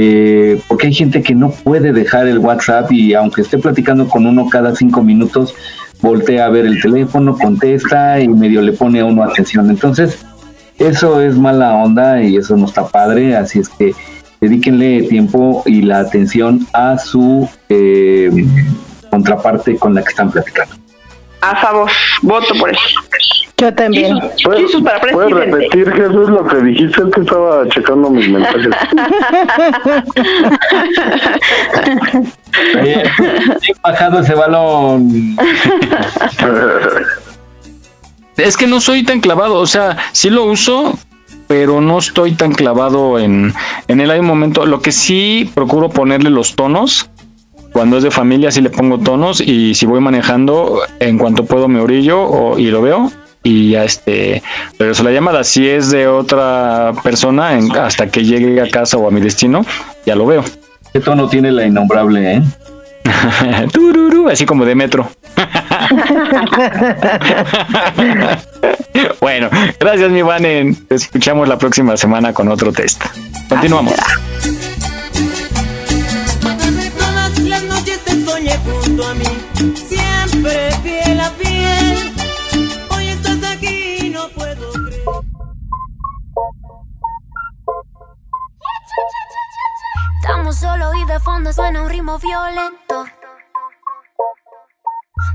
[0.00, 4.26] eh, porque hay gente que no puede dejar el WhatsApp y aunque esté platicando con
[4.26, 5.54] uno cada cinco minutos,
[6.00, 9.68] voltea a ver el teléfono, contesta y medio le pone a uno atención.
[9.70, 10.18] Entonces,
[10.78, 13.92] eso es mala onda y eso no está padre, así es que
[14.40, 18.30] dedíquenle tiempo y la atención a su eh,
[19.10, 20.76] contraparte con la que están platicando.
[21.40, 21.90] A favor,
[22.22, 22.82] voto por eso.
[23.58, 24.18] Yo también.
[24.44, 24.70] ¿Puedes,
[25.12, 27.02] ¿Puedes repetir, Jesús, lo que dijiste?
[27.02, 28.68] Es que estaba checando mis mensajes.
[32.80, 35.36] Oye, he bajado ese balón.
[38.36, 40.96] Es que no soy tan clavado, o sea, sí lo uso,
[41.48, 43.52] pero no estoy tan clavado en,
[43.88, 44.10] en él.
[44.12, 47.10] Hay un momento, lo que sí procuro ponerle los tonos.
[47.72, 51.68] Cuando es de familia sí le pongo tonos y si voy manejando, en cuanto puedo
[51.68, 53.12] me orillo o- y lo veo
[53.44, 54.42] y ya este
[54.78, 55.44] regreso la llamada.
[55.44, 59.64] Si es de otra persona, en- hasta que llegue a casa o a mi destino,
[60.06, 60.44] ya lo veo.
[60.92, 62.42] ¿Qué tono tiene la innombrable, eh?
[63.72, 65.08] Tururú, así como de metro.
[69.20, 70.74] bueno, gracias mi Vane.
[70.88, 73.02] Te escuchamos la próxima semana con otro test.
[73.48, 73.94] Continuamos.
[79.04, 79.24] A mí,
[79.74, 82.14] siempre piel a piel.
[82.90, 85.02] Hoy estás aquí no puedo creer.
[90.20, 93.04] Estamos solos y de fondo suena un ritmo violento.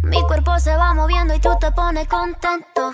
[0.03, 2.91] Mi cuerpo se va moviendo y tú te pones contento.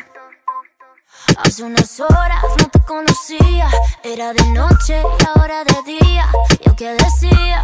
[1.44, 3.70] Hace unas horas no te conocía,
[4.04, 6.28] era de noche y ahora de día.
[6.64, 7.64] Yo que decía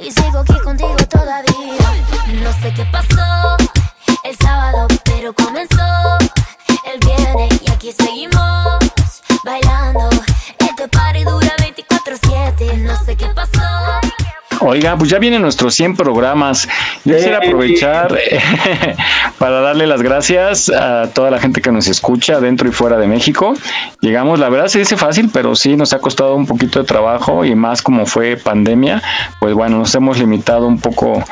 [0.00, 1.78] y sigo aquí contigo todavía.
[2.42, 3.56] No sé qué pasó
[4.24, 6.18] el sábado, pero comenzó
[6.84, 8.78] el viernes y aquí seguimos
[9.44, 10.10] bailando.
[10.58, 14.25] Este party dura 24/7, no sé qué pasó.
[14.60, 16.68] Oiga, pues ya vienen nuestros 100 programas.
[17.04, 18.16] Yo quisiera aprovechar
[19.38, 23.06] para darle las gracias a toda la gente que nos escucha dentro y fuera de
[23.06, 23.54] México.
[24.00, 27.44] Llegamos, la verdad se dice fácil, pero sí nos ha costado un poquito de trabajo
[27.44, 29.02] y más como fue pandemia,
[29.40, 31.22] pues bueno, nos hemos limitado un poco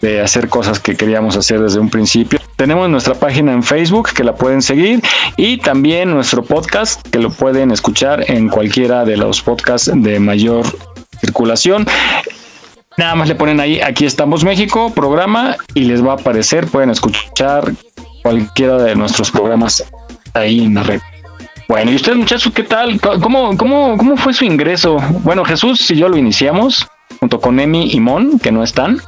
[0.00, 2.38] de hacer cosas que queríamos hacer desde un principio.
[2.56, 5.02] Tenemos nuestra página en Facebook que la pueden seguir
[5.36, 10.64] y también nuestro podcast que lo pueden escuchar en cualquiera de los podcasts de mayor
[11.20, 11.86] circulación.
[12.96, 16.66] Nada más le ponen ahí, aquí estamos México, programa y les va a aparecer.
[16.66, 17.72] Pueden escuchar
[18.22, 19.84] cualquiera de nuestros programas
[20.34, 21.00] ahí en la red.
[21.68, 23.00] Bueno, ¿y ustedes muchachos qué tal?
[23.00, 24.98] ¿Cómo, cómo, cómo fue su ingreso?
[25.22, 26.88] Bueno, Jesús y yo lo iniciamos
[27.20, 29.00] junto con Emi y Mon, que no están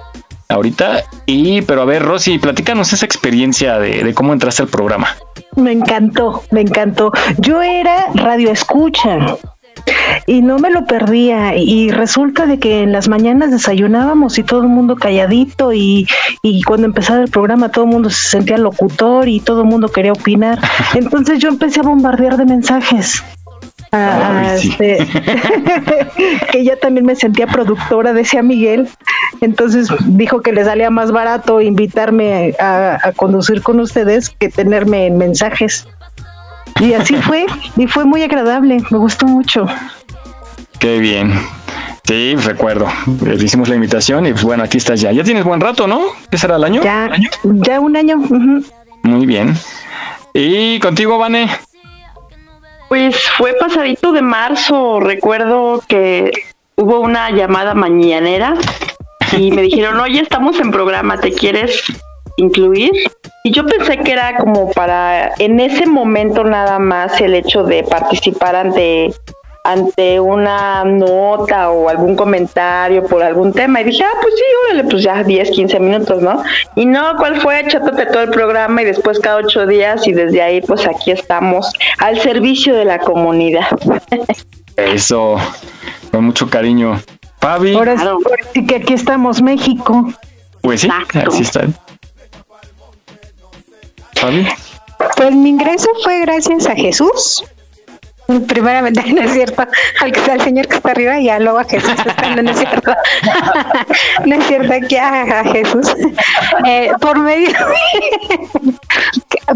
[0.48, 1.02] ahorita.
[1.26, 5.08] Y, pero a ver, Rosy, platícanos esa experiencia de, de cómo entraste al programa.
[5.56, 7.12] Me encantó, me encantó.
[7.38, 9.36] Yo era radio escucha
[10.26, 14.62] y no me lo perdía y resulta de que en las mañanas desayunábamos y todo
[14.62, 16.06] el mundo calladito y,
[16.42, 19.88] y cuando empezaba el programa todo el mundo se sentía locutor y todo el mundo
[19.88, 20.58] quería opinar
[20.94, 23.22] entonces yo empecé a bombardear de mensajes
[24.54, 25.06] este,
[26.50, 28.88] que ya también me sentía productora, decía Miguel.
[29.40, 35.18] Entonces dijo que le salía más barato invitarme a, conducir con ustedes que tenerme en
[35.18, 35.86] mensajes.
[36.80, 37.46] Y así fue,
[37.76, 39.66] y fue muy agradable, me gustó mucho.
[40.78, 41.32] Qué bien.
[42.04, 42.88] Sí, recuerdo.
[43.24, 45.12] Le hicimos la invitación y pues bueno, aquí estás ya.
[45.12, 46.00] Ya tienes buen rato, ¿no?
[46.30, 46.82] ¿Qué será el año?
[46.82, 47.10] Ya,
[47.44, 48.16] ya un año.
[49.02, 49.54] Muy bien.
[50.34, 51.48] ¿Y contigo, Vane?
[52.88, 56.30] Pues fue pasadito de marzo, recuerdo que
[56.76, 58.54] hubo una llamada mañanera
[59.36, 61.82] y me dijeron, oye, estamos en programa, ¿te quieres
[62.36, 62.92] incluir?
[63.44, 67.82] Y yo pensé que era como para, en ese momento nada más, el hecho de
[67.82, 69.12] participar ante
[69.64, 74.84] ante una nota o algún comentario por algún tema y dije, ah, pues sí, órale,
[74.90, 76.42] pues ya 10, 15 minutos, ¿no?
[76.74, 77.60] Y no, ¿cuál fue?
[77.60, 81.72] Échate todo el programa y después cada ocho días y desde ahí pues aquí estamos
[81.98, 83.66] al servicio de la comunidad.
[84.76, 85.36] Eso,
[86.10, 87.00] con mucho cariño.
[87.40, 87.74] Fabi.
[87.74, 87.96] Ahora,
[88.54, 90.12] sí que aquí estamos, México.
[90.60, 90.88] Pues sí,
[91.26, 91.66] así está.
[95.16, 97.44] Pues mi ingreso fue gracias a Jesús.
[98.46, 99.62] Primeramente no es cierto
[100.00, 101.90] al, al señor que está arriba y luego a Jesús.
[102.42, 102.94] No, es cierto.
[104.24, 105.94] No es cierto que a, Jesús.
[106.66, 107.50] Eh, por medio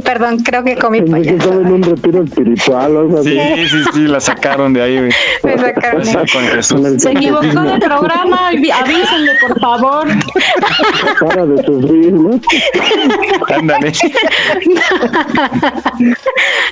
[0.01, 1.53] perdón creo que comí payaso.
[1.53, 5.01] en un retiro espiritual o sí sí sí la sacaron de ahí
[5.43, 6.03] me sacaron
[6.33, 7.03] con Jesús.
[7.03, 10.09] Se equivocó de programa avísenle por favor.
[11.21, 12.41] Para de sufrir ¿no?
[13.55, 13.93] ándale.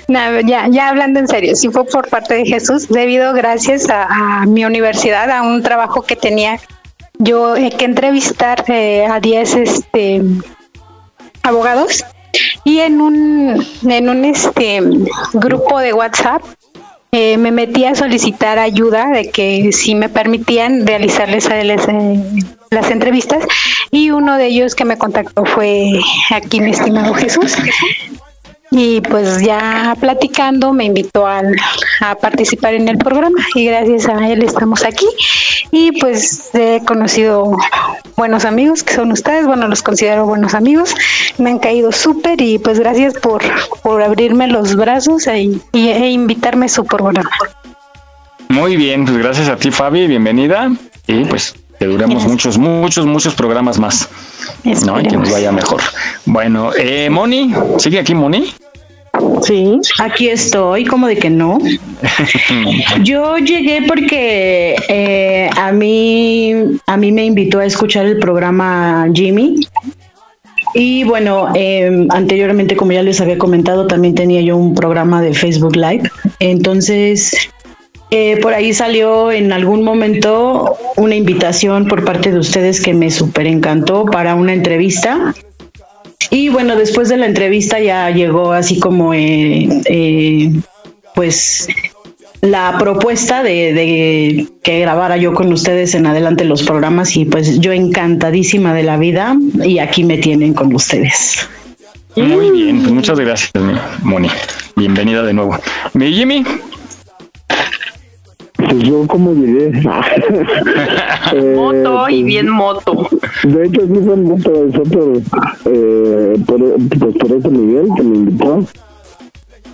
[0.09, 4.45] No, ya ya hablando en serio si fue por parte de Jesús debido gracias a,
[4.47, 6.59] mi universidad, a un trabajo que tenía
[7.19, 10.23] yo eh, que entrevistar eh, a 10 este,
[11.43, 12.05] abogados
[12.65, 14.81] y en un, en un este,
[15.35, 16.43] grupo de WhatsApp
[17.13, 23.45] eh, me metí a solicitar ayuda de que si me permitían realizarles a las entrevistas.
[23.93, 25.93] Y uno de ellos que me contactó fue
[26.31, 27.55] aquí mi estimado Jesús
[28.77, 31.43] y pues ya platicando me invitó a,
[32.01, 35.07] a participar en el programa y gracias a él estamos aquí
[35.71, 37.57] y pues he conocido
[38.17, 40.93] buenos amigos que son ustedes, bueno los considero buenos amigos,
[41.39, 43.43] me han caído súper y pues gracias por,
[43.85, 47.31] por abrirme los brazos e, e invitarme su programa.
[48.49, 50.73] Muy bien, pues gracias a ti Fabi, bienvenida
[51.07, 54.09] y pues que duremos muchos, muchos, muchos programas más.
[54.85, 55.01] ¿no?
[55.01, 55.81] Y que nos vaya mejor.
[56.25, 58.53] Bueno, eh, Moni, ¿sigue aquí Moni?
[59.43, 61.59] Sí, aquí estoy, como de que no.
[63.03, 66.55] Yo llegué porque eh, a mí
[66.87, 69.61] a mí me invitó a escuchar el programa Jimmy.
[70.75, 75.33] Y bueno, em, anteriormente, como ya les había comentado, también tenía yo un programa de
[75.33, 76.11] Facebook Live.
[76.41, 77.49] Entonces,
[78.11, 83.11] eh, por ahí salió en algún momento una invitación por parte de ustedes que me
[83.11, 85.35] súper encantó para una entrevista.
[86.35, 90.51] Y bueno, después de la entrevista ya llegó así como, eh, eh,
[91.15, 91.69] pues,
[92.41, 97.71] la propuesta de, que grabara yo con ustedes en adelante los programas y pues yo
[97.71, 101.49] encantadísima de la vida y aquí me tienen con ustedes.
[102.17, 103.53] Muy bien, pues muchas gracias,
[104.03, 104.29] Moni.
[104.75, 105.57] Bienvenida de nuevo.
[105.93, 106.45] Mi Jimmy,
[108.75, 109.71] pues yo como llegué.
[111.57, 113.09] moto y bien moto.
[113.45, 115.23] De hecho, sí fue moto, eso por,
[115.73, 116.59] eh, por,
[116.99, 118.65] pues por Miguel que me invitó.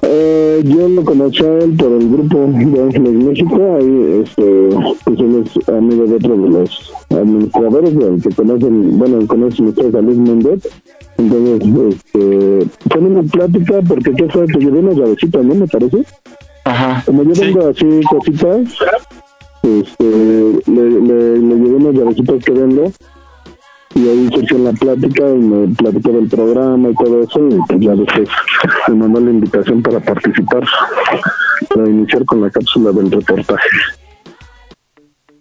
[0.03, 4.69] Eh, yo lo conocí a él por el grupo de Ángeles México, ahí este,
[5.05, 9.95] pues él es amigo de otro de los administradores del que conocen, bueno, conocen ustedes
[9.95, 10.67] a Luis Mendet.
[11.19, 14.47] Entonces, este, fue una plática porque ¿qué fue?
[14.47, 15.55] Te llevé una llavecita, ¿no?
[15.55, 16.03] Me parece.
[16.65, 17.03] Ajá.
[17.07, 18.61] Como yo tengo así cositas,
[19.63, 20.05] este,
[20.67, 22.93] le, le, le llevé unas llavecitas que vendo
[23.95, 27.81] y ahí surgió la plática y me platicó del programa y todo eso y pues
[27.81, 28.29] ya después
[28.89, 30.63] me mandó la invitación para participar,
[31.75, 33.69] para iniciar con la cápsula del reportaje.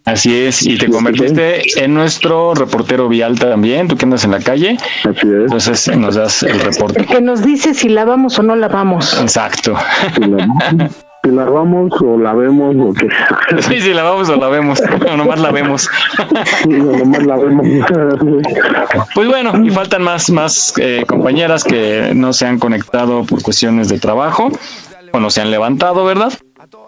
[0.06, 4.40] Así es, y te convertiste en nuestro reportero vial también, tú que andas en la
[4.40, 4.78] calle.
[5.04, 5.44] Así es.
[5.44, 7.02] Entonces nos das el reporte.
[7.02, 9.22] El que nos dice si lavamos o no lavamos.
[9.22, 9.76] Exacto.
[10.16, 13.08] Si la vamos o la vemos o qué.
[13.62, 14.82] Sí, si la vamos o la vemos,
[15.12, 15.90] o nomás la vemos.
[16.68, 17.68] No, nomás la vemos.
[19.14, 23.90] Pues bueno, y faltan más, más eh, compañeras que no se han conectado por cuestiones
[23.90, 24.52] de trabajo
[25.12, 26.34] o no se han levantado, ¿verdad?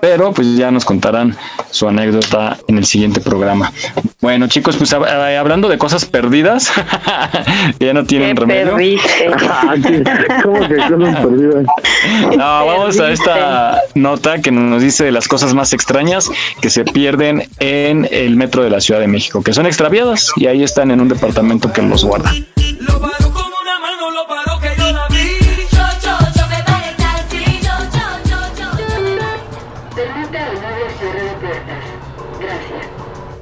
[0.02, 1.36] Pero pues ya nos contarán
[1.70, 3.72] su anécdota en el siguiente programa.
[4.20, 6.72] Bueno, chicos, pues hab- eh, hablando de cosas perdidas,
[7.80, 8.76] ya no tienen remedio.
[9.50, 10.04] Ah, ¿qué?
[10.44, 11.66] ¿Cómo que cosas perdidas?
[12.36, 16.30] No, vamos a esta nota que nos dice de las cosas más extrañas
[16.62, 20.48] que se pierden en el metro de la Ciudad de México, que son extraviadas y
[20.48, 22.32] ahí están en un departamento que los guarda.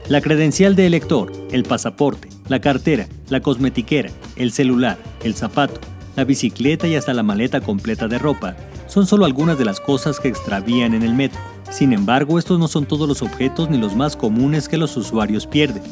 [0.09, 5.79] La credencial de elector, el pasaporte, la cartera, la cosmetiquera, el celular, el zapato,
[6.15, 8.55] la bicicleta y hasta la maleta completa de ropa
[8.87, 11.39] son solo algunas de las cosas que extravían en el metro.
[11.69, 15.45] Sin embargo, estos no son todos los objetos ni los más comunes que los usuarios
[15.45, 15.83] pierden.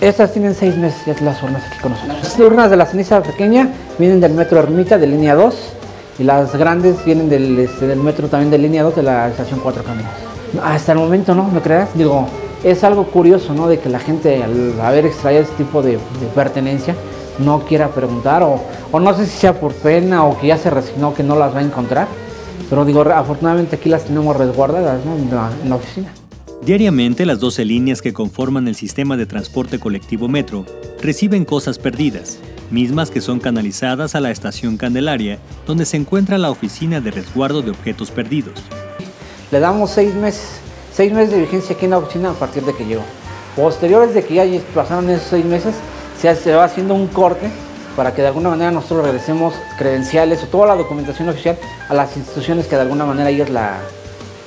[0.00, 2.20] Estas tienen seis meses, ya las urnas aquí con nosotros.
[2.20, 5.54] Las urnas de la ceniza pequeña vienen del metro Ermita de línea 2
[6.18, 9.60] y las grandes vienen del, este, del metro también de línea 2 de la estación
[9.62, 10.10] 4 Caminos.
[10.64, 11.88] Hasta el momento no, ¿me creas?
[11.94, 12.28] Digo,
[12.64, 13.68] es algo curioso, ¿no?
[13.68, 16.94] De que la gente al haber extraído este tipo de, de pertenencia
[17.38, 18.60] no quiera preguntar o,
[18.90, 21.54] o no sé si sea por pena o que ya se resignó que no las
[21.54, 22.08] va a encontrar.
[22.68, 25.16] Pero digo, afortunadamente aquí las tenemos resguardadas ¿no?
[25.16, 26.12] en, la, en la oficina.
[26.64, 30.64] Diariamente, las 12 líneas que conforman el sistema de transporte colectivo Metro
[31.02, 32.38] reciben cosas perdidas,
[32.70, 37.62] mismas que son canalizadas a la estación Candelaria, donde se encuentra la oficina de resguardo
[37.62, 38.54] de objetos perdidos.
[39.50, 40.60] Le damos seis meses,
[40.92, 43.02] seis meses de vigencia aquí en la oficina a partir de que llegó.
[43.56, 44.44] Posteriores de que ya
[44.74, 45.74] pasaron esos seis meses,
[46.18, 47.50] se, va haciendo un corte
[47.96, 51.58] para que de alguna manera nosotros regresemos credenciales o toda la documentación oficial
[51.88, 53.80] a las instituciones que de alguna manera ellos la,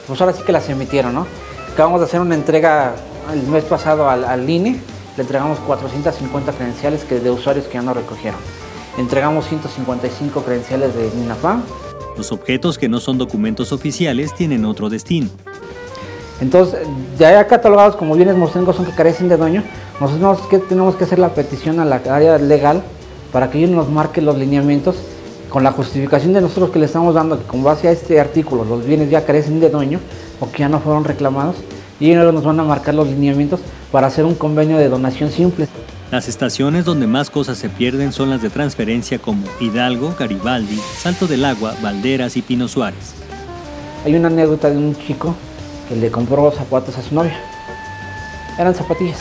[0.07, 1.27] pues ahora sí que las emitieron, ¿no?
[1.73, 2.95] Acabamos de hacer una entrega
[3.31, 4.79] el mes pasado al, al INE,
[5.17, 8.39] le entregamos 450 credenciales que, de usuarios que ya no recogieron.
[8.97, 11.63] Entregamos 155 credenciales de MINAPAM,
[12.17, 15.27] Los objetos que no son documentos oficiales tienen otro destino.
[16.41, 16.79] Entonces,
[17.17, 19.63] ya catalogados como bienes mostrencos son que carecen de dueño,
[19.99, 22.83] nosotros que tenemos que hacer la petición a la área legal
[23.31, 24.97] para que ellos nos marquen los lineamientos
[25.49, 28.65] con la justificación de nosotros que le estamos dando que con base a este artículo
[28.65, 29.99] los bienes ya carecen de dueño
[30.41, 31.55] o que ya no fueron reclamados
[31.99, 35.67] y ellos nos van a marcar los lineamientos para hacer un convenio de donación simple.
[36.11, 41.25] Las estaciones donde más cosas se pierden son las de transferencia como Hidalgo, Garibaldi, Salto
[41.25, 43.13] del Agua, Valderas y Pino Suárez.
[44.03, 45.35] Hay una anécdota de un chico
[45.87, 47.37] que le compró zapatos a su novia.
[48.57, 49.19] Eran zapatillas.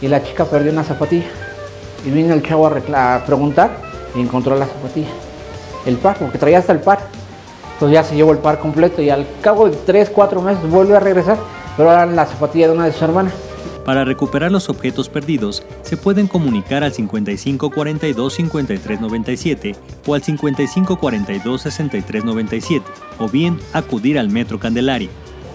[0.00, 1.26] Y la chica perdió una zapatilla.
[2.04, 3.70] Y vino el chavo a, preguntar
[4.14, 5.08] y encontró la zapatilla.
[5.86, 7.00] El par, porque traía hasta el par.
[7.74, 10.96] Entonces ya se llevó el par completo y al cabo de 3, 4 meses vuelve
[10.96, 11.38] a regresar,
[11.76, 13.32] pero ahora la zapatilla de una de sus hermanas.
[13.84, 19.76] Para recuperar los objetos perdidos, se pueden comunicar al 5542 5397
[20.06, 22.84] o al 5542 6397
[23.18, 25.08] o bien acudir al Metro Candelaria.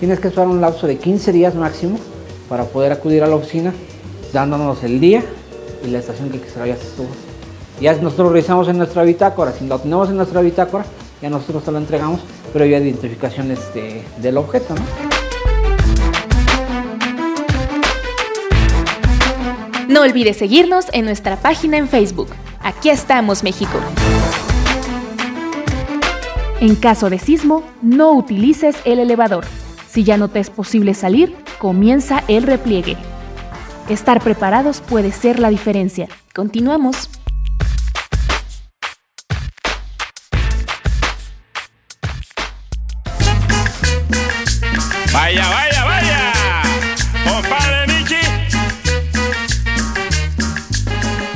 [0.04, 1.98] Tienes que esperar un lapso de 15 días máximo
[2.50, 3.74] para poder acudir a la oficina,
[4.34, 5.24] dándonos el día
[5.82, 7.08] y la estación que extraviaste estuvo.
[7.80, 10.84] Ya nosotros revisamos en nuestra bitácora, si lo tenemos en nuestra bitácora,
[11.22, 12.20] ya nosotros te lo entregamos,
[12.52, 14.76] pero ya identificación este, del objeto.
[19.88, 22.28] No olvides seguirnos en nuestra página en Facebook.
[22.60, 23.80] Aquí estamos, México.
[26.60, 29.46] En caso de sismo, no utilices el elevador.
[29.94, 32.98] Si ya no te es posible salir, comienza el repliegue.
[33.90, 36.08] Estar preparados puede ser la diferencia.
[36.34, 37.12] Continuamos.
[45.14, 46.32] Vaya, vaya, vaya.
[47.30, 48.16] Compadre Michi.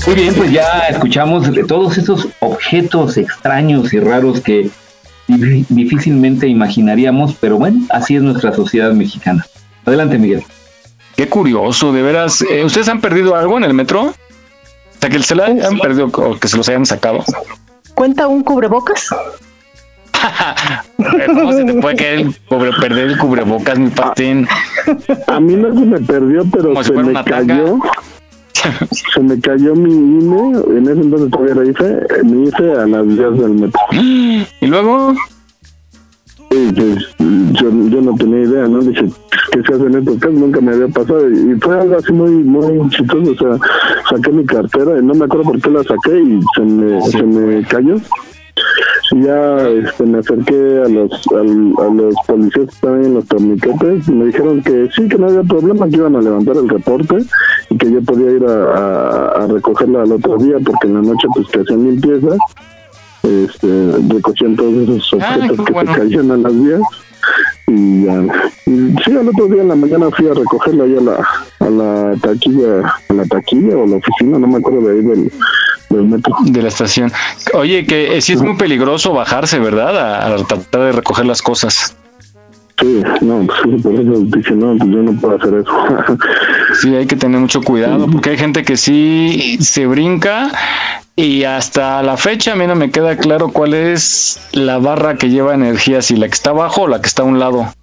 [0.08, 4.72] Muy bien, pues ya escuchamos de todos esos objetos extraños y raros que
[5.28, 9.46] difícilmente imaginaríamos, pero bueno, así es nuestra sociedad mexicana.
[9.86, 10.44] Adelante, Miguel.
[11.16, 12.42] Qué curioso, de veras.
[12.44, 14.04] Eh, ¿Ustedes han perdido algo en el metro?
[14.04, 14.14] O
[15.00, 17.24] sea, que se lo hayan perdido o que se los hayan sacado.
[17.96, 19.10] ¿Cuenta un cubrebocas?
[21.28, 24.48] ¿Cómo se te puede caer el cubre- perder el cubrebocas, mi patín?
[25.28, 27.56] A mí no se me perdió, pero Como si se fuera me una tanga.
[29.14, 33.08] Se me cayó mi INE, en ese entonces todavía era IFE, mi IFE a las
[33.08, 33.82] vías del metro.
[33.92, 35.16] ¿Y luego?
[36.50, 38.80] Pues yo, yo no tenía idea, ¿no?
[38.80, 39.06] Dije,
[39.52, 40.36] ¿qué se hace en estos casos?
[40.36, 41.30] Nunca me había pasado.
[41.30, 43.32] Y fue algo así muy, muy chistoso.
[43.32, 43.68] O sea,
[44.10, 47.24] saqué mi cartera y no me acuerdo por qué la saqué y se me, se
[47.24, 47.96] me cayó.
[49.12, 53.26] Y ya este, me acerqué a los, al- a los policías que estaban en los
[53.26, 54.08] torniquetes.
[54.08, 57.18] Y me dijeron que sí, que no había problema, que iban a levantar el reporte
[57.70, 61.02] y que yo podía ir a, a- a recogerla al otro día porque en la
[61.02, 62.36] noche pues que hacían limpieza.
[63.24, 66.82] Este, recogían todos esos objetos que se caían a las vías.
[67.68, 68.24] Y ya
[68.66, 71.28] y sí al otro día en la mañana fui a recogerla ahí a la
[71.60, 75.32] a la taquilla a la taquilla o la oficina no me acuerdo de ahí del,
[75.90, 77.12] de la estación.
[77.54, 79.98] Oye, que eh, sí es muy peligroso bajarse, ¿verdad?
[79.98, 81.96] A, a tratar de recoger las cosas.
[82.80, 85.72] sí no pues por eso dije no pues yo no puedo hacer eso
[86.82, 90.52] Sí, hay que tener mucho cuidado porque hay gente que sí se brinca
[91.20, 95.32] y hasta la fecha a mí no me queda claro cuál es la barra que
[95.32, 97.74] lleva energía, si la que está abajo o la que está a un lado.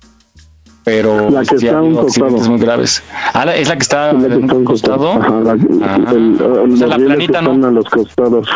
[0.85, 3.03] Pero La que sí está un accidentes muy graves.
[3.33, 5.13] Ah, es la que está La que en está un costado.
[5.13, 5.53] Ajá, la-
[6.13, 7.53] el- O los sea, la rieles que planita, ¿no?
[7.55, 8.49] están a los costados.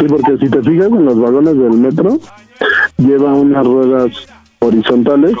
[0.00, 2.18] Sí, porque si te fijas en los vagones del metro,
[2.98, 4.10] lleva unas ruedas
[4.60, 5.34] horizontales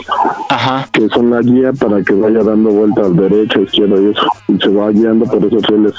[0.92, 4.26] que son la guía para que vaya dando vueltas derecha, izquierda y eso.
[4.48, 5.94] Y se va guiando por esos rieles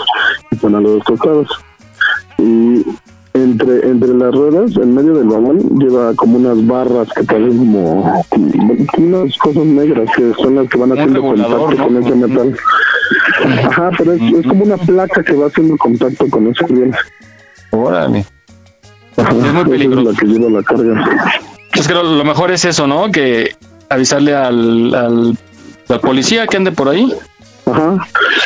[0.49, 1.47] que están a los dos costados.
[2.37, 2.83] Y
[3.43, 8.23] entre entre las ruedas, en medio del vagón, lleva como unas barras que parecen como,
[8.29, 12.57] como unas cosas negras que son las que van haciendo contacto con ese metal.
[13.65, 16.93] Ajá, pero es, es como una placa que va haciendo contacto con ese riel.
[17.71, 18.25] Órale.
[19.17, 20.09] Ajá, Es muy peligroso.
[20.09, 21.05] Es la que lleva la carga.
[21.73, 23.11] Es que lo, lo mejor es eso, ¿no?
[23.11, 23.51] Que
[23.89, 25.37] avisarle al, al,
[25.89, 27.13] al policía que ande por ahí.
[27.65, 27.97] Ajá.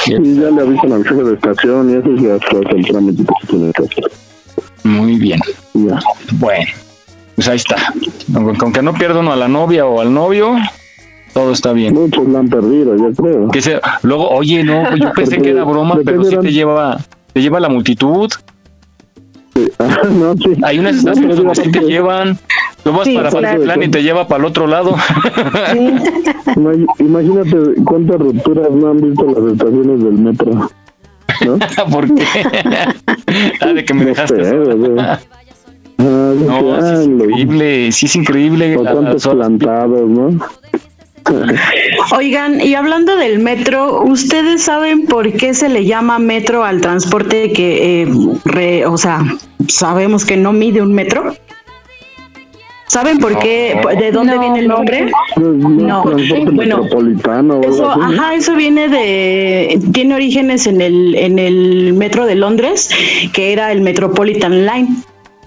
[0.07, 3.47] Y ya le avisan al jefe de estación y eso se hace el trámite que
[3.47, 4.11] tiene que hacer.
[4.83, 5.39] Muy bien.
[5.73, 5.99] Ya.
[6.33, 6.65] Bueno,
[7.35, 7.75] pues ahí está.
[8.33, 10.55] Aunque, no pierda uno a la novia o al novio,
[11.33, 11.93] todo está bien.
[11.93, 13.47] Muchos la han perdido, yo creo.
[13.49, 16.97] Que se- luego, oye, no, pues yo pensé que era broma, pero sí te lleva,
[17.33, 18.29] te lleva la multitud.
[20.11, 20.55] no, sí.
[20.63, 22.37] Hay unas No, estaciones digo, donde sí te llevan.
[22.83, 23.47] Tú vas Sí, para claro.
[23.47, 24.95] Pantitlán y te lleva para el otro lado.
[26.55, 30.71] Ima- Imagínate cuántas rupturas no han visto las estaciones del metro.
[31.45, 31.59] ¿No?
[31.91, 32.23] ¿Por qué?
[33.61, 34.41] ah, de que me dejaste.
[34.99, 35.19] Ah,
[35.97, 38.75] No, es increíble, sí es increíble.
[38.77, 40.39] O cuántos plantados, ¿no?
[42.15, 47.53] Oigan, y hablando del metro, ¿ustedes saben por qué se le llama metro al transporte
[47.53, 48.07] que, eh,
[48.43, 49.23] re- o sea,
[49.67, 51.35] sabemos que no mide un metro?
[52.91, 55.09] ¿Saben por qué, de dónde viene el nombre?
[55.37, 58.21] No, Transporte bueno, metropolitano o Eso, algo así, ¿no?
[58.21, 62.89] ajá, eso viene de, tiene orígenes en el, en el metro de Londres,
[63.31, 64.89] que era el Metropolitan Line.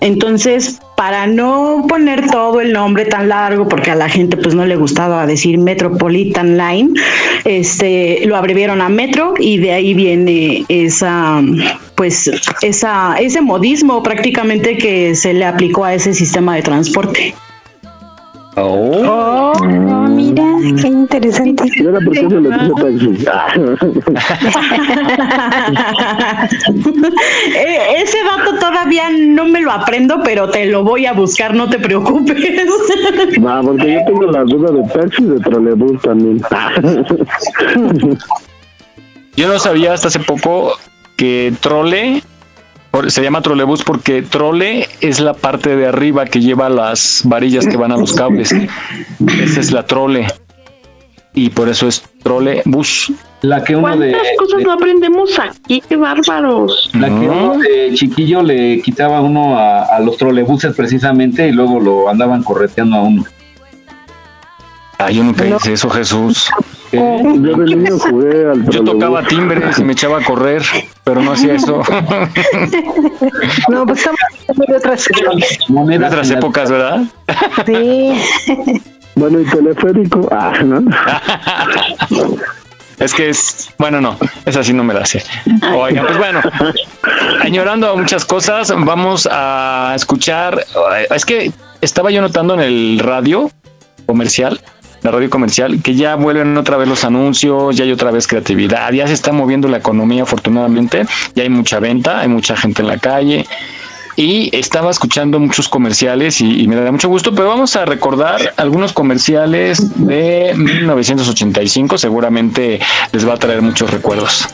[0.01, 4.65] Entonces, para no poner todo el nombre tan largo, porque a la gente pues no
[4.65, 6.95] le gustaba decir Metropolitan Line,
[7.45, 11.43] este, lo abreviaron a Metro y de ahí viene esa,
[11.95, 12.31] pues,
[12.63, 17.35] esa, ese modismo prácticamente que se le aplicó a ese sistema de transporte.
[18.57, 19.53] Oh.
[20.11, 20.45] mira,
[20.81, 21.65] qué interesante.
[21.77, 23.25] ¿Y ahora por qué se le puso taxi?
[27.57, 31.69] Eh, Ese dato todavía no me lo aprendo, pero te lo voy a buscar, no
[31.69, 32.37] te preocupes.
[33.45, 36.41] Va, porque yo tengo la duda de taxi y de trolebús también.
[39.37, 40.75] Yo no sabía hasta hace poco
[41.17, 42.23] que trole
[43.09, 47.77] se llama trolebús porque trole es la parte de arriba que lleva las varillas que
[47.77, 48.53] van a los cables.
[49.43, 50.27] Esa es la trole.
[51.35, 53.13] Y por eso es trolebús.
[53.43, 55.83] La que uno de, ¿Cuántas cosas no aprendemos aquí?
[55.87, 56.91] ¡Qué bárbaros!
[56.95, 61.81] la que uno de chiquillo le quitaba uno a, a los trolebuses precisamente y luego
[61.81, 63.25] lo andaban correteando a uno.
[64.99, 66.51] Ay, yo nunca hice eso, Jesús.
[66.93, 70.63] Yo de niño jugué al Yo tocaba timbres y me echaba a correr,
[71.03, 71.83] pero no hacía eso.
[73.69, 77.03] No, pues estamos hablando de otras De otras épocas, ¿verdad?
[77.67, 78.23] Sí.
[79.17, 80.29] Bueno, y teleférico.
[80.33, 80.83] Ah, ¿no?
[82.99, 85.23] Es que es, bueno, no, esa sí no me la sé.
[85.77, 86.41] Oigan, pues bueno,
[87.41, 90.65] añorando a muchas cosas, vamos a escuchar.
[91.11, 93.51] Es que estaba yo notando en el radio
[94.07, 94.61] comercial,
[95.05, 98.91] la radio comercial, que ya vuelven otra vez los anuncios, ya hay otra vez creatividad,
[98.91, 102.89] ya se está moviendo la economía afortunadamente, ya hay mucha venta, hay mucha gente en
[102.89, 103.47] la calle.
[104.17, 108.55] Y estaba escuchando muchos comerciales y, y me da mucho gusto, pero vamos a recordar
[108.57, 112.81] algunos comerciales de 1985, seguramente
[113.13, 114.49] les va a traer muchos recuerdos.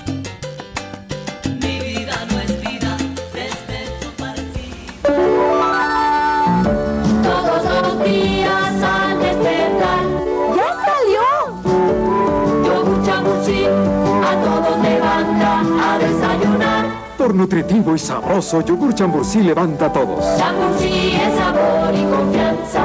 [17.20, 20.24] Por nutritivo y sabroso, yogur chambursí levanta a todos.
[20.38, 22.82] Chambursí es sabor y confianza.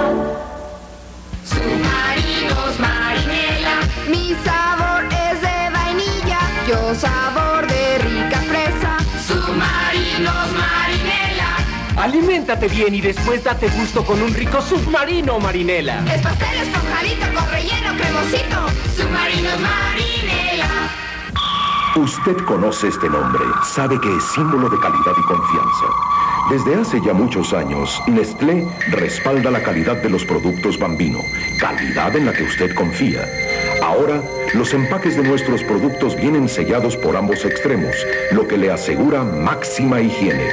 [1.45, 3.79] Submarinos marinela,
[4.09, 8.97] mi sabor es de vainilla, yo sabor de rica fresa.
[9.25, 11.55] Submarinos marinela,
[11.95, 16.03] Aliméntate bien y después date gusto con un rico submarino marinela.
[16.13, 18.67] es pastel esponjadito con relleno cremosito.
[18.97, 20.04] Submarinos marinela.
[21.95, 25.85] Usted conoce este nombre, sabe que es símbolo de calidad y confianza.
[26.49, 31.23] Desde hace ya muchos años, Nestlé respalda la calidad de los productos Bambino,
[31.57, 33.25] calidad en la que usted confía.
[33.81, 34.21] Ahora,
[34.53, 37.95] los empaques de nuestros productos vienen sellados por ambos extremos,
[38.31, 40.49] lo que le asegura máxima higiene.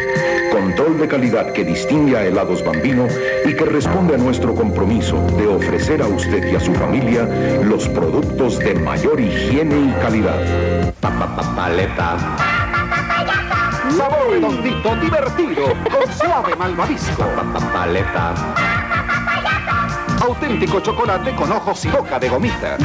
[0.51, 3.09] Control de calidad que distingue a helados Bambino
[3.45, 7.25] y que responde a nuestro compromiso de ofrecer a usted y a su familia
[7.65, 10.93] los productos de mayor higiene y calidad.
[11.57, 12.17] Paleta.
[13.97, 17.25] Sabor redondito, divertido, con suave malvavisco.
[17.73, 18.82] Paleta.
[20.23, 22.79] Auténtico chocolate con ojos y boca de gomita.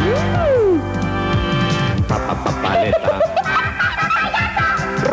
[2.64, 3.19] Paleta.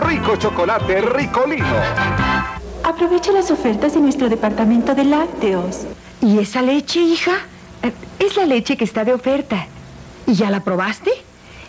[0.08, 1.66] Rico chocolate, ricolino.
[2.82, 5.80] Aprovecha las ofertas de nuestro departamento de lácteos.
[6.22, 7.32] ¿Y esa leche, hija?
[7.82, 9.66] Eh, Es la leche que está de oferta.
[10.26, 11.10] ¿Y ya la probaste?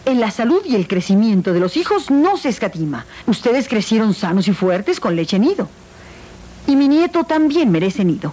[0.05, 3.05] En la salud y el crecimiento de los hijos no se escatima.
[3.27, 5.67] Ustedes crecieron sanos y fuertes con leche nido.
[6.65, 8.31] Y mi nieto también merece nido.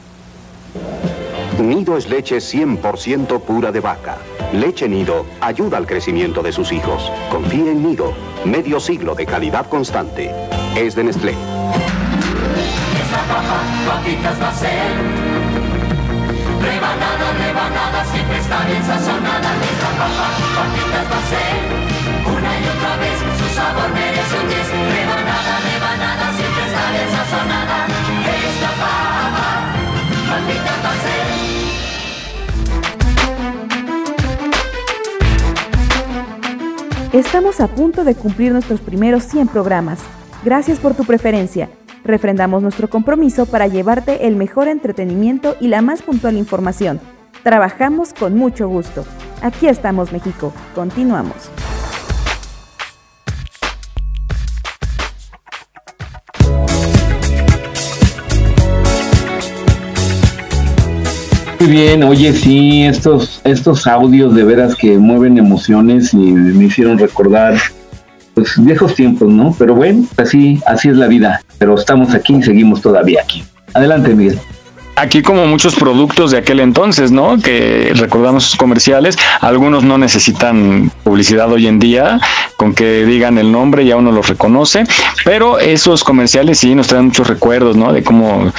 [1.69, 4.19] Nido es leche 100% pura de vaca.
[4.53, 7.11] Leche Nido ayuda al crecimiento de sus hijos.
[7.31, 8.13] Confíe en Nido.
[8.45, 10.31] Medio siglo de calidad constante.
[10.77, 11.33] Es de Nestlé.
[11.33, 14.91] Esta papa, papitas va a ser.
[16.61, 19.51] Rebanada, rebanada, siempre está bien sazonada.
[19.63, 20.27] Esta papa,
[20.59, 21.83] papitas va a ser.
[22.27, 24.69] Una y otra vez, su sabor merece un 10.
[24.99, 27.82] Rebanada, rebanada, siempre está bien sazonada.
[37.13, 40.01] Estamos a punto de cumplir nuestros primeros 100 programas.
[40.45, 41.69] Gracias por tu preferencia.
[42.05, 47.01] Refrendamos nuestro compromiso para llevarte el mejor entretenimiento y la más puntual información.
[47.43, 49.05] Trabajamos con mucho gusto.
[49.43, 50.55] Aquí estamos, México.
[50.75, 51.51] Continuamos.
[61.63, 66.99] Muy bien, oye, sí, estos, estos audios de veras que mueven emociones y me hicieron
[66.99, 67.55] recordar
[68.35, 69.55] pues viejos tiempos, ¿no?
[69.57, 71.41] Pero bueno, así, así es la vida.
[71.59, 73.45] Pero estamos aquí y seguimos todavía aquí.
[73.75, 74.41] Adelante, Miguel.
[74.97, 77.39] Aquí como muchos productos de aquel entonces, ¿no?
[77.39, 82.19] Que recordamos sus comerciales, algunos no necesitan publicidad hoy en día,
[82.57, 84.83] con que digan el nombre ya uno los reconoce,
[85.25, 87.93] pero esos comerciales sí nos traen muchos recuerdos, ¿no?
[87.93, 88.53] De cómo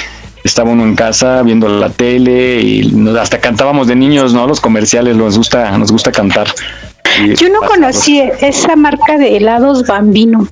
[0.43, 4.47] estaba uno en casa viendo la tele y nos- hasta cantábamos de niños, ¿no?
[4.47, 6.47] Los comerciales nos gusta, nos gusta cantar.
[7.23, 10.47] Y- Yo no conocí esa marca de helados Bambino.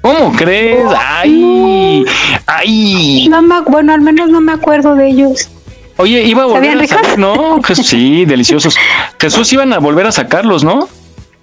[0.00, 0.84] ¿Cómo crees?
[0.96, 2.04] Ay,
[2.46, 3.26] ay.
[3.28, 5.48] No me, bueno, al menos no me acuerdo de ellos.
[5.96, 7.60] Oye, iba a volver ¿Sabían a salir, ¿no?
[7.74, 8.76] Sí, deliciosos.
[9.18, 10.88] Jesús iban a volver a sacarlos, ¿no?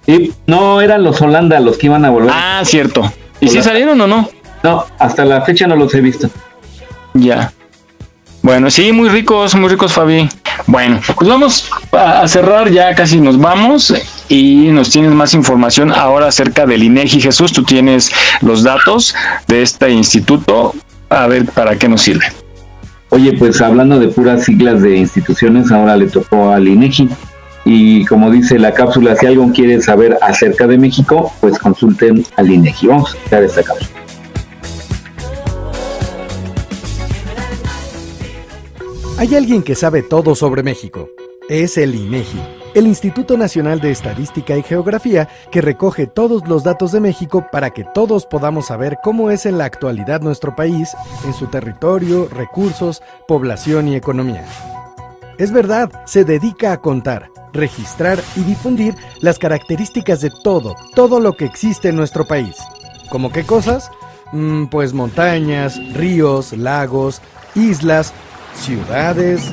[0.06, 2.30] Sí, no eran los Holanda los que iban a volver.
[2.32, 3.02] Ah, cierto.
[3.40, 3.62] ¿Y si Holanda.
[3.70, 4.28] salieron o no?
[4.62, 6.30] No, hasta la fecha no los he visto.
[7.12, 7.52] Ya.
[8.42, 10.28] Bueno, sí, muy ricos, muy ricos, Fabi.
[10.66, 13.92] Bueno, pues vamos a cerrar, ya casi nos vamos
[14.28, 17.20] y nos tienes más información ahora acerca del INEGI.
[17.20, 18.10] Jesús, tú tienes
[18.40, 19.14] los datos
[19.48, 20.74] de este instituto,
[21.08, 22.26] a ver para qué nos sirve.
[23.10, 27.08] Oye, pues hablando de puras siglas de instituciones, ahora le tocó al INEGI.
[27.64, 32.50] Y como dice la cápsula, si alguien quiere saber acerca de México, pues consulten al
[32.50, 32.86] INEGI.
[32.88, 33.95] Vamos a escuchar esta cápsula.
[39.18, 41.08] Hay alguien que sabe todo sobre México.
[41.48, 42.38] Es el INEGI,
[42.74, 47.70] el Instituto Nacional de Estadística y Geografía, que recoge todos los datos de México para
[47.70, 50.94] que todos podamos saber cómo es en la actualidad nuestro país,
[51.24, 54.44] en su territorio, recursos, población y economía.
[55.38, 61.38] Es verdad, se dedica a contar, registrar y difundir las características de todo, todo lo
[61.38, 62.58] que existe en nuestro país.
[63.08, 63.90] ¿Cómo qué cosas?
[64.32, 67.22] Mm, pues montañas, ríos, lagos,
[67.54, 68.12] islas,
[68.56, 69.52] ciudades,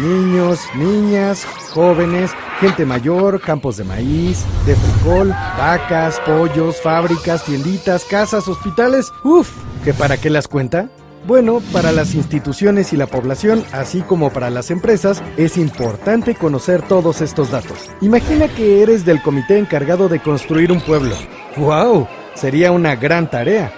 [0.00, 2.30] niños, niñas, jóvenes,
[2.60, 9.12] gente mayor, campos de maíz, de frijol, vacas, pollos, fábricas, tienditas, casas, hospitales.
[9.24, 9.50] Uf,
[9.84, 10.88] ¿que para qué las cuenta?
[11.26, 16.80] Bueno, para las instituciones y la población, así como para las empresas, es importante conocer
[16.82, 17.90] todos estos datos.
[18.00, 21.14] Imagina que eres del comité encargado de construir un pueblo.
[21.58, 22.08] ¡Wow!
[22.34, 23.70] Sería una gran tarea.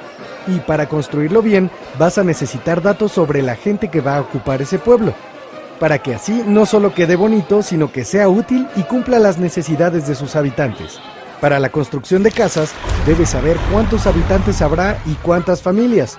[0.47, 4.62] Y para construirlo bien, vas a necesitar datos sobre la gente que va a ocupar
[4.62, 5.14] ese pueblo.
[5.78, 10.06] Para que así no solo quede bonito, sino que sea útil y cumpla las necesidades
[10.06, 11.01] de sus habitantes.
[11.40, 12.73] Para la construcción de casas,
[13.05, 16.19] debes saber cuántos habitantes habrá y cuántas familias.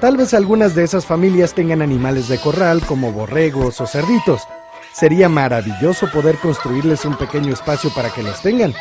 [0.00, 4.42] Tal vez algunas de esas familias tengan animales de corral como borregos o cerditos.
[4.92, 8.72] Sería maravilloso poder construirles un pequeño espacio para que los tengan.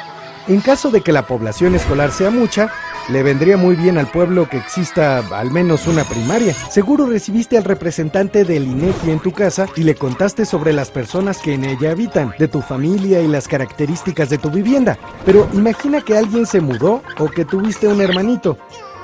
[0.47, 2.69] En caso de que la población escolar sea mucha,
[3.09, 6.53] le vendría muy bien al pueblo que exista al menos una primaria.
[6.53, 11.39] Seguro recibiste al representante del INEGI en tu casa y le contaste sobre las personas
[11.39, 14.97] que en ella habitan, de tu familia y las características de tu vivienda.
[15.25, 18.57] Pero imagina que alguien se mudó o que tuviste un hermanito.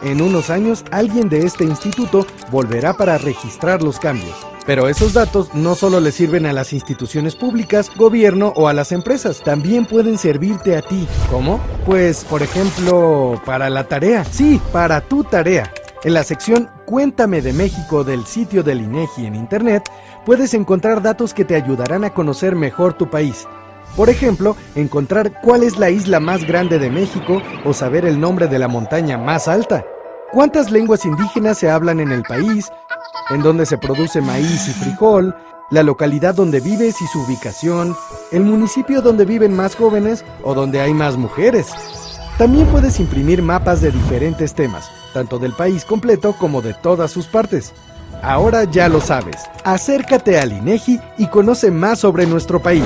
[0.03, 4.35] En unos años, alguien de este instituto volverá para registrar los cambios.
[4.65, 8.91] Pero esos datos no solo le sirven a las instituciones públicas, gobierno o a las
[8.91, 11.07] empresas, también pueden servirte a ti.
[11.29, 11.59] ¿Cómo?
[11.85, 14.23] Pues, por ejemplo, para la tarea.
[14.25, 15.71] Sí, para tu tarea.
[16.03, 19.83] En la sección Cuéntame de México del sitio del INEGI en Internet,
[20.25, 23.47] puedes encontrar datos que te ayudarán a conocer mejor tu país.
[23.95, 28.47] Por ejemplo, encontrar cuál es la isla más grande de México o saber el nombre
[28.47, 29.85] de la montaña más alta.
[30.31, 32.71] ¿Cuántas lenguas indígenas se hablan en el país?
[33.29, 35.35] ¿En dónde se produce maíz y frijol?
[35.71, 37.95] La localidad donde vives y su ubicación.
[38.31, 41.67] El municipio donde viven más jóvenes o donde hay más mujeres.
[42.37, 47.27] También puedes imprimir mapas de diferentes temas, tanto del país completo como de todas sus
[47.27, 47.73] partes.
[48.23, 49.35] Ahora ya lo sabes.
[49.65, 52.85] Acércate al INEGI y conoce más sobre nuestro país.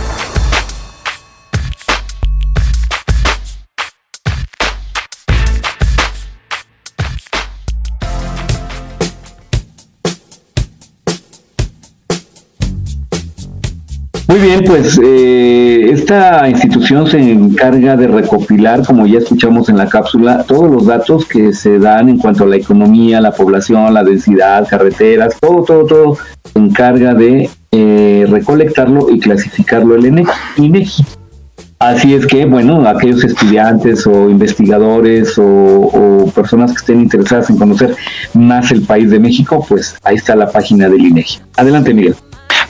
[14.31, 19.89] Muy bien, pues eh, esta institución se encarga de recopilar, como ya escuchamos en la
[19.89, 24.05] cápsula, todos los datos que se dan en cuanto a la economía, la población, la
[24.05, 30.05] densidad, carreteras, todo, todo, todo se encarga de eh, recolectarlo y clasificarlo el
[30.55, 31.03] INEGI.
[31.79, 37.97] Así es que, bueno, aquellos estudiantes o investigadores o, personas que estén interesadas en conocer
[38.33, 41.39] más el país de México, pues ahí está la página del INEGI.
[41.57, 42.15] Adelante, Miguel.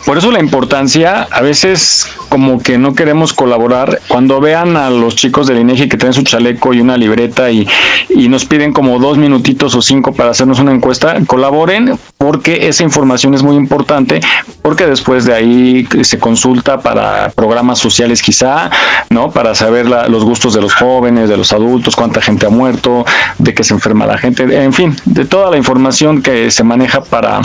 [0.06, 4.00] Por eso la importancia, a veces como que no queremos colaborar.
[4.08, 7.68] Cuando vean a los chicos del INEGI que tienen su chaleco y una libreta y,
[8.10, 12.84] y nos piden como dos minutitos o cinco para hacernos una encuesta, colaboren porque esa
[12.84, 14.22] información es muy importante,
[14.62, 18.72] porque después de ahí se consulta para programas sociales quizá,
[19.10, 19.32] ¿no?
[19.32, 23.06] Para saber la, los gustos de los jóvenes, de los adultos, cuánta gente ha muerto,
[23.38, 27.04] de qué se enferma la gente, en fin, de toda la información que se maneja
[27.04, 27.42] para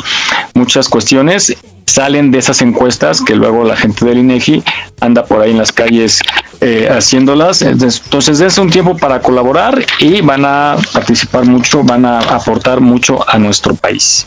[0.55, 4.63] muchas cuestiones salen de esas encuestas que luego la gente del INEGI
[5.01, 6.21] anda por ahí en las calles
[6.61, 7.63] eh, haciéndolas.
[7.63, 13.25] Entonces, es un tiempo para colaborar y van a participar mucho, van a aportar mucho
[13.29, 14.27] a nuestro país.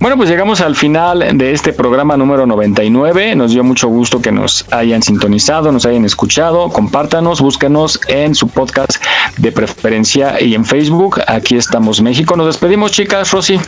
[0.00, 3.34] Bueno, pues llegamos al final de este programa número 99.
[3.34, 6.68] Nos dio mucho gusto que nos hayan sintonizado, nos hayan escuchado.
[6.68, 9.02] Compártanos, búscanos en su podcast
[9.38, 11.20] de preferencia y en Facebook.
[11.26, 12.36] Aquí estamos, México.
[12.36, 13.30] Nos despedimos, chicas.
[13.32, 13.58] Rosy.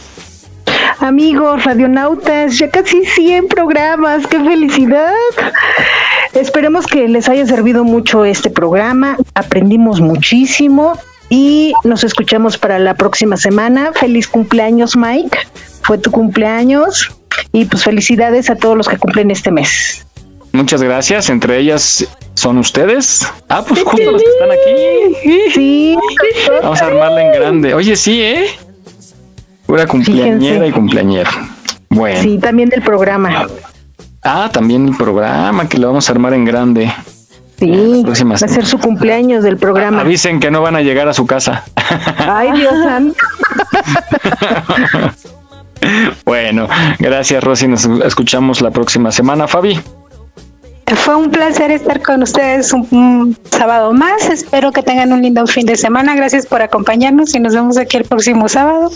[1.01, 5.14] Amigos radionautas, ya casi 100 programas, qué felicidad.
[6.35, 10.98] Esperemos que les haya servido mucho este programa, aprendimos muchísimo
[11.31, 13.93] y nos escuchamos para la próxima semana.
[13.94, 15.39] Feliz cumpleaños Mike,
[15.81, 17.10] fue tu cumpleaños
[17.51, 20.06] y pues felicidades a todos los que cumplen este mes.
[20.52, 23.27] Muchas gracias, entre ellas son ustedes.
[23.48, 25.51] Ah, pues justo los que están aquí.
[25.55, 25.98] Sí.
[26.62, 27.74] Vamos a armarla en grande.
[27.74, 28.47] Oye, sí, ¿eh?
[29.71, 31.31] Pura cumpleañera y cumpleañera.
[31.91, 32.21] Bueno.
[32.23, 33.47] Sí, también del programa.
[34.21, 36.93] Ah, también el programa que lo vamos a armar en grande.
[37.57, 40.01] Sí, va a ser su cumpleaños del programa.
[40.01, 41.63] Avisen que no van a llegar a su casa.
[42.19, 43.15] Ay, Dios santo.
[46.25, 46.67] bueno,
[46.99, 49.47] gracias Rosy, nos escuchamos la próxima semana.
[49.47, 49.81] Fabi.
[50.97, 54.29] Fue un placer estar con ustedes un, un, sábado más.
[54.31, 56.17] Espero que tengan un lindo fin de semana.
[56.17, 58.91] Gracias por acompañarnos y nos vemos aquí el próximo sábado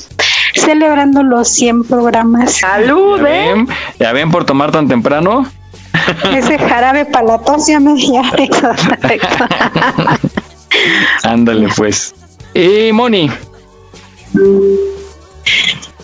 [0.55, 2.59] celebrando los 100 programas.
[2.59, 3.19] ¡Salud!
[3.19, 3.69] ¿Ya ven,
[3.99, 5.47] ¿Ya ven por tomar tan temprano?
[6.33, 8.23] Ese jarabe para la tos ya me ya
[11.23, 12.15] Ándale, pues.
[12.53, 13.31] Y Moni.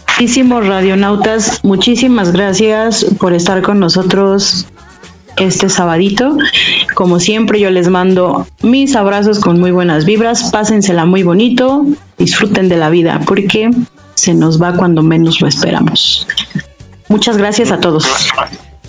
[0.08, 4.66] Muchísimos radionautas, muchísimas gracias por estar con nosotros
[5.36, 6.36] este sabadito.
[6.94, 10.50] Como siempre, yo les mando mis abrazos con muy buenas vibras.
[10.50, 11.86] Pásensela muy bonito,
[12.18, 13.70] disfruten de la vida, porque
[14.20, 16.26] se nos va cuando menos lo esperamos.
[17.08, 18.06] Muchas gracias a todos.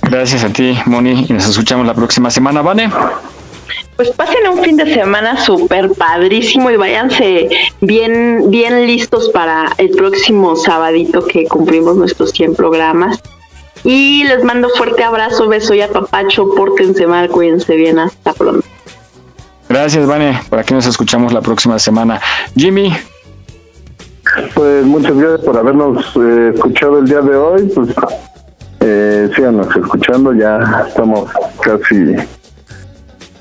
[0.02, 2.90] Gracias a ti, Moni, y nos escuchamos la próxima semana, ¿vale?
[3.96, 7.50] Pues pasen un fin de semana súper padrísimo y váyanse
[7.80, 13.22] bien, bien listos para el próximo sabadito que cumplimos nuestros 100 programas.
[13.84, 18.68] Y les mando fuerte abrazo, beso y apapacho, pórtense mal, cuídense bien, hasta pronto.
[19.70, 20.42] Gracias, Vane.
[20.50, 22.20] Por aquí nos escuchamos la próxima semana.
[22.56, 22.94] Jimmy.
[24.54, 27.72] Pues muchas gracias por habernos eh, escuchado el día de hoy.
[27.74, 27.90] Pues
[28.80, 31.30] eh, síganos escuchando, ya estamos
[31.62, 32.16] casi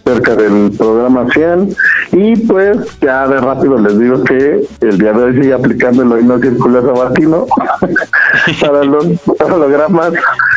[0.04, 1.76] cerca del programa 100
[2.12, 6.12] y pues ya de rápido les digo que el día de hoy sigue aplicando el
[6.12, 7.46] hoy no circular sabatino
[8.60, 9.06] para los
[9.38, 10.12] hologramas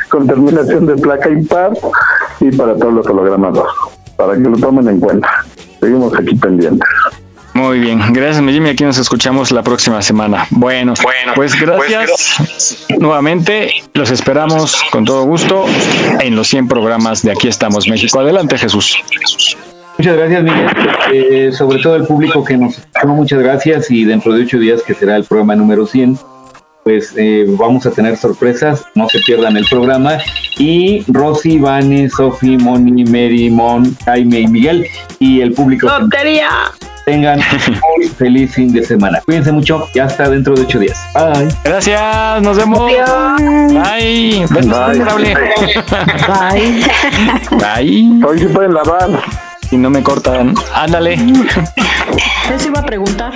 [0.10, 1.74] con terminación de placa impar
[2.40, 3.66] y para todos los hologramas 2
[4.16, 5.30] para que lo tomen en cuenta.
[5.80, 6.90] Seguimos aquí pendientes
[7.54, 10.48] muy bien, gracias Jimmy, aquí nos escuchamos la próxima semana.
[10.50, 15.66] Bueno, bueno pues gracias nuevamente, los esperamos con todo gusto
[16.20, 18.20] en los 100 programas de Aquí estamos México.
[18.20, 18.98] Adelante Jesús.
[19.98, 20.68] Muchas gracias Miguel,
[21.14, 24.82] eh, sobre todo el público que nos escuchó, muchas gracias y dentro de ocho días
[24.82, 26.18] que será el programa número 100
[26.84, 30.18] pues eh, vamos a tener sorpresas, no se pierdan el programa.
[30.58, 34.88] Y Rosy, Vane, Sofi, Moni, Mary, Mon, Jaime y Miguel
[35.20, 35.88] y el público.
[35.88, 36.50] ¡Lotería!
[37.06, 37.40] Tengan
[37.98, 39.22] un feliz fin de semana.
[39.26, 40.98] Cuídense mucho y hasta dentro de ocho días.
[41.14, 41.48] Bye.
[41.64, 42.80] Gracias, nos vemos.
[42.80, 44.46] Bye.
[44.50, 45.26] Bye.
[46.28, 46.84] Bye.
[47.58, 48.26] Bye.
[48.26, 49.10] Hoy se pueden lavar.
[49.70, 51.14] Si no me cortan, ándale.
[51.14, 53.34] Eso iba a preguntar.